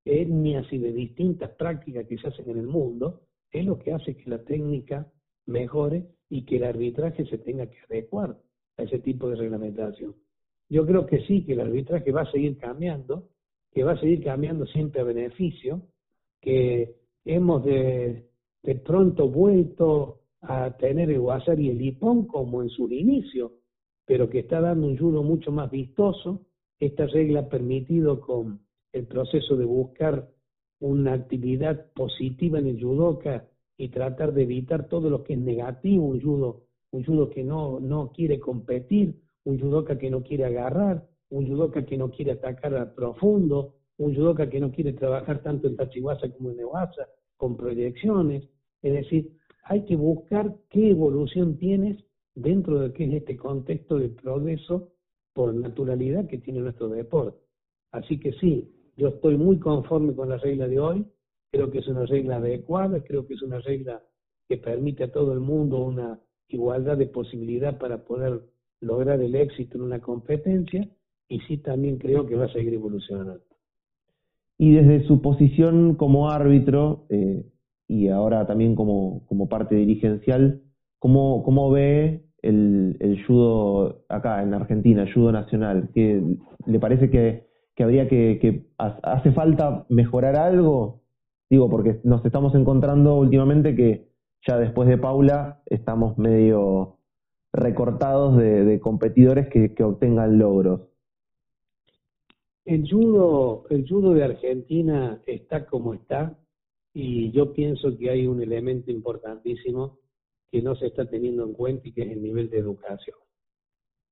etnias 0.05 0.70
y 0.72 0.79
de 0.79 0.93
distintas 0.93 1.51
prácticas 1.51 2.07
que 2.07 2.18
se 2.18 2.29
hacen 2.29 2.51
en 2.51 2.59
el 2.59 2.66
mundo, 2.66 3.20
es 3.51 3.64
lo 3.64 3.79
que 3.79 3.93
hace 3.93 4.16
que 4.16 4.29
la 4.29 4.43
técnica 4.45 5.11
mejore 5.47 6.07
y 6.29 6.45
que 6.45 6.57
el 6.57 6.64
arbitraje 6.64 7.25
se 7.27 7.39
tenga 7.39 7.66
que 7.66 7.79
adecuar 7.89 8.37
a 8.77 8.83
ese 8.83 8.99
tipo 8.99 9.29
de 9.29 9.37
reglamentación. 9.37 10.14
Yo 10.68 10.87
creo 10.87 11.07
que 11.07 11.20
sí, 11.27 11.45
que 11.45 11.53
el 11.53 11.61
arbitraje 11.61 12.11
va 12.11 12.22
a 12.22 12.31
seguir 12.31 12.59
cambiando, 12.59 13.29
que 13.72 13.85
va 13.85 13.93
a 13.93 14.01
seguir 14.01 14.25
cambiando 14.25 14.66
siempre 14.66 15.01
a 15.01 15.05
beneficio, 15.05 15.83
que 16.41 16.97
hemos 17.25 17.64
de, 17.64 18.29
de 18.64 18.74
pronto 18.76 19.28
vuelto 19.28 20.20
a 20.40 20.76
tener 20.76 21.10
el 21.10 21.20
WhatsApp 21.20 21.58
y 21.58 21.70
el 21.70 21.80
IPON 21.80 22.26
como 22.26 22.62
en 22.62 22.70
sus 22.70 22.90
inicios, 22.90 23.52
pero 24.06 24.28
que 24.28 24.40
está 24.40 24.60
dando 24.60 24.86
un 24.86 24.98
judo 24.98 25.22
mucho 25.22 25.52
más 25.52 25.70
vistoso. 25.70 26.46
Esta 26.80 27.06
regla 27.06 27.40
ha 27.40 27.48
permitido 27.48 28.20
con 28.20 28.60
el 28.92 29.06
proceso 29.06 29.56
de 29.56 29.64
buscar 29.64 30.28
una 30.80 31.12
actividad 31.12 31.92
positiva 31.92 32.58
en 32.58 32.66
el 32.66 32.82
judoka 32.82 33.46
y 33.76 33.88
tratar 33.88 34.32
de 34.32 34.42
evitar 34.42 34.88
todo 34.88 35.10
lo 35.10 35.22
que 35.24 35.34
es 35.34 35.38
negativo, 35.38 36.06
un 36.06 36.20
judo, 36.20 36.64
un 36.90 37.04
judo 37.04 37.30
que 37.30 37.44
no, 37.44 37.80
no 37.80 38.12
quiere 38.12 38.38
competir, 38.38 39.20
un 39.44 39.58
judoka 39.58 39.98
que 39.98 40.10
no 40.10 40.22
quiere 40.22 40.44
agarrar, 40.44 41.06
un 41.30 41.46
judoka 41.46 41.84
que 41.84 41.98
no 41.98 42.10
quiere 42.10 42.32
atacar 42.32 42.74
al 42.74 42.94
profundo, 42.94 43.74
un 43.98 44.14
judoka 44.14 44.48
que 44.48 44.60
no 44.60 44.70
quiere 44.70 44.92
trabajar 44.92 45.42
tanto 45.42 45.68
en 45.68 45.76
tachiwasa 45.76 46.28
como 46.30 46.50
en 46.50 46.56
nevasa, 46.56 47.08
con 47.36 47.56
proyecciones. 47.56 48.48
Es 48.85 48.93
decir, 48.93 49.32
hay 49.64 49.87
que 49.87 49.97
buscar 49.97 50.55
qué 50.68 50.91
evolución 50.91 51.57
tienes 51.57 52.05
dentro 52.35 52.80
de 52.80 52.93
qué 52.93 53.07
es 53.07 53.14
este 53.14 53.35
contexto 53.35 53.99
de 53.99 54.11
progreso 54.11 54.93
por 55.32 55.55
naturalidad 55.55 56.26
que 56.26 56.37
tiene 56.37 56.61
nuestro 56.61 56.91
deporte. 56.91 57.39
Así 57.93 58.20
que 58.20 58.35
sí, 58.35 58.70
yo 58.99 59.09
estoy 59.09 59.39
muy 59.39 59.59
conforme 59.59 60.14
con 60.14 60.28
la 60.28 60.37
regla 60.37 60.68
de 60.68 60.78
hoy, 60.78 61.07
creo 61.51 61.70
que 61.70 61.78
es 61.78 61.89
una 61.89 62.05
regla 62.05 62.37
adecuada, 62.37 63.03
creo 63.03 63.26
que 63.26 63.35
es 63.35 63.43
una 63.43 63.59
regla 63.61 64.03
que 64.51 64.59
permite 64.59 65.05
a 65.05 65.12
todo 65.12 65.32
el 65.32 65.41
mundo 65.41 65.78
una 65.78 66.20
igualdad 66.49 66.99
de 66.99 67.07
posibilidad 67.07 67.78
para 67.78 68.05
poder 68.05 68.43
lograr 68.82 69.22
el 69.22 69.35
éxito 69.35 69.78
en 69.78 69.85
una 69.85 70.01
competencia 70.01 70.87
y 71.26 71.41
sí 71.41 71.57
también 71.57 71.97
creo 71.97 72.26
que 72.26 72.37
va 72.37 72.45
a 72.45 72.53
seguir 72.53 72.74
evolucionando. 72.74 73.41
Y 74.59 74.74
desde 74.74 75.07
su 75.07 75.22
posición 75.22 75.95
como 75.95 76.30
árbitro 76.30 77.07
eh, 77.09 77.47
y 77.89 78.09
ahora 78.09 78.47
también 78.47 78.74
como, 78.74 79.26
como 79.26 79.49
parte 79.49 79.74
dirigencial, 79.74 80.62
¿cómo, 80.99 81.43
cómo 81.43 81.70
ve 81.70 82.24
el, 82.43 82.97
el 83.01 83.24
judo 83.26 84.05
acá 84.09 84.43
en 84.43 84.55
Argentina, 84.55 85.03
el 85.03 85.12
judo 85.12 85.32
nacional? 85.32 85.91
¿Que, 85.95 86.22
¿Le 86.66 86.78
parece 86.78 87.11
que, 87.11 87.47
que 87.74 87.82
habría 87.82 88.09
que, 88.09 88.39
que 88.41 88.66
hace 88.78 89.32
falta 89.32 89.87
mejorar 89.89 90.37
algo? 90.37 91.03
Digo, 91.51 91.68
porque 91.68 92.01
nos 92.05 92.24
estamos 92.24 92.55
encontrando 92.55 93.16
últimamente 93.16 93.74
que 93.76 94.09
ya 94.47 94.59
después 94.59 94.89
de 94.89 94.99
Paula 94.99 95.62
estamos 95.66 96.18
medio 96.18 96.99
recortados 97.53 98.37
de, 98.37 98.80
competidores 98.80 99.49
que, 99.49 99.74
que, 99.74 99.85
obtengan 99.85 100.39
logros. 100.39 100.80
El 102.64 102.91
judo, 102.91 103.64
el 103.70 103.89
judo 103.89 104.14
de 104.14 104.24
Argentina 104.24 105.20
está 105.26 105.66
como 105.66 105.95
está 105.95 106.37
y 106.95 107.32
yo 107.32 107.53
pienso 107.53 107.99
que 107.99 108.09
hay 108.09 108.26
un 108.28 108.40
elemento 108.40 108.90
importantísimo 108.92 109.99
que 110.51 110.62
no 110.62 110.76
se 110.76 110.86
está 110.86 111.05
teniendo 111.05 111.42
en 111.45 111.53
cuenta 111.53 111.88
y 111.88 111.92
que 111.92 112.03
es 112.03 112.12
el 112.12 112.22
nivel 112.22 112.49
de 112.49 112.59
educación. 112.59 113.16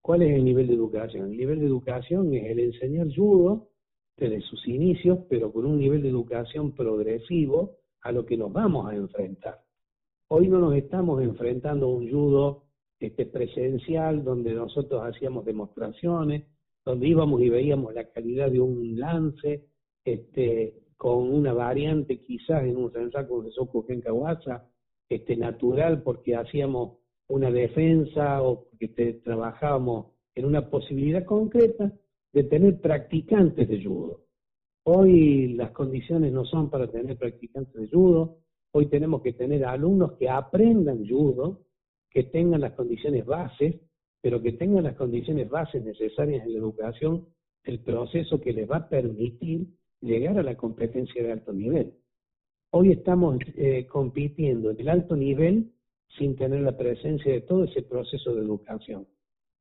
¿Cuál 0.02 0.22
es 0.22 0.34
el 0.34 0.44
nivel 0.44 0.66
de 0.66 0.74
educación? 0.74 1.30
El 1.30 1.36
nivel 1.36 1.60
de 1.60 1.66
educación 1.66 2.34
es 2.34 2.50
el 2.50 2.58
enseñar 2.58 3.06
judo 3.14 3.68
desde 4.16 4.40
sus 4.40 4.66
inicios, 4.66 5.20
pero 5.30 5.52
con 5.52 5.64
un 5.64 5.78
nivel 5.78 6.02
de 6.02 6.08
educación 6.08 6.72
progresivo 6.74 7.78
a 8.00 8.10
lo 8.10 8.26
que 8.26 8.36
nos 8.36 8.52
vamos 8.52 8.90
a 8.90 8.96
enfrentar. 8.96 9.60
Hoy 10.26 10.48
no 10.48 10.58
nos 10.58 10.74
estamos 10.74 11.22
enfrentando 11.22 11.86
a 11.86 11.94
un 11.94 12.10
judo 12.10 12.64
este, 12.98 13.26
presencial 13.26 14.24
donde 14.24 14.54
nosotros 14.54 15.02
hacíamos 15.04 15.44
demostraciones, 15.44 16.46
donde 16.84 17.06
íbamos 17.06 17.40
y 17.42 17.48
veíamos 17.48 17.94
la 17.94 18.10
calidad 18.10 18.50
de 18.50 18.60
un 18.60 18.98
lance, 18.98 19.66
este, 20.04 20.82
con 21.02 21.34
una 21.34 21.52
variante 21.52 22.20
quizás 22.20 22.62
en 22.62 22.76
un 22.76 22.94
Rensaku 22.94 23.42
de 23.42 23.50
Soku 23.50 23.84
Genkawasa, 23.84 24.70
este, 25.08 25.36
natural 25.36 26.00
porque 26.04 26.36
hacíamos 26.36 26.98
una 27.26 27.50
defensa 27.50 28.40
o 28.40 28.68
porque 28.70 29.14
trabajábamos 29.14 30.12
en 30.36 30.44
una 30.44 30.70
posibilidad 30.70 31.24
concreta 31.24 31.92
de 32.32 32.44
tener 32.44 32.80
practicantes 32.80 33.68
de 33.68 33.82
judo. 33.82 34.20
Hoy 34.84 35.54
las 35.54 35.72
condiciones 35.72 36.32
no 36.32 36.44
son 36.44 36.70
para 36.70 36.88
tener 36.88 37.18
practicantes 37.18 37.74
de 37.74 37.88
judo, 37.88 38.38
hoy 38.70 38.86
tenemos 38.86 39.22
que 39.22 39.32
tener 39.32 39.64
alumnos 39.64 40.12
que 40.12 40.30
aprendan 40.30 41.04
judo, 41.04 41.64
que 42.10 42.22
tengan 42.22 42.60
las 42.60 42.74
condiciones 42.74 43.26
bases, 43.26 43.74
pero 44.20 44.40
que 44.40 44.52
tengan 44.52 44.84
las 44.84 44.94
condiciones 44.94 45.50
bases 45.50 45.82
necesarias 45.82 46.46
en 46.46 46.52
la 46.52 46.60
educación, 46.60 47.26
el 47.64 47.80
proceso 47.80 48.40
que 48.40 48.52
les 48.52 48.70
va 48.70 48.76
a 48.76 48.88
permitir 48.88 49.66
llegar 50.02 50.38
a 50.38 50.42
la 50.42 50.56
competencia 50.56 51.22
de 51.22 51.32
alto 51.32 51.52
nivel. 51.52 51.94
Hoy 52.70 52.92
estamos 52.92 53.38
eh, 53.56 53.86
compitiendo 53.86 54.70
en 54.70 54.80
el 54.80 54.88
alto 54.88 55.16
nivel 55.16 55.72
sin 56.18 56.36
tener 56.36 56.60
la 56.60 56.76
presencia 56.76 57.32
de 57.32 57.42
todo 57.42 57.64
ese 57.64 57.82
proceso 57.82 58.34
de 58.34 58.42
educación. 58.42 59.06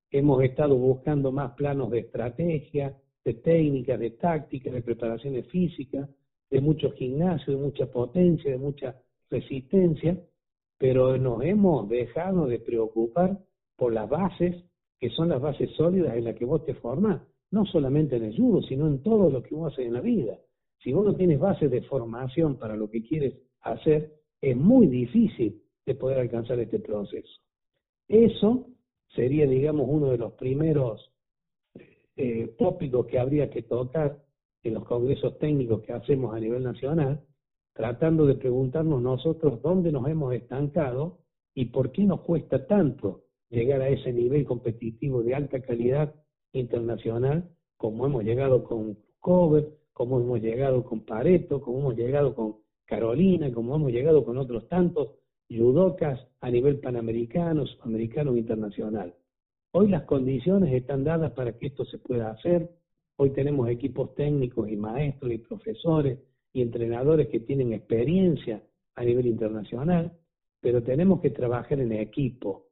Hemos 0.09 0.43
estado 0.43 0.75
buscando 0.75 1.31
más 1.31 1.53
planos 1.53 1.89
de 1.91 1.99
estrategia, 1.99 2.97
de 3.23 3.35
técnica, 3.35 3.97
de 3.97 4.11
táctica, 4.11 4.71
de 4.71 4.81
preparaciones 4.81 5.47
físicas, 5.47 6.09
de 6.49 6.59
mucho 6.59 6.91
gimnasio, 6.91 7.53
de 7.53 7.63
mucha 7.63 7.85
potencia, 7.85 8.51
de 8.51 8.57
mucha 8.57 8.95
resistencia, 9.29 10.17
pero 10.77 11.17
nos 11.17 11.43
hemos 11.43 11.87
dejado 11.87 12.47
de 12.47 12.59
preocupar 12.59 13.39
por 13.77 13.93
las 13.93 14.09
bases, 14.09 14.65
que 14.99 15.09
son 15.11 15.29
las 15.29 15.39
bases 15.39 15.69
sólidas 15.77 16.15
en 16.17 16.25
las 16.25 16.35
que 16.35 16.45
vos 16.45 16.65
te 16.65 16.73
formás, 16.73 17.21
no 17.51 17.65
solamente 17.65 18.15
en 18.15 18.23
el 18.23 18.35
judo, 18.35 18.61
sino 18.63 18.87
en 18.87 19.03
todo 19.03 19.29
lo 19.29 19.43
que 19.43 19.53
vos 19.53 19.71
haces 19.71 19.85
en 19.85 19.93
la 19.93 20.01
vida. 20.01 20.39
Si 20.79 20.91
vos 20.93 21.05
no 21.05 21.15
tienes 21.15 21.39
bases 21.39 21.69
de 21.69 21.81
formación 21.83 22.57
para 22.57 22.75
lo 22.75 22.89
que 22.89 23.03
quieres 23.03 23.35
hacer, 23.61 24.13
es 24.41 24.57
muy 24.57 24.87
difícil 24.87 25.61
de 25.85 25.95
poder 25.95 26.19
alcanzar 26.19 26.59
este 26.59 26.79
proceso. 26.79 27.41
Eso 28.07 28.67
sería, 29.09 29.45
digamos, 29.45 29.87
uno 29.89 30.11
de 30.11 30.17
los 30.17 30.33
primeros 30.33 31.11
eh, 32.15 32.55
tópicos 32.57 33.05
que 33.05 33.19
habría 33.19 33.49
que 33.49 33.63
tocar 33.63 34.23
en 34.63 34.73
los 34.73 34.85
congresos 34.85 35.37
técnicos 35.39 35.81
que 35.81 35.93
hacemos 35.93 36.33
a 36.33 36.39
nivel 36.39 36.63
nacional, 36.63 37.21
tratando 37.73 38.25
de 38.25 38.35
preguntarnos 38.35 39.01
nosotros 39.01 39.61
dónde 39.61 39.91
nos 39.91 40.07
hemos 40.07 40.33
estancado 40.33 41.19
y 41.53 41.65
por 41.65 41.91
qué 41.91 42.03
nos 42.03 42.21
cuesta 42.21 42.65
tanto 42.67 43.23
llegar 43.49 43.81
a 43.81 43.89
ese 43.89 44.13
nivel 44.13 44.45
competitivo 44.45 45.23
de 45.23 45.35
alta 45.35 45.61
calidad 45.61 46.13
internacional 46.53 47.49
como 47.81 48.05
hemos 48.05 48.23
llegado 48.23 48.63
con 48.63 48.95
Cover, 49.19 49.67
como 49.91 50.19
hemos 50.19 50.39
llegado 50.39 50.83
con 50.83 51.01
Pareto, 51.01 51.59
como 51.59 51.79
hemos 51.79 51.95
llegado 51.95 52.35
con 52.35 52.57
Carolina, 52.85 53.51
como 53.51 53.75
hemos 53.75 53.91
llegado 53.91 54.23
con 54.23 54.37
otros 54.37 54.67
tantos 54.67 55.15
judocas 55.49 56.19
a 56.41 56.51
nivel 56.51 56.79
panamericano, 56.79 57.65
sudamericano 57.65 58.35
e 58.35 58.39
internacional. 58.39 59.15
Hoy 59.71 59.87
las 59.87 60.03
condiciones 60.03 60.73
están 60.73 61.03
dadas 61.03 61.31
para 61.31 61.57
que 61.57 61.67
esto 61.67 61.85
se 61.85 61.97
pueda 61.97 62.29
hacer. 62.29 62.69
Hoy 63.15 63.31
tenemos 63.31 63.67
equipos 63.67 64.13
técnicos 64.13 64.69
y 64.69 64.75
maestros 64.75 65.31
y 65.31 65.39
profesores 65.39 66.19
y 66.53 66.61
entrenadores 66.61 67.29
que 67.29 67.39
tienen 67.39 67.73
experiencia 67.73 68.61
a 68.95 69.03
nivel 69.03 69.25
internacional, 69.25 70.13
pero 70.59 70.83
tenemos 70.83 71.19
que 71.21 71.31
trabajar 71.31 71.79
en 71.79 71.93
equipo. 71.93 72.67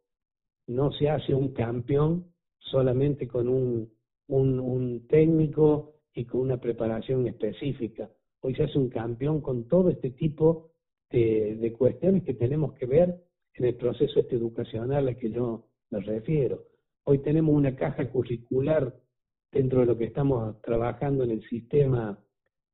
No 0.67 0.91
se 0.91 1.09
hace 1.09 1.33
un 1.33 1.53
campeón 1.53 2.28
solamente 2.59 3.27
con 3.27 3.47
un, 3.47 3.91
un, 4.27 5.07
técnico 5.07 5.95
y 6.13 6.25
con 6.25 6.41
una 6.41 6.57
preparación 6.57 7.27
específica. 7.27 8.09
Hoy 8.41 8.55
se 8.55 8.63
hace 8.63 8.77
un 8.77 8.89
campeón 8.89 9.41
con 9.41 9.67
todo 9.67 9.89
este 9.89 10.11
tipo 10.11 10.71
de, 11.09 11.73
cuestiones 11.77 12.23
que 12.23 12.33
tenemos 12.33 12.73
que 12.73 12.85
ver 12.85 13.23
en 13.55 13.65
el 13.65 13.75
proceso 13.75 14.19
este 14.19 14.35
educacional 14.35 15.07
al 15.07 15.17
que 15.17 15.31
yo 15.31 15.65
me 15.89 15.99
refiero. 15.99 16.65
Hoy 17.03 17.19
tenemos 17.19 17.55
una 17.55 17.75
caja 17.75 18.09
curricular 18.09 18.95
dentro 19.51 19.79
de 19.79 19.87
lo 19.87 19.97
que 19.97 20.05
estamos 20.05 20.61
trabajando 20.61 21.23
en 21.23 21.31
el 21.31 21.43
sistema 21.49 22.19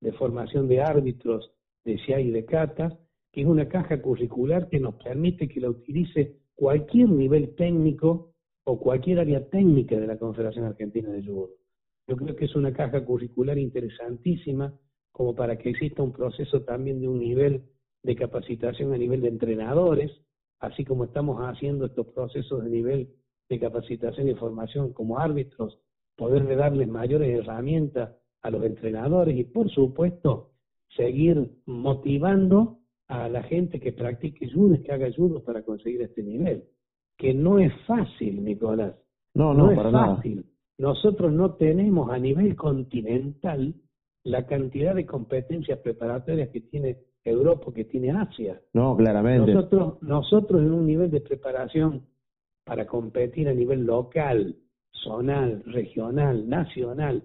de 0.02 0.12
formación 0.14 0.68
de 0.68 0.82
árbitros 0.82 1.52
de 1.86 1.98
CIA 2.00 2.20
y 2.20 2.32
de 2.32 2.46
CATA, 2.46 3.00
que 3.32 3.42
es 3.42 3.48
una 3.48 3.70
caja 3.70 4.02
curricular 4.02 4.68
que 4.68 4.80
nos 4.80 4.96
permite 4.96 5.48
que 5.48 5.62
la 5.62 5.70
utilice 5.70 6.36
cualquier 6.56 7.10
nivel 7.10 7.56
técnico 7.56 8.35
o 8.66 8.80
cualquier 8.80 9.20
área 9.20 9.48
técnica 9.48 10.00
de 10.00 10.08
la 10.08 10.18
Confederación 10.18 10.66
Argentina 10.66 11.10
de 11.10 11.24
Judo. 11.24 11.52
Yo 12.08 12.18
creo 12.18 12.36
que 12.36 12.46
es 12.46 12.56
una 12.56 12.74
caja 12.74 13.04
curricular 13.04 13.58
interesantísima 13.58 14.74
como 15.12 15.34
para 15.34 15.58
que 15.58 15.70
exista 15.70 16.04
un 16.04 16.12
proceso 16.12 16.64
también 16.64 17.00
de 17.00 17.08
un 17.08 17.20
nivel 17.20 17.64
de 18.04 18.16
capacitación 18.16 18.94
a 18.94 18.98
nivel 18.98 19.22
de 19.22 19.30
entrenadores, 19.30 20.12
así 20.60 20.84
como 20.84 21.06
estamos 21.06 21.40
haciendo 21.42 21.86
estos 21.86 22.08
procesos 22.08 22.64
de 22.64 22.70
nivel 22.70 23.10
de 23.50 23.60
capacitación 23.60 24.28
y 24.28 24.36
formación 24.36 24.94
como 24.94 25.20
árbitros, 25.20 25.80
poder 26.16 26.46
darles 26.56 26.88
mayores 26.88 27.40
herramientas 27.40 28.16
a 28.42 28.50
los 28.50 28.64
entrenadores 28.64 29.38
y 29.38 29.44
por 29.44 29.70
supuesto 29.70 30.52
seguir 30.96 31.52
motivando 31.66 32.80
a 33.08 33.30
la 33.30 33.44
gente 33.44 33.80
que 33.80 33.92
practique 33.92 34.50
judo, 34.52 34.82
que 34.84 34.92
haga 34.92 35.12
judo 35.16 35.44
para 35.44 35.64
conseguir 35.64 36.02
este 36.02 36.24
nivel, 36.24 36.66
que 37.18 37.34
no 37.34 37.60
es 37.60 37.74
fácil, 37.86 38.44
Nicolás. 38.44 38.96
No, 39.34 39.54
no, 39.54 39.72
es 39.72 39.78
para 39.78 39.92
fácil 39.92 40.46
nosotros 40.78 41.32
no 41.32 41.54
tenemos 41.54 42.10
a 42.10 42.20
nivel 42.20 42.56
continental 42.56 43.74
la 44.24 44.46
cantidad 44.46 44.96
de 44.96 45.06
competencias 45.06 45.80
preparatorias 45.80 46.50
que 46.50 46.62
tiene 46.62 46.98
Europa, 47.24 47.72
que 47.74 47.86
tiene 47.86 48.12
Asia. 48.12 48.60
No, 48.74 48.96
claramente. 48.98 49.54
Nosotros, 49.54 50.02
nosotros 50.02 50.62
en 50.62 50.72
un 50.72 50.86
nivel 50.86 51.12
de 51.12 51.22
preparación 51.22 52.06
para 52.64 52.86
competir 52.88 53.48
a 53.48 53.54
nivel 53.54 53.86
local, 53.86 54.56
zonal, 54.92 55.64
regional, 55.66 56.50
nacional 56.50 57.24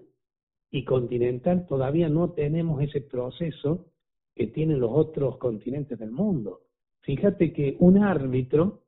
y 0.69 0.85
continental, 0.85 1.65
todavía 1.67 2.07
no 2.07 2.31
tenemos 2.31 2.81
ese 2.81 3.01
proceso 3.01 3.87
que 4.35 4.47
tienen 4.47 4.79
los 4.79 4.91
otros 4.93 5.37
continentes 5.37 5.99
del 5.99 6.11
mundo. 6.11 6.61
Fíjate 7.01 7.51
que 7.51 7.75
un 7.79 7.97
árbitro, 7.97 8.80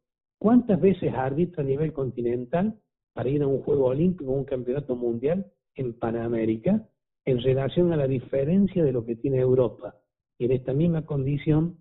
¿cuántas 0.44 0.82
veces 0.82 1.14
arbitra 1.14 1.64
a 1.64 1.66
nivel 1.66 1.94
continental 1.94 2.78
para 3.14 3.30
ir 3.30 3.42
a 3.44 3.48
un 3.48 3.62
Juego 3.62 3.86
Olímpico 3.86 4.30
o 4.30 4.36
un 4.36 4.44
Campeonato 4.44 4.94
Mundial 4.98 5.46
en 5.74 5.94
Panamérica 5.94 6.86
en 7.24 7.42
relación 7.42 7.94
a 7.94 7.96
la 7.96 8.10
diferencia 8.10 8.84
de 8.84 8.92
lo 8.92 9.06
que 9.06 9.16
tiene 9.16 9.38
Europa. 9.38 9.96
Y 10.38 10.44
en 10.44 10.52
esta 10.52 10.74
misma 10.74 11.06
condición 11.06 11.78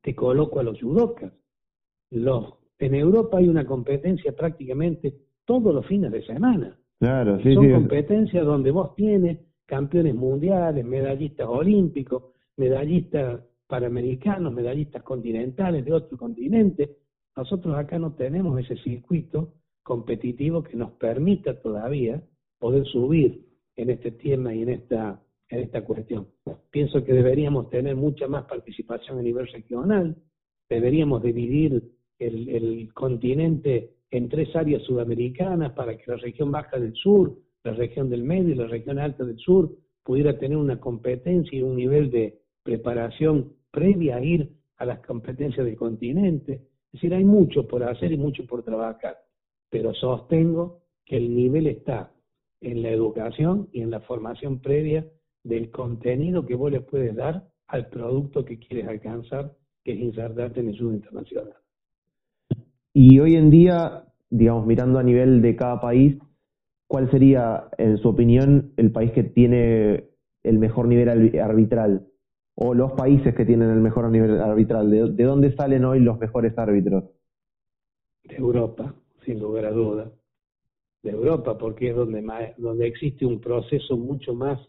te 0.00 0.14
coloco 0.14 0.58
a 0.58 0.62
los 0.62 0.80
judocas. 0.80 1.34
Los, 2.10 2.54
en 2.78 2.94
Europa 2.94 3.36
hay 3.36 3.48
una 3.48 3.66
competencia 3.66 4.34
prácticamente 4.34 5.14
todos 5.44 5.74
los 5.74 5.86
fines 5.86 6.10
de 6.12 6.24
semana. 6.24 6.78
Claro, 6.98 7.42
sí, 7.42 7.52
Son 7.52 7.66
sí. 7.66 7.72
competencias 7.72 8.46
donde 8.46 8.70
vos 8.70 8.94
tienes 8.94 9.38
campeones 9.66 10.14
mundiales, 10.14 10.82
medallistas 10.82 11.46
olímpicos, 11.46 12.32
medallistas 12.56 13.42
panamericanos, 13.66 14.50
medallistas 14.54 15.02
continentales 15.02 15.84
de 15.84 15.92
otro 15.92 16.16
continente. 16.16 17.01
Nosotros 17.36 17.74
acá 17.76 17.98
no 17.98 18.14
tenemos 18.14 18.58
ese 18.60 18.76
circuito 18.82 19.54
competitivo 19.82 20.62
que 20.62 20.76
nos 20.76 20.92
permita 20.92 21.60
todavía 21.60 22.22
poder 22.58 22.84
subir 22.86 23.46
en 23.76 23.90
este 23.90 24.12
tema 24.12 24.54
y 24.54 24.62
en 24.62 24.68
esta 24.70 25.20
en 25.52 25.60
esta 25.60 25.84
cuestión. 25.84 26.28
Pienso 26.70 27.04
que 27.04 27.12
deberíamos 27.12 27.68
tener 27.68 27.94
mucha 27.94 28.26
más 28.26 28.44
participación 28.44 29.18
a 29.18 29.22
nivel 29.22 29.46
regional, 29.48 30.16
deberíamos 30.68 31.22
dividir 31.22 31.92
el, 32.18 32.90
continente 32.94 33.90
en 34.10 34.28
tres 34.28 34.54
áreas 34.56 34.82
sudamericanas 34.84 35.72
para 35.72 35.96
que 35.96 36.10
la 36.10 36.16
región 36.16 36.50
baja 36.50 36.78
del 36.78 36.94
sur, 36.94 37.36
la 37.64 37.72
región 37.72 38.08
del 38.08 38.24
medio 38.24 38.54
y 38.54 38.56
la 38.56 38.66
región 38.66 38.98
alta 38.98 39.24
del 39.24 39.38
sur 39.38 39.70
pudiera 40.02 40.38
tener 40.38 40.56
una 40.56 40.80
competencia 40.80 41.58
y 41.58 41.62
un 41.62 41.76
nivel 41.76 42.10
de 42.10 42.38
preparación 42.62 43.52
previa 43.70 44.16
a 44.16 44.24
ir 44.24 44.50
a 44.78 44.86
las 44.86 45.00
competencias 45.00 45.66
del 45.66 45.76
continente. 45.76 46.62
Es 46.92 47.00
decir, 47.00 47.14
hay 47.14 47.24
mucho 47.24 47.66
por 47.66 47.82
hacer 47.84 48.12
y 48.12 48.18
mucho 48.18 48.46
por 48.46 48.62
trabajar, 48.62 49.16
pero 49.70 49.94
sostengo 49.94 50.82
que 51.06 51.16
el 51.16 51.34
nivel 51.34 51.66
está 51.66 52.12
en 52.60 52.82
la 52.82 52.90
educación 52.90 53.68
y 53.72 53.80
en 53.80 53.90
la 53.90 54.00
formación 54.00 54.60
previa 54.60 55.06
del 55.42 55.70
contenido 55.70 56.46
que 56.46 56.54
vos 56.54 56.70
le 56.70 56.80
puedes 56.80 57.16
dar 57.16 57.48
al 57.66 57.88
producto 57.88 58.44
que 58.44 58.58
quieres 58.58 58.86
alcanzar, 58.86 59.56
que 59.82 59.92
es 59.92 60.00
insertarte 60.00 60.60
en 60.60 60.68
el 60.68 60.76
sur 60.76 60.92
internacional. 60.92 61.54
Y 62.92 63.18
hoy 63.18 63.36
en 63.36 63.50
día, 63.50 64.04
digamos, 64.28 64.66
mirando 64.66 64.98
a 64.98 65.02
nivel 65.02 65.40
de 65.40 65.56
cada 65.56 65.80
país, 65.80 66.18
¿cuál 66.86 67.10
sería, 67.10 67.68
en 67.78 67.96
su 67.96 68.08
opinión, 68.10 68.74
el 68.76 68.92
país 68.92 69.12
que 69.12 69.22
tiene 69.22 70.04
el 70.42 70.58
mejor 70.58 70.88
nivel 70.88 71.38
arbitral? 71.40 72.06
O 72.54 72.74
los 72.74 72.92
países 72.92 73.34
que 73.34 73.44
tienen 73.44 73.70
el 73.70 73.80
mejor 73.80 74.10
nivel 74.10 74.40
arbitral. 74.40 74.90
¿De, 74.90 75.10
de 75.10 75.24
dónde 75.24 75.54
salen 75.54 75.84
hoy 75.84 76.00
los 76.00 76.18
mejores 76.18 76.56
árbitros? 76.58 77.04
De 78.24 78.36
Europa, 78.36 78.94
sin 79.24 79.40
lugar 79.40 79.66
a 79.66 79.70
dudas. 79.70 80.12
De 81.02 81.10
Europa, 81.10 81.58
porque 81.58 81.90
es 81.90 81.96
donde, 81.96 82.22
donde 82.58 82.86
existe 82.86 83.26
un 83.26 83.40
proceso 83.40 83.96
mucho 83.96 84.34
más 84.34 84.60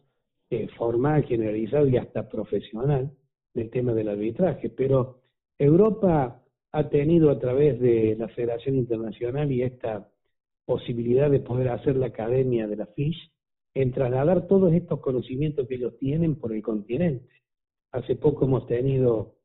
eh, 0.50 0.68
formal, 0.78 1.24
generalizado 1.26 1.88
y 1.88 1.98
hasta 1.98 2.30
profesional 2.30 3.12
del 3.54 3.70
tema 3.70 3.94
del 3.94 4.10
arbitraje. 4.10 4.70
Pero 4.70 5.22
Europa 5.58 6.42
ha 6.72 6.90
tenido 6.90 7.30
a 7.30 7.40
través 7.40 7.80
de 7.80 8.16
la 8.18 8.28
Federación 8.30 8.76
Internacional 8.76 9.52
y 9.52 9.62
esta 9.62 10.10
posibilidad 10.66 11.30
de 11.30 11.40
poder 11.40 11.70
hacer 11.70 11.96
la 11.96 12.08
academia 12.08 12.68
de 12.68 12.76
la 12.76 12.88
FISH, 12.88 13.32
en 13.76 13.92
trasladar 13.92 14.48
todos 14.48 14.74
estos 14.74 15.00
conocimientos 15.00 15.68
que 15.68 15.76
ellos 15.76 15.98
tienen 15.98 16.36
por 16.36 16.54
el 16.54 16.62
continente. 16.62 17.28
Hace 17.94 18.16
poco 18.16 18.46
hemos 18.46 18.66
tenido 18.66 19.36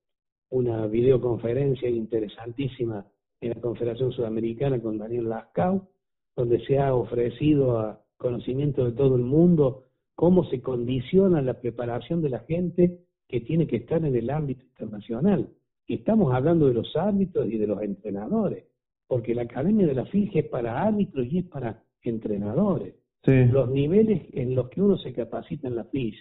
una 0.49 0.87
videoconferencia 0.87 1.87
interesantísima 1.91 3.07
en 3.43 3.51
la 3.51 3.61
Confederación 3.61 4.11
Sudamericana 4.11 4.81
con 4.81 4.97
Daniel 4.97 5.29
Lascau, 5.29 5.87
donde 6.35 6.65
se 6.65 6.79
ha 6.79 6.95
ofrecido 6.95 7.79
a 7.79 8.03
conocimiento 8.17 8.87
de 8.87 8.93
todo 8.93 9.17
el 9.17 9.23
mundo 9.23 9.85
cómo 10.15 10.45
se 10.45 10.63
condiciona 10.63 11.43
la 11.43 11.61
preparación 11.61 12.23
de 12.23 12.31
la 12.31 12.39
gente 12.41 13.01
que 13.29 13.43
tiene 13.43 13.67
que 13.67 13.77
estar 13.77 14.03
en 14.03 14.17
el 14.17 14.31
ámbito 14.31 14.65
internacional. 14.65 15.51
Y 15.87 15.97
estamos 15.97 16.33
hablando 16.33 16.69
de 16.69 16.75
los 16.75 16.97
árbitros 16.97 17.49
y 17.53 17.59
de 17.59 17.67
los 17.67 17.83
entrenadores, 17.83 18.65
porque 19.07 19.35
la 19.35 19.43
Academia 19.43 19.87
de 19.87 19.95
la 19.95 20.07
FIG 20.07 20.39
es 20.39 20.49
para 20.49 20.83
árbitros 20.85 21.27
y 21.31 21.41
es 21.41 21.45
para 21.45 21.85
entrenadores. 22.01 22.95
Sí. 23.25 23.45
Los 23.45 23.69
niveles 23.69 24.23
en 24.33 24.55
los 24.55 24.71
que 24.71 24.81
uno 24.81 24.97
se 24.97 25.13
capacita 25.13 25.69
en 25.69 25.77
la 25.77 25.85
FIS, 25.85 26.17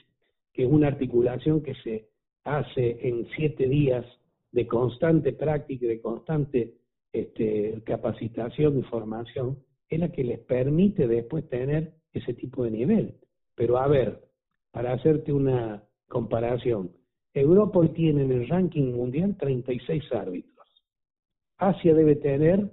que 0.51 0.65
es 0.65 0.69
una 0.69 0.87
articulación 0.87 1.61
que 1.61 1.73
se 1.75 2.16
hace 2.47 2.97
en 3.07 3.27
siete 3.35 3.67
días 3.67 4.05
de 4.51 4.65
constante 4.65 5.33
práctica 5.33 5.85
y 5.85 5.89
de 5.89 6.01
constante 6.01 6.73
este, 7.11 7.81
capacitación 7.85 8.79
y 8.79 8.83
formación, 8.83 9.59
es 9.89 9.99
la 9.99 10.11
que 10.11 10.23
les 10.23 10.39
permite 10.39 11.07
después 11.07 11.47
tener 11.49 11.93
ese 12.13 12.33
tipo 12.33 12.63
de 12.63 12.71
nivel. 12.71 13.15
Pero 13.55 13.77
a 13.77 13.87
ver, 13.87 14.21
para 14.71 14.93
hacerte 14.93 15.33
una 15.33 15.83
comparación, 16.07 16.91
Europa 17.33 17.79
hoy 17.79 17.89
tiene 17.89 18.23
en 18.23 18.31
el 18.31 18.47
ranking 18.47 18.93
mundial 18.93 19.35
36 19.37 20.03
árbitros. 20.11 20.67
Asia 21.57 21.93
debe 21.93 22.15
tener 22.15 22.69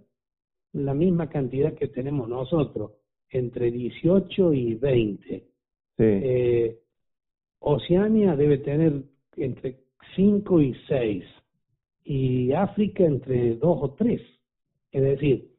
la 0.72 0.94
misma 0.94 1.28
cantidad 1.28 1.74
que 1.74 1.88
tenemos 1.88 2.28
nosotros, 2.28 2.92
entre 3.30 3.70
18 3.70 4.52
y 4.52 4.74
20. 4.74 5.44
Eh, 5.98 6.78
Oceania 7.60 8.36
debe 8.36 8.58
tener 8.58 9.04
entre 9.36 9.80
5 10.16 10.60
y 10.60 10.74
6 10.88 11.24
y 12.04 12.52
África 12.52 13.04
entre 13.04 13.56
2 13.56 13.78
o 13.82 13.94
3. 13.94 14.20
Es 14.92 15.02
decir, 15.02 15.54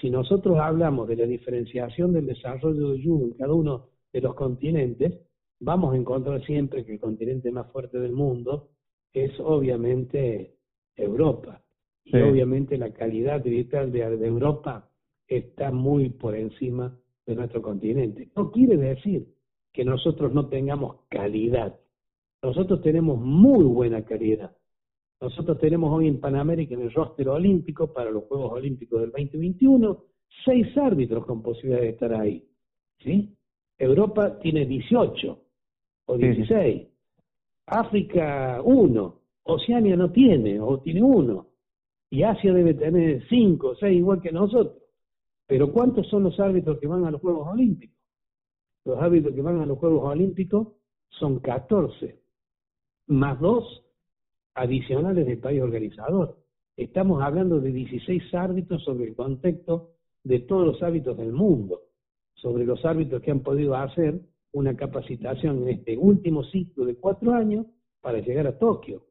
si 0.00 0.10
nosotros 0.10 0.58
hablamos 0.58 1.08
de 1.08 1.16
la 1.16 1.26
diferenciación 1.26 2.12
del 2.12 2.26
desarrollo 2.26 2.90
de 2.90 3.02
judo 3.02 3.26
en 3.26 3.32
cada 3.32 3.54
uno 3.54 3.88
de 4.12 4.20
los 4.20 4.34
continentes, 4.34 5.12
vamos 5.60 5.94
a 5.94 5.96
encontrar 5.96 6.44
siempre 6.44 6.84
que 6.84 6.92
el 6.92 7.00
continente 7.00 7.50
más 7.50 7.70
fuerte 7.70 7.98
del 7.98 8.12
mundo 8.12 8.70
es 9.12 9.32
obviamente 9.40 10.56
Europa. 10.96 11.62
Y 12.06 12.18
obviamente 12.18 12.76
la 12.76 12.92
calidad 12.92 13.40
digital 13.40 13.90
de, 13.90 14.18
de 14.18 14.26
Europa 14.26 14.90
está 15.26 15.70
muy 15.70 16.10
por 16.10 16.36
encima 16.36 16.98
de 17.24 17.34
nuestro 17.34 17.62
continente. 17.62 18.28
No 18.36 18.50
quiere 18.50 18.76
decir 18.76 19.26
que 19.72 19.84
nosotros 19.84 20.32
no 20.34 20.48
tengamos 20.48 20.96
calidad. 21.08 21.78
Nosotros 22.44 22.82
tenemos 22.82 23.18
muy 23.18 23.64
buena 23.64 24.04
calidad. 24.04 24.54
Nosotros 25.18 25.58
tenemos 25.60 25.90
hoy 25.90 26.08
en 26.08 26.20
Panamérica, 26.20 26.74
en 26.74 26.82
el 26.82 26.92
roster 26.92 27.26
olímpico, 27.30 27.90
para 27.90 28.10
los 28.10 28.24
Juegos 28.24 28.52
Olímpicos 28.52 29.00
del 29.00 29.12
2021, 29.12 30.04
seis 30.44 30.76
árbitros 30.76 31.24
con 31.24 31.42
posibilidad 31.42 31.80
de 31.80 31.88
estar 31.88 32.12
ahí. 32.12 32.46
¿sí? 32.98 33.34
Europa 33.78 34.38
tiene 34.40 34.66
18 34.66 35.38
o 36.04 36.18
16. 36.18 36.86
África, 37.64 38.60
uno. 38.62 39.22
Oceania 39.44 39.96
no 39.96 40.12
tiene, 40.12 40.60
o 40.60 40.80
tiene 40.80 41.02
uno. 41.02 41.46
Y 42.10 42.24
Asia 42.24 42.52
debe 42.52 42.74
tener 42.74 43.26
cinco, 43.30 43.74
seis, 43.76 43.96
igual 43.96 44.20
que 44.20 44.32
nosotros. 44.32 44.82
Pero 45.46 45.72
¿cuántos 45.72 46.06
son 46.08 46.24
los 46.24 46.38
árbitros 46.38 46.78
que 46.78 46.88
van 46.88 47.06
a 47.06 47.10
los 47.10 47.22
Juegos 47.22 47.48
Olímpicos? 47.48 47.96
Los 48.84 48.98
árbitros 48.98 49.34
que 49.34 49.40
van 49.40 49.62
a 49.62 49.66
los 49.66 49.78
Juegos 49.78 50.10
Olímpicos 50.10 50.68
son 51.08 51.38
14, 51.38 52.23
más 53.06 53.40
dos 53.40 53.84
adicionales 54.54 55.26
del 55.26 55.38
país 55.38 55.60
organizador. 55.60 56.38
Estamos 56.76 57.22
hablando 57.22 57.60
de 57.60 57.72
16 57.72 58.34
árbitros 58.34 58.82
sobre 58.84 59.04
el 59.04 59.14
contexto 59.14 59.92
de 60.22 60.40
todos 60.40 60.66
los 60.66 60.82
árbitros 60.82 61.16
del 61.18 61.32
mundo, 61.32 61.82
sobre 62.34 62.64
los 62.64 62.84
árbitros 62.84 63.22
que 63.22 63.30
han 63.30 63.40
podido 63.40 63.74
hacer 63.76 64.20
una 64.52 64.76
capacitación 64.76 65.62
en 65.62 65.68
este 65.68 65.96
último 65.96 66.44
ciclo 66.44 66.84
de 66.84 66.96
cuatro 66.96 67.32
años 67.32 67.66
para 68.00 68.18
llegar 68.20 68.46
a 68.46 68.58
Tokio. 68.58 69.06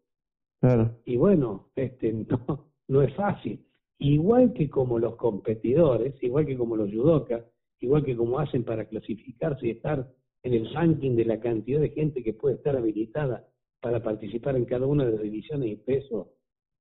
Y 1.06 1.18
bueno, 1.18 1.70
este 1.76 2.14
no, 2.30 2.68
no 2.88 3.02
es 3.02 3.14
fácil. 3.16 3.66
Igual 4.00 4.54
que 4.54 4.70
como 4.70 5.00
los 5.00 5.16
competidores, 5.16 6.22
igual 6.22 6.46
que 6.46 6.58
como 6.58 6.76
los 6.76 6.90
judokas, 6.90 7.44
igual 7.80 8.04
que 8.04 8.16
como 8.16 8.40
hacen 8.40 8.64
para 8.64 8.86
clasificarse 8.86 9.68
y 9.68 9.72
estar 9.72 10.10
en 10.42 10.54
el 10.54 10.74
ranking 10.74 11.16
de 11.16 11.26
la 11.26 11.40
cantidad 11.40 11.80
de 11.80 11.90
gente 11.90 12.24
que 12.24 12.34
puede 12.34 12.56
estar 12.56 12.76
habilitada 12.76 13.48
para 13.84 14.02
participar 14.02 14.56
en 14.56 14.64
cada 14.64 14.88
una 14.88 15.06
de 15.06 15.12
las 15.12 15.22
divisiones 15.22 15.70
y 15.70 15.76
pesos 15.76 16.28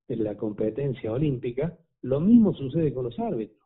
de 0.06 0.14
la 0.14 0.36
competencia 0.36 1.12
olímpica, 1.12 1.76
lo 2.02 2.20
mismo 2.20 2.54
sucede 2.54 2.94
con 2.94 3.06
los 3.06 3.18
árbitros. 3.18 3.60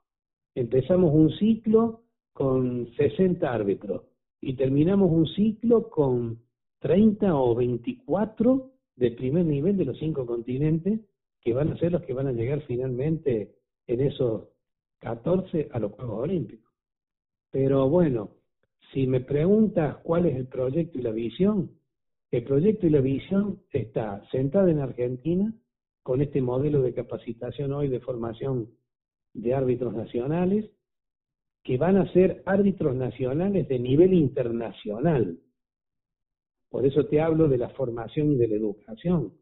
Empezamos 0.54 1.12
un 1.12 1.30
ciclo 1.38 2.04
con 2.32 2.90
60 2.96 3.52
árbitros 3.52 4.04
y 4.40 4.54
terminamos 4.54 5.10
un 5.12 5.26
ciclo 5.26 5.90
con 5.90 6.40
30 6.78 7.36
o 7.36 7.54
24 7.54 8.70
de 8.96 9.10
primer 9.10 9.44
nivel 9.44 9.76
de 9.76 9.84
los 9.84 9.98
cinco 9.98 10.24
continentes 10.24 11.00
que 11.42 11.52
van 11.52 11.68
a 11.68 11.76
ser 11.76 11.92
los 11.92 12.02
que 12.04 12.14
van 12.14 12.28
a 12.28 12.32
llegar 12.32 12.62
finalmente 12.62 13.54
en 13.86 14.00
esos 14.00 14.48
14 15.00 15.68
a 15.72 15.78
los 15.78 15.92
Juegos 15.92 16.20
Olímpicos. 16.20 16.72
Pero 17.50 17.86
bueno, 17.90 18.30
si 18.94 19.06
me 19.06 19.20
preguntas 19.20 19.98
cuál 19.98 20.24
es 20.24 20.36
el 20.36 20.46
proyecto 20.46 20.98
y 20.98 21.02
la 21.02 21.12
visión, 21.12 21.70
el 22.30 22.44
proyecto 22.44 22.86
y 22.86 22.90
la 22.90 23.00
visión 23.00 23.62
está 23.72 24.22
sentada 24.30 24.70
en 24.70 24.80
Argentina 24.80 25.52
con 26.02 26.20
este 26.20 26.40
modelo 26.40 26.82
de 26.82 26.94
capacitación 26.94 27.72
hoy 27.72 27.88
de 27.88 28.00
formación 28.00 28.70
de 29.34 29.54
árbitros 29.54 29.94
nacionales, 29.94 30.70
que 31.62 31.76
van 31.78 31.96
a 31.96 32.12
ser 32.12 32.42
árbitros 32.46 32.94
nacionales 32.94 33.68
de 33.68 33.78
nivel 33.78 34.14
internacional. 34.14 35.38
Por 36.70 36.86
eso 36.86 37.06
te 37.06 37.20
hablo 37.20 37.48
de 37.48 37.58
la 37.58 37.70
formación 37.70 38.32
y 38.32 38.36
de 38.36 38.48
la 38.48 38.54
educación. 38.56 39.32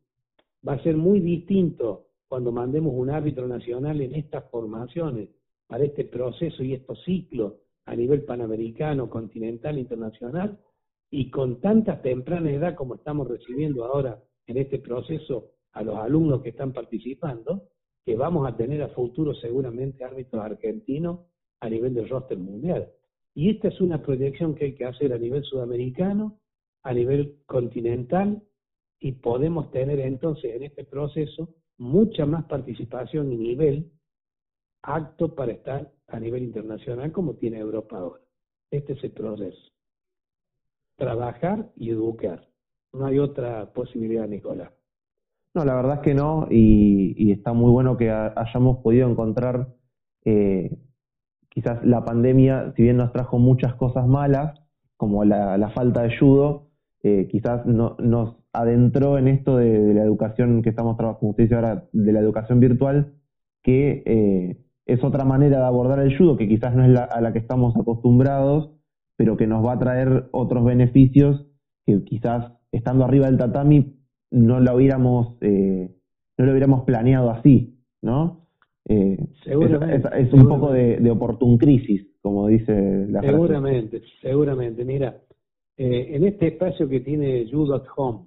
Va 0.66 0.74
a 0.74 0.82
ser 0.82 0.96
muy 0.96 1.20
distinto 1.20 2.06
cuando 2.28 2.50
mandemos 2.50 2.94
un 2.96 3.10
árbitro 3.10 3.46
nacional 3.46 4.00
en 4.00 4.14
estas 4.14 4.50
formaciones, 4.50 5.28
para 5.66 5.84
este 5.84 6.04
proceso 6.04 6.62
y 6.62 6.74
estos 6.74 7.02
ciclos 7.04 7.54
a 7.86 7.94
nivel 7.94 8.24
panamericano, 8.24 9.10
continental, 9.10 9.78
internacional, 9.78 10.58
y 11.16 11.30
con 11.30 11.60
tanta 11.60 12.02
temprana 12.02 12.50
edad 12.50 12.74
como 12.74 12.96
estamos 12.96 13.28
recibiendo 13.28 13.84
ahora 13.84 14.20
en 14.48 14.56
este 14.56 14.80
proceso 14.80 15.52
a 15.70 15.84
los 15.84 15.96
alumnos 15.96 16.42
que 16.42 16.48
están 16.48 16.72
participando, 16.72 17.68
que 18.04 18.16
vamos 18.16 18.48
a 18.48 18.56
tener 18.56 18.82
a 18.82 18.88
futuro 18.88 19.32
seguramente 19.32 20.02
árbitros 20.02 20.42
argentinos 20.42 21.20
a 21.60 21.70
nivel 21.70 21.94
del 21.94 22.08
roster 22.08 22.36
mundial. 22.36 22.90
Y 23.32 23.50
esta 23.50 23.68
es 23.68 23.80
una 23.80 24.02
proyección 24.02 24.56
que 24.56 24.64
hay 24.64 24.74
que 24.74 24.86
hacer 24.86 25.12
a 25.12 25.18
nivel 25.18 25.44
sudamericano, 25.44 26.40
a 26.82 26.92
nivel 26.92 27.36
continental, 27.46 28.42
y 28.98 29.12
podemos 29.12 29.70
tener 29.70 30.00
entonces 30.00 30.56
en 30.56 30.64
este 30.64 30.82
proceso 30.82 31.54
mucha 31.78 32.26
más 32.26 32.44
participación 32.46 33.32
y 33.32 33.36
nivel 33.36 33.92
apto 34.82 35.32
para 35.36 35.52
estar 35.52 35.92
a 36.08 36.18
nivel 36.18 36.42
internacional 36.42 37.12
como 37.12 37.34
tiene 37.36 37.60
Europa 37.60 37.98
ahora. 37.98 38.24
Este 38.72 38.94
es 38.94 39.04
el 39.04 39.12
proceso 39.12 39.73
trabajar 40.96 41.70
y 41.76 41.90
educar. 41.90 42.48
No 42.92 43.06
hay 43.06 43.18
otra 43.18 43.72
posibilidad, 43.72 44.28
Nicolás. 44.28 44.70
No, 45.54 45.64
la 45.64 45.74
verdad 45.74 45.94
es 45.96 46.00
que 46.00 46.14
no, 46.14 46.48
y, 46.50 47.30
está 47.30 47.52
muy 47.52 47.70
bueno 47.70 47.96
que 47.96 48.10
hayamos 48.10 48.78
podido 48.78 49.08
encontrar 49.08 49.68
eh, 50.24 50.76
quizás 51.48 51.84
la 51.84 52.04
pandemia, 52.04 52.72
si 52.76 52.82
bien 52.82 52.96
nos 52.96 53.12
trajo 53.12 53.38
muchas 53.38 53.74
cosas 53.74 54.06
malas, 54.08 54.60
como 54.96 55.24
la, 55.24 55.70
falta 55.74 56.02
de 56.02 56.16
judo, 56.18 56.70
eh, 57.02 57.28
quizás 57.30 57.64
no, 57.66 57.96
nos 58.00 58.36
adentró 58.52 59.18
en 59.18 59.28
esto 59.28 59.56
de, 59.58 59.94
la 59.94 60.02
educación 60.02 60.62
que 60.62 60.70
estamos 60.70 60.96
trabajando, 60.96 61.20
como 61.20 61.30
usted 61.30 61.44
dice 61.44 61.54
ahora, 61.54 61.84
de 61.92 62.12
la 62.12 62.20
educación 62.20 62.58
virtual, 62.58 63.14
que 63.62 64.02
eh, 64.06 64.64
es 64.86 65.04
otra 65.04 65.24
manera 65.24 65.58
de 65.58 65.64
abordar 65.64 66.00
el 66.00 66.16
judo, 66.16 66.36
que 66.36 66.48
quizás 66.48 66.74
no 66.74 66.84
es 66.84 66.90
la, 66.90 67.04
a 67.04 67.20
la 67.20 67.32
que 67.32 67.38
estamos 67.38 67.76
acostumbrados, 67.76 68.72
pero 69.16 69.36
que 69.36 69.46
nos 69.46 69.64
va 69.64 69.74
a 69.74 69.78
traer 69.78 70.28
otros 70.32 70.64
beneficios 70.64 71.46
que 71.86 72.02
quizás 72.04 72.52
estando 72.72 73.04
arriba 73.04 73.26
del 73.26 73.38
tatami 73.38 73.96
no 74.30 74.60
lo 74.60 74.74
hubiéramos, 74.74 75.36
eh, 75.40 75.94
no 76.38 76.44
lo 76.44 76.50
hubiéramos 76.50 76.84
planeado 76.84 77.30
así, 77.30 77.78
¿no? 78.02 78.48
Eh, 78.86 79.16
es, 79.46 80.32
un 80.32 80.48
poco 80.48 80.72
de, 80.72 80.98
de 80.98 81.10
oportun 81.10 81.56
crisis, 81.56 82.06
como 82.20 82.48
dice 82.48 83.06
la 83.08 83.22
Seguramente, 83.22 84.02
seguramente. 84.20 84.84
Mira, 84.84 85.22
eh, 85.76 86.08
en 86.10 86.24
este 86.24 86.48
espacio 86.48 86.88
que 86.88 87.00
tiene 87.00 87.48
Judo 87.50 87.76
at 87.76 87.84
Home, 87.96 88.26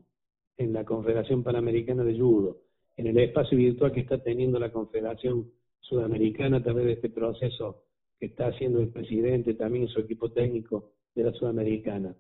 en 0.57 0.73
la 0.73 0.83
Confederación 0.83 1.43
Panamericana 1.43 2.03
de 2.03 2.17
Judo, 2.17 2.57
en 2.95 3.07
el 3.07 3.17
espacio 3.19 3.57
virtual 3.57 3.91
que 3.91 4.01
está 4.01 4.21
teniendo 4.21 4.59
la 4.59 4.71
Confederación 4.71 5.45
Sudamericana 5.79 6.57
a 6.57 6.63
través 6.63 6.85
de 6.85 6.93
este 6.93 7.09
proceso 7.09 7.83
que 8.19 8.27
está 8.27 8.47
haciendo 8.47 8.79
el 8.79 8.89
presidente, 8.89 9.53
también 9.53 9.87
su 9.87 9.99
equipo 9.99 10.31
técnico 10.31 10.91
de 11.15 11.23
la 11.23 11.33
Sudamericana. 11.33 12.15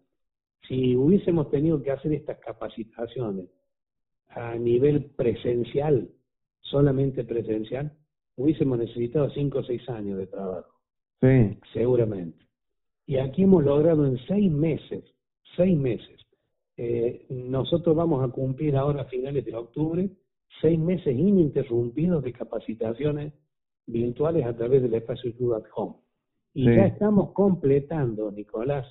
Si 0.67 0.95
hubiésemos 0.95 1.49
tenido 1.49 1.81
que 1.81 1.91
hacer 1.91 2.13
estas 2.13 2.39
capacitaciones 2.39 3.45
a 4.29 4.55
nivel 4.55 5.05
presencial, 5.15 6.09
solamente 6.61 7.23
presencial, 7.23 7.91
hubiésemos 8.35 8.77
necesitado 8.77 9.29
cinco 9.31 9.59
o 9.59 9.63
seis 9.63 9.87
años 9.89 10.17
de 10.17 10.27
trabajo. 10.27 10.73
Sí. 11.21 11.57
Seguramente. 11.73 12.45
Y 13.05 13.17
aquí 13.17 13.43
hemos 13.43 13.63
logrado 13.63 14.05
en 14.05 14.17
seis 14.27 14.51
meses, 14.51 15.03
seis 15.55 15.77
meses, 15.77 16.17
eh, 16.77 17.25
nosotros 17.29 17.95
vamos 17.95 18.23
a 18.23 18.31
cumplir 18.31 18.75
ahora 18.75 19.01
a 19.01 19.05
finales 19.05 19.43
de 19.43 19.55
octubre 19.55 20.09
seis 20.61 20.77
meses 20.77 21.07
ininterrumpidos 21.07 22.23
de 22.23 22.33
capacitaciones 22.33 23.33
virtuales 23.87 24.45
a 24.45 24.55
través 24.55 24.83
del 24.83 24.93
espacio 24.93 25.31
YouTube 25.31 25.55
at 25.55 25.63
Home. 25.75 25.95
Y 26.53 26.65
ya 26.65 26.85
estamos 26.85 27.31
completando, 27.31 28.31
Nicolás, 28.31 28.85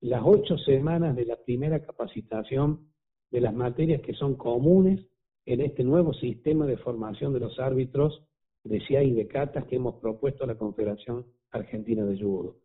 las 0.00 0.22
ocho 0.24 0.56
semanas 0.58 1.14
de 1.16 1.26
la 1.26 1.36
primera 1.36 1.80
capacitación 1.84 2.88
de 3.30 3.40
las 3.40 3.54
materias 3.54 4.02
que 4.02 4.14
son 4.14 4.36
comunes 4.36 5.00
en 5.46 5.60
este 5.60 5.84
nuevo 5.84 6.12
sistema 6.14 6.66
de 6.66 6.76
formación 6.76 7.32
de 7.32 7.40
los 7.40 7.58
árbitros 7.58 8.22
de 8.64 8.80
CIA 8.86 9.02
y 9.02 9.12
de 9.12 9.26
CATAS 9.26 9.64
que 9.66 9.76
hemos 9.76 9.96
propuesto 9.96 10.44
a 10.44 10.46
la 10.46 10.56
Confederación 10.56 11.26
Argentina 11.50 12.04
de 12.04 12.20
Judo. 12.20 12.56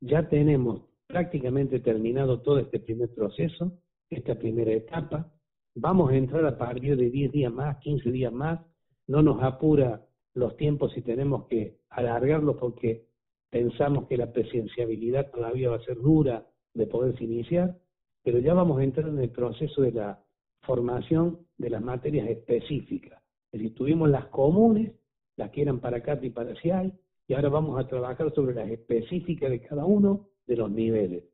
Ya 0.00 0.28
tenemos 0.28 0.82
prácticamente 1.06 1.80
terminado 1.80 2.40
todo 2.40 2.58
este 2.58 2.80
primer 2.80 3.12
proceso, 3.14 3.72
esta 4.08 4.34
primera 4.34 4.72
etapa. 4.72 5.30
vamos 5.74 6.10
a 6.10 6.16
entrar 6.16 6.44
a 6.46 6.58
partir 6.58 6.96
de 6.96 7.10
10 7.10 7.32
días 7.32 7.52
más, 7.52 7.78
15 7.78 8.10
días 8.10 8.32
más, 8.32 8.60
no 9.06 9.22
nos 9.22 9.42
apura 9.42 10.02
los 10.34 10.56
tiempos 10.56 10.92
si 10.92 11.02
tenemos 11.02 11.46
que 11.46 11.78
alargarlos 11.90 12.56
porque 12.56 13.06
pensamos 13.50 14.06
que 14.08 14.16
la 14.16 14.32
presenciabilidad 14.32 15.30
todavía 15.30 15.70
va 15.70 15.76
a 15.76 15.84
ser 15.84 15.98
dura 15.98 16.46
de 16.74 16.86
poderse 16.86 17.24
iniciar, 17.24 17.76
pero 18.22 18.38
ya 18.38 18.54
vamos 18.54 18.78
a 18.78 18.84
entrar 18.84 19.08
en 19.08 19.18
el 19.18 19.30
proceso 19.30 19.82
de 19.82 19.92
la 19.92 20.22
formación 20.62 21.46
de 21.58 21.70
las 21.70 21.82
materias 21.82 22.28
específicas. 22.28 23.22
Es 23.52 23.60
decir, 23.60 23.74
tuvimos 23.74 24.08
las 24.08 24.26
comunes, 24.26 24.92
las 25.36 25.50
que 25.50 25.62
eran 25.62 25.80
para 25.80 26.02
CAT 26.02 26.24
y 26.24 26.30
para 26.30 26.54
CIAI, 26.60 26.92
y 27.28 27.34
ahora 27.34 27.50
vamos 27.50 27.78
a 27.78 27.86
trabajar 27.86 28.32
sobre 28.34 28.54
las 28.54 28.70
específicas 28.70 29.50
de 29.50 29.60
cada 29.60 29.84
uno 29.84 30.28
de 30.46 30.56
los 30.56 30.70
niveles. 30.70 31.24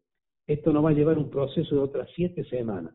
Esto 0.46 0.72
nos 0.72 0.84
va 0.84 0.90
a 0.90 0.94
llevar 0.94 1.18
un 1.18 1.30
proceso 1.30 1.74
de 1.74 1.80
otras 1.82 2.08
siete 2.14 2.44
semanas, 2.44 2.94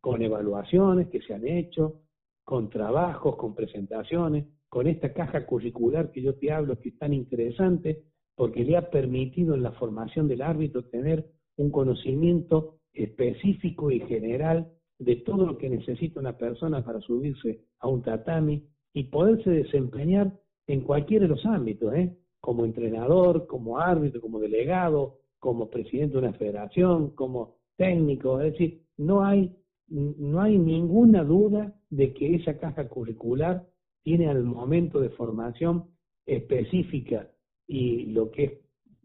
con 0.00 0.22
evaluaciones 0.22 1.08
que 1.08 1.20
se 1.22 1.34
han 1.34 1.46
hecho, 1.46 2.02
con 2.44 2.68
trabajos, 2.68 3.36
con 3.36 3.54
presentaciones, 3.54 4.46
con 4.72 4.86
esta 4.86 5.12
caja 5.12 5.44
curricular 5.44 6.10
que 6.12 6.22
yo 6.22 6.36
te 6.36 6.50
hablo, 6.50 6.80
que 6.80 6.88
es 6.88 6.98
tan 6.98 7.12
interesante, 7.12 8.04
porque 8.34 8.64
le 8.64 8.78
ha 8.78 8.88
permitido 8.88 9.54
en 9.54 9.62
la 9.62 9.72
formación 9.72 10.28
del 10.28 10.40
árbitro 10.40 10.86
tener 10.86 11.26
un 11.58 11.70
conocimiento 11.70 12.78
específico 12.94 13.90
y 13.90 14.00
general 14.00 14.72
de 14.98 15.16
todo 15.16 15.44
lo 15.44 15.58
que 15.58 15.68
necesita 15.68 16.20
una 16.20 16.38
persona 16.38 16.82
para 16.82 17.02
subirse 17.02 17.60
a 17.80 17.88
un 17.88 18.00
tatami 18.00 18.66
y 18.94 19.04
poderse 19.04 19.50
desempeñar 19.50 20.32
en 20.66 20.80
cualquiera 20.80 21.24
de 21.24 21.34
los 21.34 21.44
ámbitos, 21.44 21.92
¿eh? 21.92 22.16
como 22.40 22.64
entrenador, 22.64 23.46
como 23.46 23.78
árbitro, 23.78 24.22
como 24.22 24.40
delegado, 24.40 25.18
como 25.38 25.68
presidente 25.68 26.14
de 26.14 26.18
una 26.20 26.32
federación, 26.32 27.10
como 27.10 27.56
técnico, 27.76 28.40
es 28.40 28.52
decir, 28.52 28.80
no 28.96 29.22
hay, 29.22 29.54
no 29.88 30.40
hay 30.40 30.56
ninguna 30.56 31.24
duda 31.24 31.74
de 31.90 32.14
que 32.14 32.36
esa 32.36 32.56
caja 32.56 32.88
curricular 32.88 33.66
tiene 34.02 34.28
al 34.28 34.42
momento 34.44 35.00
de 35.00 35.10
formación 35.10 35.86
específica 36.26 37.28
y 37.66 38.06
lo 38.06 38.30
que 38.30 38.44
es, 38.44 38.52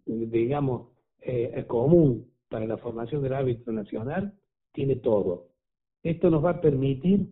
digamos, 0.05 0.89
eh, 1.21 1.63
común 1.67 2.31
para 2.49 2.65
la 2.65 2.77
formación 2.77 3.21
del 3.21 3.33
árbitro 3.33 3.73
nacional, 3.73 4.33
tiene 4.71 4.97
todo. 4.97 5.49
Esto 6.03 6.29
nos 6.29 6.43
va 6.43 6.51
a 6.51 6.61
permitir 6.61 7.27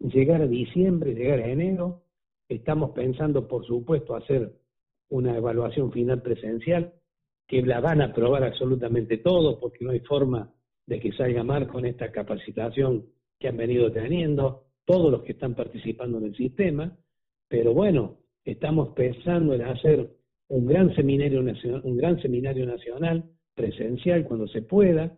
llegar 0.00 0.42
a 0.42 0.46
diciembre, 0.46 1.14
llegar 1.14 1.40
a 1.40 1.48
enero. 1.48 2.02
Estamos 2.48 2.90
pensando, 2.90 3.46
por 3.46 3.64
supuesto, 3.64 4.16
hacer 4.16 4.52
una 5.10 5.36
evaluación 5.36 5.92
final 5.92 6.22
presencial, 6.22 6.92
que 7.46 7.62
la 7.62 7.80
van 7.80 8.00
a 8.00 8.06
aprobar 8.06 8.42
absolutamente 8.42 9.18
todos, 9.18 9.58
porque 9.60 9.84
no 9.84 9.90
hay 9.90 10.00
forma 10.00 10.52
de 10.86 11.00
que 11.00 11.12
salga 11.12 11.44
mal 11.44 11.68
con 11.68 11.84
esta 11.84 12.10
capacitación 12.10 13.06
que 13.38 13.48
han 13.48 13.56
venido 13.56 13.92
teniendo 13.92 14.63
todos 14.84 15.10
los 15.10 15.22
que 15.22 15.32
están 15.32 15.54
participando 15.54 16.18
en 16.18 16.24
el 16.24 16.36
sistema. 16.36 16.96
Pero 17.48 17.74
bueno, 17.74 18.18
estamos 18.44 18.90
pensando 18.90 19.54
en 19.54 19.62
hacer 19.62 20.10
un 20.48 20.66
gran 20.66 20.94
seminario 20.94 21.42
nacional, 21.42 21.80
un 21.84 21.96
gran 21.96 22.20
seminario 22.20 22.66
nacional 22.66 23.24
presencial 23.54 24.24
cuando 24.24 24.46
se 24.48 24.62
pueda, 24.62 25.16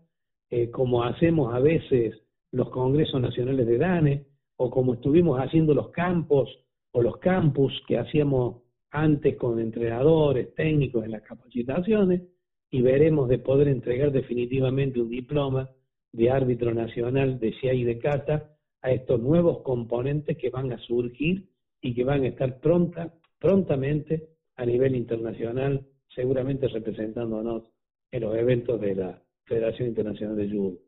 eh, 0.51 0.71
como 0.71 1.03
hacemos 1.05 1.55
a 1.55 1.59
veces 1.59 2.15
los 2.53 2.71
congresos 2.71 3.21
nacionales 3.21 3.67
de 3.67 3.79
DANE, 3.79 4.27
o 4.59 4.71
como 4.71 4.95
estuvimos 4.95 5.39
haciendo 5.39 5.75
los 5.75 5.91
campos 5.91 6.49
o 6.93 7.03
los 7.03 7.19
campus 7.19 7.73
que 7.87 7.99
hacíamos 7.99 8.63
antes 8.91 9.37
con 9.37 9.59
entrenadores, 9.61 10.55
técnicos 10.55 11.05
en 11.05 11.11
las 11.11 11.23
capacitaciones, 11.23 12.23
y 12.71 12.81
veremos 12.81 13.29
de 13.29 13.39
poder 13.39 13.69
entregar 13.69 14.13
definitivamente 14.13 15.01
un 15.01 15.11
diploma 15.11 15.71
de 16.13 16.31
árbitro 16.31 16.73
nacional 16.73 17.39
de 17.39 17.53
CIA 17.61 17.75
y 17.75 17.85
de 17.85 17.99
CATA 17.99 18.56
a 18.83 18.91
estos 18.91 19.21
nuevos 19.21 19.63
componentes 19.63 20.37
que 20.37 20.51
van 20.51 20.73
a 20.73 20.79
surgir 20.79 21.45
y 21.81 21.95
que 21.95 22.05
van 22.05 22.25
a 22.25 22.29
estar 22.29 22.61
pronta, 22.61 23.13
prontamente 23.39 24.29
a 24.57 24.65
nivel 24.65 24.95
internacional, 24.95 25.87
seguramente 26.15 26.69
representándonos 26.69 27.65
en 28.11 28.23
los 28.23 28.37
eventos 28.37 28.81
de 28.81 28.95
la 28.95 29.23
Federación 29.45 29.89
Internacional 29.89 30.37
de 30.37 30.51
Judo. 30.51 30.79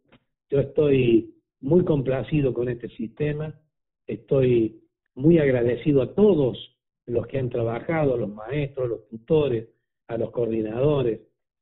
Yo 0.51 0.61
estoy 0.61 1.35
muy 1.61 1.85
complacido 1.85 2.55
con 2.55 2.69
este 2.69 2.89
sistema, 2.91 3.55
estoy 4.07 4.81
muy 5.15 5.39
agradecido 5.39 6.03
a 6.03 6.15
todos 6.15 6.77
los 7.07 7.27
que 7.27 7.39
han 7.39 7.51
trabajado, 7.51 8.17
los 8.17 8.33
maestros, 8.33 8.89
los 8.89 9.09
tutores, 9.09 9.69
a 10.07 10.17
los 10.17 10.31
coordinadores. 10.31 11.21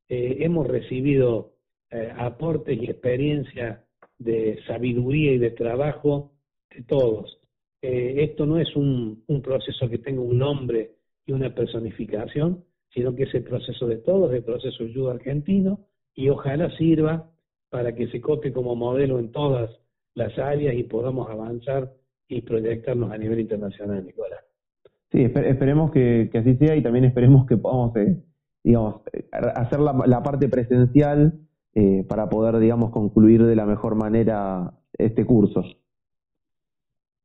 Eh, 0.09 0.39
hemos 0.41 0.67
recibido 0.67 1.55
eh, 1.91 2.13
aportes 2.17 2.79
y 2.81 2.85
experiencia 2.85 3.85
de 4.19 4.59
sabiduría 4.67 5.33
y 5.33 5.39
de 5.39 5.51
trabajo 5.51 6.33
de 6.75 6.83
todos. 6.83 7.39
Eh, 7.83 8.25
esto 8.25 8.47
no 8.47 8.59
es 8.59 8.75
un, 8.77 9.23
un 9.27 9.43
proceso 9.43 9.89
que 9.89 9.99
tenga 9.99 10.21
un 10.21 10.39
nombre 10.39 10.93
y 11.27 11.33
una 11.33 11.55
personificación, 11.55 12.65
sino 12.93 13.15
que 13.15 13.25
es 13.25 13.35
el 13.35 13.45
proceso 13.45 13.87
de 13.87 13.99
todos, 13.99 14.33
el 14.33 14.43
proceso 14.43 14.85
ayuda 14.85 15.13
argentino, 15.13 15.81
y 16.15 16.31
ojalá 16.31 16.75
sirva 16.77 17.31
para 17.69 17.95
que 17.95 18.09
se 18.09 18.21
copie 18.21 18.53
como 18.53 18.75
modelo 18.75 19.19
en 19.19 19.33
todas 19.33 19.71
las 20.15 20.37
áreas 20.39 20.75
y 20.75 20.85
podamos 20.85 21.29
avanzar 21.29 21.93
y 22.29 22.41
proyectarnos 22.41 23.13
a 23.13 23.19
nivel 23.19 23.41
internacional, 23.41 24.05
Nicolás. 24.05 24.41
Sí, 25.13 25.23
esperemos 25.23 25.93
que, 25.93 26.31
así 26.35 26.57
sea 26.57 26.75
y 26.75 26.83
también 26.83 27.05
esperemos 27.05 27.47
que 27.47 27.57
podamos, 27.57 27.95
eh, 27.97 28.17
digamos, 28.65 29.03
hacer 29.31 29.79
la, 29.81 30.23
parte 30.23 30.49
presencial 30.49 31.35
eh, 31.79 32.07
para 32.09 32.31
poder, 32.31 32.59
digamos, 32.59 32.91
concluir 32.91 33.45
de 33.45 33.55
la 33.55 33.67
mejor 33.67 33.97
manera 33.97 34.73
este 34.95 35.27
curso. 35.27 35.63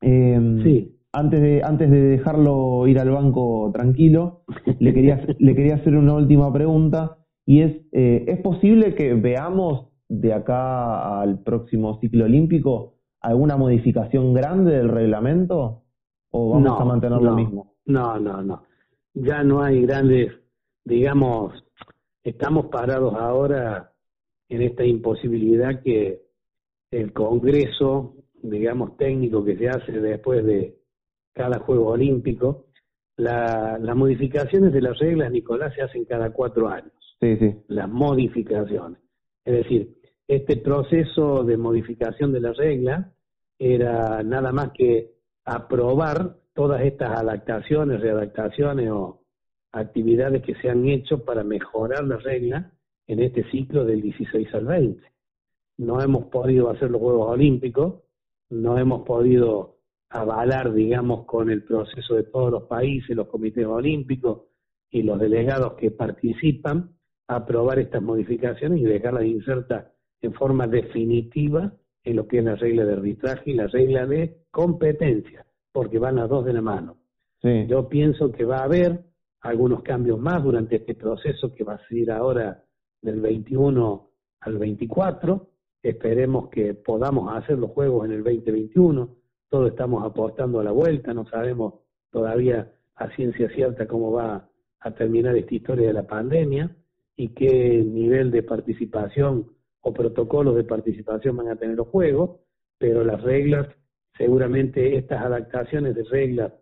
Em, 0.01 0.61
sí. 0.61 0.99
Antes 1.13 1.41
de, 1.41 1.61
antes 1.63 1.89
de 1.89 2.01
dejarlo 2.01 2.85
ir 2.85 2.99
al 2.99 3.11
banco 3.11 3.71
tranquilo, 3.73 4.43
le 4.77 4.93
quería, 4.93 5.25
le 5.39 5.55
quería 5.55 5.75
hacer 5.75 5.95
una 5.95 6.15
última 6.15 6.51
pregunta 6.51 7.17
y 7.45 7.61
es, 7.61 7.77
eh, 7.93 8.25
¿es 8.27 8.41
posible 8.41 8.93
que 8.93 9.13
veamos 9.13 9.87
de 10.09 10.33
acá 10.33 11.21
al 11.21 11.39
próximo 11.43 11.97
ciclo 12.01 12.25
olímpico 12.25 12.95
alguna 13.21 13.55
modificación 13.55 14.33
grande 14.33 14.75
del 14.75 14.89
reglamento 14.89 15.83
o 16.29 16.49
vamos 16.49 16.77
a 16.77 16.83
mantener 16.83 17.21
lo 17.21 17.35
mismo? 17.35 17.75
No, 17.85 18.19
no, 18.19 18.41
no. 18.41 18.63
Ya 19.13 19.45
no 19.45 19.63
hay 19.63 19.81
grandes, 19.83 20.33
digamos, 20.83 21.53
estamos 22.21 22.65
parados 22.65 23.13
ahora 23.15 23.90
en 24.51 24.61
esta 24.63 24.83
imposibilidad 24.83 25.81
que 25.81 26.23
el 26.91 27.13
Congreso, 27.13 28.15
digamos, 28.43 28.97
técnico 28.97 29.45
que 29.45 29.57
se 29.57 29.69
hace 29.69 29.93
después 29.93 30.45
de 30.45 30.75
cada 31.33 31.59
Juego 31.59 31.91
Olímpico, 31.91 32.65
la, 33.15 33.77
las 33.79 33.95
modificaciones 33.95 34.73
de 34.73 34.81
las 34.81 34.99
reglas, 34.99 35.31
Nicolás, 35.31 35.73
se 35.73 35.81
hacen 35.81 36.03
cada 36.03 36.31
cuatro 36.31 36.67
años. 36.67 36.91
Sí, 37.21 37.37
sí. 37.37 37.55
Las 37.69 37.87
modificaciones. 37.87 38.99
Es 39.45 39.53
decir, 39.53 39.95
este 40.27 40.57
proceso 40.57 41.45
de 41.45 41.55
modificación 41.55 42.33
de 42.33 42.41
la 42.41 42.51
regla 42.51 43.13
era 43.57 44.21
nada 44.21 44.51
más 44.51 44.71
que 44.73 45.11
aprobar 45.45 46.35
todas 46.53 46.81
estas 46.81 47.17
adaptaciones, 47.17 48.01
readaptaciones 48.01 48.91
o 48.91 49.21
actividades 49.71 50.43
que 50.43 50.55
se 50.55 50.69
han 50.69 50.85
hecho 50.89 51.23
para 51.23 51.45
mejorar 51.45 52.03
la 52.03 52.17
regla 52.17 52.73
en 53.12 53.20
este 53.22 53.43
ciclo 53.51 53.84
del 53.84 54.01
16 54.01 54.53
al 54.53 54.66
20. 54.66 55.03
No 55.80 56.01
hemos 56.01 56.28
podido 56.28 56.70
hacer 56.70 56.89
los 56.89 57.01
Juegos 57.01 57.28
Olímpicos, 57.30 58.03
no 58.49 58.78
hemos 58.78 59.05
podido 59.05 59.80
avalar, 60.09 60.74
digamos, 60.74 61.26
con 61.26 61.49
el 61.49 61.64
proceso 61.64 62.16
de 62.16 62.24
todos 62.24 62.51
los 62.51 62.64
países, 62.64 63.14
los 63.14 63.28
comités 63.28 63.66
olímpicos 63.66 64.43
y 64.89 65.03
los 65.03 65.20
delegados 65.20 65.74
que 65.74 65.91
participan, 65.91 66.91
aprobar 67.28 67.80
estas 67.80 68.01
modificaciones 68.01 68.80
y 68.80 68.86
dejarlas 68.86 69.26
insertas 69.26 69.88
en 70.22 70.34
forma 70.34 70.68
definitiva 70.68 71.74
en 72.05 72.16
lo 72.16 72.28
que 72.28 72.38
es 72.38 72.45
la 72.45 72.55
regla 72.55 72.86
de 72.86 72.93
arbitraje 72.93 73.51
y 73.51 73.55
la 73.55 73.68
regla 73.68 74.05
de 74.05 74.38
competencia, 74.51 75.45
porque 75.74 75.99
van 75.99 76.18
a 76.18 76.28
dos 76.28 76.45
de 76.45 76.53
la 76.53 76.62
mano. 76.62 76.97
Yo 77.43 77.89
pienso 77.89 78.32
que 78.32 78.45
va 78.45 78.59
a 78.59 78.66
haber 78.66 79.01
algunos 79.41 79.84
cambios 79.84 80.18
más 80.20 80.41
durante 80.43 80.78
este 80.78 80.95
proceso 80.95 81.53
que 81.53 81.64
va 81.66 81.74
a 81.74 81.88
seguir 81.88 82.12
ahora 82.12 82.64
del 83.01 83.21
21 83.21 84.09
al 84.41 84.57
24. 84.57 85.47
Esperemos 85.83 86.49
que 86.49 86.73
podamos 86.73 87.33
hacer 87.35 87.57
los 87.57 87.71
juegos 87.71 88.05
en 88.05 88.11
el 88.13 88.23
2021. 88.23 89.15
Todos 89.49 89.69
estamos 89.71 90.05
apostando 90.05 90.59
a 90.59 90.63
la 90.63 90.71
vuelta, 90.71 91.13
no 91.13 91.25
sabemos 91.25 91.75
todavía 92.11 92.71
a 92.95 93.09
ciencia 93.15 93.49
cierta 93.49 93.87
cómo 93.87 94.11
va 94.11 94.47
a 94.79 94.91
terminar 94.91 95.35
esta 95.35 95.55
historia 95.55 95.87
de 95.87 95.93
la 95.93 96.07
pandemia 96.07 96.75
y 97.15 97.29
qué 97.29 97.83
nivel 97.83 98.31
de 98.31 98.43
participación 98.43 99.47
o 99.81 99.93
protocolos 99.93 100.55
de 100.55 100.63
participación 100.63 101.37
van 101.37 101.49
a 101.49 101.55
tener 101.55 101.75
los 101.75 101.87
juegos, 101.87 102.39
pero 102.77 103.03
las 103.03 103.21
reglas, 103.21 103.67
seguramente 104.17 104.95
estas 104.97 105.23
adaptaciones 105.23 105.95
de 105.95 106.03
reglas 106.03 106.53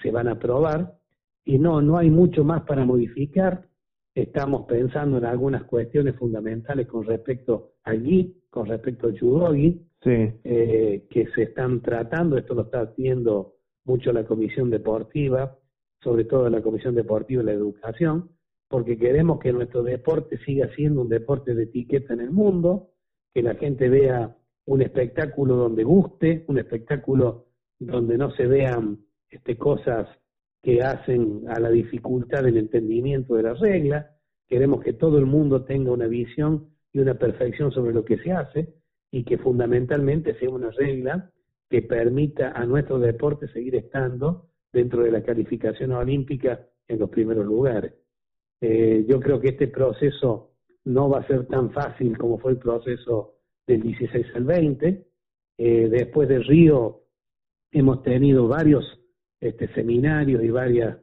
se 0.00 0.10
van 0.10 0.28
a 0.28 0.32
aprobar 0.32 0.98
y 1.44 1.58
no, 1.58 1.80
no 1.80 1.96
hay 1.98 2.10
mucho 2.10 2.44
más 2.44 2.62
para 2.62 2.84
modificar. 2.84 3.67
Estamos 4.14 4.66
pensando 4.66 5.18
en 5.18 5.24
algunas 5.24 5.64
cuestiones 5.64 6.16
fundamentales 6.16 6.86
con 6.86 7.04
respecto 7.04 7.74
al 7.84 8.02
GI, 8.02 8.42
con 8.50 8.66
respecto 8.66 9.06
al 9.06 9.18
judogi, 9.18 9.86
eh, 10.04 11.06
que 11.10 11.26
se 11.34 11.42
están 11.42 11.82
tratando, 11.82 12.36
esto 12.36 12.54
lo 12.54 12.62
está 12.62 12.80
haciendo 12.82 13.54
mucho 13.84 14.12
la 14.12 14.24
Comisión 14.24 14.70
Deportiva, 14.70 15.56
sobre 16.02 16.24
todo 16.24 16.48
la 16.50 16.62
Comisión 16.62 16.94
Deportiva 16.94 17.42
de 17.42 17.46
la 17.46 17.58
Educación, 17.58 18.30
porque 18.68 18.98
queremos 18.98 19.40
que 19.40 19.52
nuestro 19.52 19.82
deporte 19.82 20.38
siga 20.44 20.68
siendo 20.74 21.02
un 21.02 21.08
deporte 21.08 21.54
de 21.54 21.64
etiqueta 21.64 22.12
en 22.14 22.20
el 22.20 22.30
mundo, 22.30 22.90
que 23.34 23.42
la 23.42 23.54
gente 23.54 23.88
vea 23.88 24.36
un 24.66 24.82
espectáculo 24.82 25.56
donde 25.56 25.84
guste, 25.84 26.44
un 26.48 26.58
espectáculo 26.58 27.46
donde 27.78 28.18
no 28.18 28.30
se 28.32 28.46
vean 28.46 28.98
este, 29.30 29.56
cosas 29.56 30.08
que 30.62 30.82
hacen 30.82 31.44
a 31.48 31.60
la 31.60 31.70
dificultad 31.70 32.42
del 32.42 32.58
entendimiento 32.58 33.34
de 33.34 33.42
las 33.44 33.60
reglas. 33.60 34.06
Queremos 34.46 34.82
que 34.82 34.92
todo 34.92 35.18
el 35.18 35.26
mundo 35.26 35.64
tenga 35.64 35.92
una 35.92 36.06
visión 36.06 36.68
y 36.92 36.98
una 36.98 37.14
perfección 37.14 37.70
sobre 37.72 37.92
lo 37.92 38.04
que 38.04 38.18
se 38.18 38.32
hace 38.32 38.74
y 39.10 39.24
que 39.24 39.38
fundamentalmente 39.38 40.38
sea 40.38 40.50
una 40.50 40.70
regla 40.70 41.30
que 41.70 41.82
permita 41.82 42.52
a 42.52 42.64
nuestro 42.64 42.98
deporte 42.98 43.48
seguir 43.48 43.76
estando 43.76 44.48
dentro 44.72 45.02
de 45.02 45.12
la 45.12 45.22
calificación 45.22 45.92
olímpica 45.92 46.66
en 46.86 46.98
los 46.98 47.10
primeros 47.10 47.44
lugares. 47.44 47.92
Eh, 48.60 49.04
yo 49.08 49.20
creo 49.20 49.40
que 49.40 49.48
este 49.48 49.68
proceso 49.68 50.52
no 50.84 51.08
va 51.08 51.20
a 51.20 51.26
ser 51.26 51.46
tan 51.46 51.70
fácil 51.70 52.16
como 52.16 52.38
fue 52.38 52.52
el 52.52 52.58
proceso 52.58 53.36
del 53.66 53.82
16 53.82 54.26
al 54.34 54.44
20. 54.44 55.06
Eh, 55.58 55.88
después 55.90 56.28
de 56.28 56.38
Río 56.38 57.02
hemos 57.70 58.02
tenido 58.02 58.48
varios 58.48 58.84
este, 59.40 59.72
seminarios 59.74 60.42
y 60.42 60.50
varias 60.50 60.98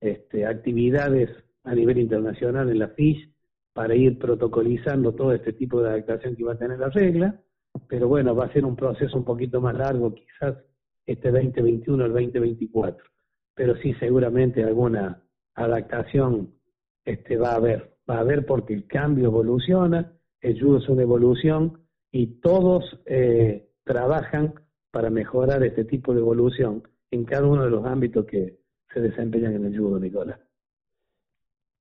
este, 0.00 0.46
actividades 0.46 1.30
a 1.64 1.74
nivel 1.74 1.98
internacional 1.98 2.70
en 2.70 2.78
la 2.78 2.88
FISH 2.88 3.28
para 3.72 3.94
ir 3.94 4.18
protocolizando 4.18 5.14
todo 5.14 5.32
este 5.32 5.52
tipo 5.52 5.80
de 5.80 5.90
adaptación 5.90 6.34
que 6.36 6.44
va 6.44 6.54
a 6.54 6.58
tener 6.58 6.78
la 6.78 6.88
regla, 6.88 7.40
pero 7.86 8.08
bueno, 8.08 8.34
va 8.34 8.46
a 8.46 8.52
ser 8.52 8.64
un 8.64 8.74
proceso 8.74 9.16
un 9.16 9.24
poquito 9.24 9.60
más 9.60 9.76
largo, 9.76 10.14
quizás 10.14 10.56
este 11.06 11.30
2021 11.30 12.04
el 12.04 12.12
2024, 12.12 13.04
pero 13.54 13.76
sí 13.76 13.94
seguramente 13.94 14.64
alguna 14.64 15.22
adaptación 15.54 16.54
este, 17.04 17.36
va 17.36 17.52
a 17.52 17.56
haber, 17.56 17.96
va 18.08 18.16
a 18.16 18.20
haber 18.20 18.46
porque 18.46 18.74
el 18.74 18.86
cambio 18.86 19.26
evoluciona, 19.26 20.12
el 20.40 20.60
judo 20.60 20.78
es 20.78 20.88
una 20.88 21.02
evolución 21.02 21.80
y 22.10 22.40
todos 22.40 23.00
eh, 23.06 23.70
trabajan 23.84 24.54
para 24.90 25.10
mejorar 25.10 25.62
este 25.62 25.84
tipo 25.84 26.14
de 26.14 26.20
evolución 26.20 26.82
en 27.10 27.24
cada 27.24 27.46
uno 27.46 27.64
de 27.64 27.70
los 27.70 27.84
ámbitos 27.86 28.26
que 28.26 28.58
se 28.92 29.00
desempeñan 29.00 29.54
en 29.54 29.66
el 29.66 29.78
judo, 29.78 29.98
Nicolás. 29.98 30.38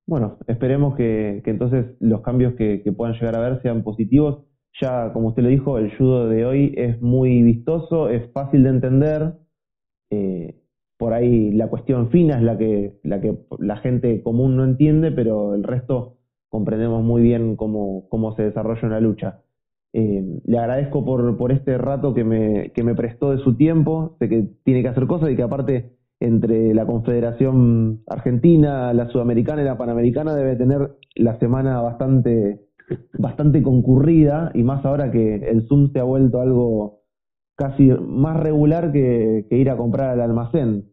Bueno, 0.06 0.38
esperemos 0.48 0.96
que, 0.96 1.44
entonces 1.46 1.86
los 2.00 2.22
cambios 2.22 2.54
que, 2.56 2.82
puedan 2.96 3.16
llegar 3.16 3.36
a 3.36 3.42
ver 3.42 3.62
sean 3.62 3.84
positivos. 3.84 4.46
Ya, 4.80 5.12
como 5.12 5.30
usted 5.30 5.44
lo 5.44 5.50
dijo, 5.50 5.78
el 5.78 5.96
judo 5.98 6.30
de 6.30 6.46
hoy 6.46 6.74
es 6.78 7.02
muy 7.02 7.42
vistoso, 7.44 8.10
es 8.10 8.32
fácil 8.32 8.64
de 8.64 8.70
entender. 8.70 9.34
Eh, 10.10 10.56
por 10.98 11.14
ahí 11.14 11.52
la 11.52 11.68
cuestión 11.68 12.10
fina 12.10 12.38
es 12.38 12.44
la 12.44 12.58
que, 12.58 12.98
la 13.04 13.20
que 13.20 13.38
la 13.60 13.78
gente 13.78 14.24
común 14.24 14.56
no 14.56 14.64
entiende, 14.64 15.12
pero 15.12 15.54
el 15.54 15.64
resto 15.64 16.18
comprendemos 16.48 17.04
muy 17.04 17.22
bien 17.22 17.56
cómo, 17.58 18.08
cómo 18.10 18.36
se 18.36 18.44
desarrolla 18.44 18.88
una 18.88 19.02
lucha. 19.02 19.42
Eh, 20.00 20.24
le 20.46 20.60
agradezco 20.60 21.04
por, 21.04 21.38
por 21.38 21.52
este 21.52 21.76
rato 21.76 22.14
que 22.14 22.24
me, 22.24 22.72
que 22.76 22.84
me 22.84 22.94
prestó 22.94 23.32
de 23.32 23.40
su 23.40 23.56
tiempo. 23.56 24.16
Sé 24.20 24.30
que 24.30 24.48
tiene 24.64 24.84
que 24.84 24.90
hacer 24.90 25.08
cosas 25.08 25.32
y 25.32 25.36
que 25.36 25.42
aparte 25.42 25.98
entre 26.20 26.76
la 26.76 26.86
Confederación 26.86 28.04
Argentina, 28.06 28.94
la 28.94 29.10
Sudamericana 29.10 29.64
y 29.64 29.66
la 29.66 29.80
Panamericana 29.80 30.36
debe 30.36 30.56
tener 30.56 30.92
la 31.16 31.40
semana 31.40 31.82
bastante, 31.82 32.60
bastante 33.14 33.64
concurrida 33.64 34.52
y 34.54 34.62
más 34.62 34.86
ahora 34.86 35.10
que 35.10 35.38
el 35.38 35.68
Zoom 35.68 35.92
se 35.92 36.00
ha 36.00 36.04
vuelto 36.04 36.42
algo 36.42 37.02
casi 37.56 37.88
más 37.88 38.40
regular 38.40 38.92
que, 38.92 39.48
que 39.50 39.58
ir 39.58 39.72
a 39.72 39.78
comprar 39.78 40.12
al 40.12 40.22
almacén. 40.22 40.92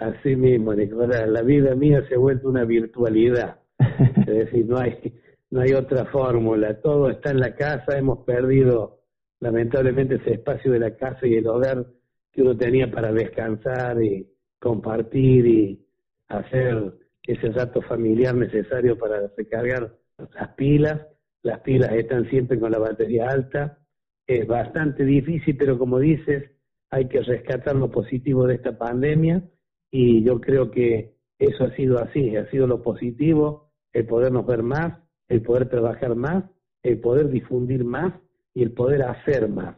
Así 0.00 0.34
mismo, 0.34 0.72
Nicolás, 0.72 1.28
la 1.28 1.42
vida 1.42 1.74
mía 1.74 2.02
se 2.08 2.14
ha 2.14 2.18
vuelto 2.18 2.48
una 2.48 2.64
virtualidad. 2.64 3.58
es 4.20 4.26
decir, 4.26 4.66
no 4.66 4.78
hay, 4.78 5.12
no 5.50 5.60
hay 5.60 5.72
otra 5.72 6.06
fórmula, 6.06 6.80
todo 6.80 7.10
está 7.10 7.30
en 7.30 7.40
la 7.40 7.54
casa, 7.54 7.96
hemos 7.98 8.24
perdido 8.24 9.00
lamentablemente 9.40 10.16
ese 10.16 10.34
espacio 10.34 10.72
de 10.72 10.80
la 10.80 10.96
casa 10.96 11.26
y 11.26 11.34
el 11.34 11.46
hogar 11.46 11.86
que 12.32 12.42
uno 12.42 12.56
tenía 12.56 12.90
para 12.90 13.12
descansar 13.12 14.02
y 14.02 14.28
compartir 14.58 15.46
y 15.46 15.86
hacer 16.28 16.94
ese 17.22 17.48
rato 17.50 17.82
familiar 17.82 18.34
necesario 18.34 18.98
para 18.98 19.30
recargar 19.36 19.92
las 20.18 20.48
pilas. 20.54 21.06
Las 21.42 21.60
pilas 21.60 21.92
están 21.92 22.28
siempre 22.28 22.58
con 22.58 22.72
la 22.72 22.78
batería 22.78 23.28
alta. 23.28 23.78
Es 24.26 24.46
bastante 24.46 25.04
difícil, 25.04 25.56
pero 25.56 25.78
como 25.78 25.98
dices, 25.98 26.50
hay 26.90 27.08
que 27.08 27.20
rescatar 27.20 27.76
lo 27.76 27.90
positivo 27.90 28.46
de 28.46 28.56
esta 28.56 28.76
pandemia 28.76 29.42
y 29.90 30.24
yo 30.24 30.40
creo 30.40 30.70
que 30.70 31.14
eso 31.38 31.64
ha 31.64 31.74
sido 31.76 31.98
así, 31.98 32.36
ha 32.36 32.48
sido 32.50 32.66
lo 32.66 32.82
positivo, 32.82 33.70
el 33.92 34.06
podernos 34.06 34.46
ver 34.46 34.62
más, 34.62 34.98
el 35.28 35.42
poder 35.42 35.68
trabajar 35.68 36.14
más, 36.14 36.44
el 36.82 37.00
poder 37.00 37.28
difundir 37.28 37.84
más 37.84 38.14
y 38.54 38.62
el 38.62 38.72
poder 38.72 39.02
hacer 39.02 39.48
más. 39.48 39.76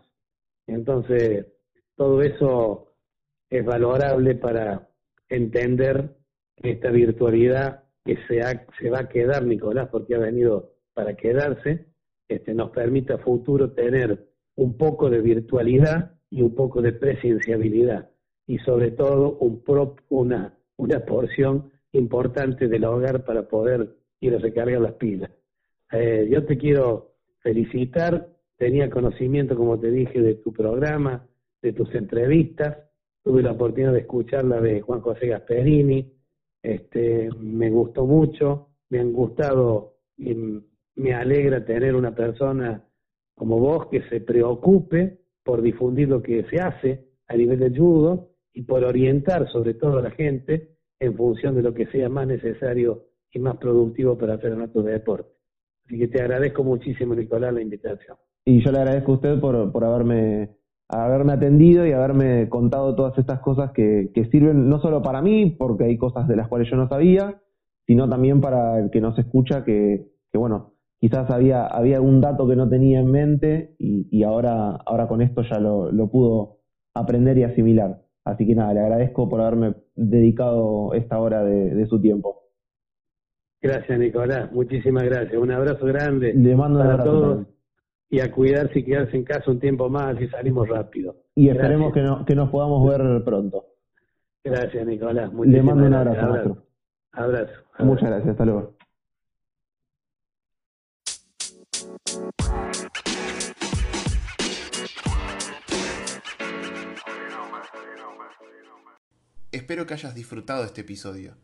Entonces, 0.66 1.46
todo 1.96 2.22
eso 2.22 2.92
es 3.50 3.64
valorable 3.64 4.34
para 4.34 4.88
entender 5.28 6.16
esta 6.56 6.90
virtualidad 6.90 7.84
que 8.04 8.16
se, 8.28 8.40
se 8.80 8.90
va 8.90 9.00
a 9.00 9.08
quedar, 9.08 9.44
Nicolás, 9.44 9.88
porque 9.90 10.14
ha 10.14 10.18
venido 10.18 10.72
para 10.94 11.14
quedarse, 11.14 11.86
este, 12.28 12.54
nos 12.54 12.70
permite 12.70 13.14
a 13.14 13.18
futuro 13.18 13.72
tener 13.72 14.28
un 14.56 14.76
poco 14.76 15.08
de 15.08 15.20
virtualidad 15.20 16.12
y 16.30 16.42
un 16.42 16.54
poco 16.54 16.82
de 16.82 16.92
presenciabilidad 16.92 18.10
y 18.46 18.58
sobre 18.58 18.90
todo 18.90 19.38
un 19.38 19.62
una, 20.08 20.58
una 20.76 21.00
porción 21.00 21.70
importante 21.92 22.68
del 22.68 22.84
hogar 22.84 23.24
para 23.24 23.48
poder 23.48 23.96
ir 24.20 24.34
a 24.34 24.38
recargar 24.38 24.80
las 24.80 24.94
pilas. 24.94 25.30
Eh, 25.92 26.28
yo 26.30 26.44
te 26.44 26.58
quiero 26.58 27.14
felicitar, 27.40 28.28
tenía 28.56 28.90
conocimiento, 28.90 29.56
como 29.56 29.78
te 29.78 29.90
dije, 29.90 30.20
de 30.20 30.34
tu 30.34 30.52
programa, 30.52 31.26
de 31.62 31.72
tus 31.72 31.94
entrevistas, 31.94 32.76
tuve 33.22 33.42
la 33.42 33.52
oportunidad 33.52 33.92
de 33.92 34.00
escuchar 34.00 34.44
la 34.44 34.60
de 34.60 34.80
Juan 34.80 35.00
José 35.00 35.28
Gasperini, 35.28 36.12
este, 36.62 37.30
me 37.38 37.70
gustó 37.70 38.06
mucho, 38.06 38.68
me 38.90 39.00
han 39.00 39.12
gustado 39.12 39.94
y 40.16 40.34
me 40.96 41.14
alegra 41.14 41.64
tener 41.64 41.94
una 41.94 42.14
persona 42.14 42.84
como 43.34 43.58
vos 43.58 43.86
que 43.86 44.02
se 44.08 44.20
preocupe 44.20 45.20
por 45.44 45.62
difundir 45.62 46.08
lo 46.08 46.22
que 46.22 46.44
se 46.44 46.60
hace 46.60 47.04
a 47.28 47.36
nivel 47.36 47.60
de 47.60 47.78
judo 47.78 48.30
y 48.52 48.62
por 48.62 48.84
orientar 48.84 49.48
sobre 49.50 49.74
todo 49.74 49.98
a 49.98 50.02
la 50.02 50.10
gente 50.10 50.76
en 50.98 51.16
función 51.16 51.54
de 51.54 51.62
lo 51.62 51.72
que 51.72 51.86
sea 51.86 52.08
más 52.08 52.26
necesario 52.26 53.04
y 53.30 53.38
más 53.38 53.56
productivo 53.58 54.18
para 54.18 54.34
hacer 54.34 54.56
nuestro 54.56 54.82
deporte. 54.82 55.37
Así 55.88 55.98
que 55.98 56.08
te 56.08 56.20
agradezco 56.20 56.62
muchísimo, 56.64 57.14
Nicolás, 57.14 57.54
la 57.54 57.62
invitación. 57.62 58.18
Y 58.44 58.62
yo 58.62 58.70
le 58.70 58.78
agradezco 58.78 59.12
a 59.12 59.14
usted 59.14 59.40
por, 59.40 59.72
por 59.72 59.84
haberme, 59.84 60.50
haberme 60.86 61.32
atendido 61.32 61.86
y 61.86 61.92
haberme 61.92 62.50
contado 62.50 62.94
todas 62.94 63.16
estas 63.16 63.40
cosas 63.40 63.72
que, 63.72 64.10
que 64.12 64.26
sirven 64.26 64.68
no 64.68 64.80
solo 64.80 65.00
para 65.00 65.22
mí, 65.22 65.56
porque 65.58 65.84
hay 65.84 65.96
cosas 65.96 66.28
de 66.28 66.36
las 66.36 66.48
cuales 66.48 66.68
yo 66.70 66.76
no 66.76 66.90
sabía, 66.90 67.40
sino 67.86 68.06
también 68.06 68.42
para 68.42 68.78
el 68.78 68.90
que 68.90 69.00
nos 69.00 69.18
escucha, 69.18 69.64
que, 69.64 70.10
que 70.30 70.36
bueno, 70.36 70.74
quizás 71.00 71.30
había, 71.30 71.66
había 71.66 71.96
algún 71.96 72.20
dato 72.20 72.46
que 72.46 72.56
no 72.56 72.68
tenía 72.68 73.00
en 73.00 73.10
mente 73.10 73.74
y, 73.78 74.08
y 74.10 74.24
ahora, 74.24 74.72
ahora 74.84 75.08
con 75.08 75.22
esto 75.22 75.40
ya 75.40 75.58
lo, 75.58 75.90
lo 75.90 76.10
pudo 76.10 76.58
aprender 76.92 77.38
y 77.38 77.44
asimilar. 77.44 78.02
Así 78.26 78.46
que 78.46 78.54
nada, 78.54 78.74
le 78.74 78.80
agradezco 78.80 79.26
por 79.30 79.40
haberme 79.40 79.74
dedicado 79.96 80.92
esta 80.92 81.18
hora 81.18 81.42
de 81.42 81.86
su 81.86 81.98
tiempo. 81.98 82.47
Gracias, 83.60 83.98
Nicolás. 83.98 84.52
Muchísimas 84.52 85.04
gracias. 85.04 85.40
Un 85.40 85.50
abrazo 85.50 85.84
grande 85.86 86.32
Le 86.34 86.54
mando 86.54 86.78
para 86.78 87.02
todos. 87.02 87.46
Y 88.10 88.20
a 88.20 88.30
cuidarse 88.32 88.78
y 88.78 88.84
quedarse 88.84 89.16
en 89.16 89.24
casa 89.24 89.50
un 89.50 89.60
tiempo 89.60 89.90
más 89.90 90.18
y 90.20 90.28
salimos 90.28 90.68
rápido. 90.68 91.16
Y 91.34 91.50
esperemos 91.50 91.92
que, 91.92 92.00
no, 92.00 92.24
que 92.24 92.34
nos 92.34 92.48
podamos 92.50 92.88
ver 92.88 93.22
pronto. 93.24 93.66
Gracias, 94.42 94.86
Nicolás. 94.86 95.30
Le 95.44 95.62
mando 95.62 95.86
un 95.86 95.94
abrazo. 95.94 96.64
Abrazo. 97.12 97.52
Muchas 97.80 98.08
gracias. 98.08 98.30
Hasta 98.30 98.44
luego. 98.44 98.78
Espero 109.50 109.86
que 109.86 109.94
hayas 109.94 110.14
disfrutado 110.14 110.64
este 110.64 110.82
episodio. 110.82 111.34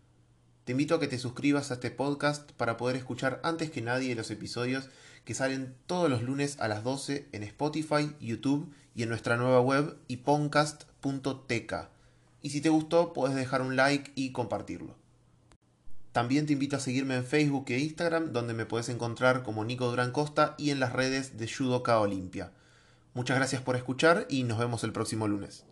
Te 0.64 0.72
invito 0.72 0.94
a 0.94 1.00
que 1.00 1.08
te 1.08 1.18
suscribas 1.18 1.70
a 1.70 1.74
este 1.74 1.90
podcast 1.90 2.50
para 2.52 2.78
poder 2.78 2.96
escuchar 2.96 3.38
antes 3.44 3.70
que 3.70 3.82
nadie 3.82 4.14
los 4.14 4.30
episodios 4.30 4.88
que 5.26 5.34
salen 5.34 5.74
todos 5.86 6.08
los 6.08 6.22
lunes 6.22 6.58
a 6.58 6.68
las 6.68 6.82
12 6.82 7.28
en 7.32 7.42
Spotify, 7.42 8.14
YouTube 8.18 8.72
y 8.94 9.02
en 9.02 9.10
nuestra 9.10 9.36
nueva 9.36 9.60
web 9.60 9.96
iponcast.tk. 10.08 11.74
Y 12.40 12.50
si 12.50 12.62
te 12.62 12.70
gustó, 12.70 13.12
puedes 13.12 13.36
dejar 13.36 13.60
un 13.60 13.76
like 13.76 14.12
y 14.14 14.32
compartirlo. 14.32 14.94
También 16.12 16.46
te 16.46 16.54
invito 16.54 16.76
a 16.76 16.80
seguirme 16.80 17.16
en 17.16 17.24
Facebook 17.24 17.66
e 17.68 17.80
Instagram, 17.80 18.32
donde 18.32 18.54
me 18.54 18.64
puedes 18.64 18.88
encontrar 18.88 19.42
como 19.42 19.64
Nico 19.64 19.90
Durán 19.90 20.12
Costa 20.12 20.54
y 20.56 20.70
en 20.70 20.80
las 20.80 20.94
redes 20.94 21.36
de 21.36 21.46
Judoka 21.46 21.98
Olimpia. 22.00 22.52
Muchas 23.12 23.36
gracias 23.36 23.60
por 23.60 23.76
escuchar 23.76 24.26
y 24.30 24.44
nos 24.44 24.58
vemos 24.58 24.82
el 24.84 24.92
próximo 24.92 25.28
lunes. 25.28 25.64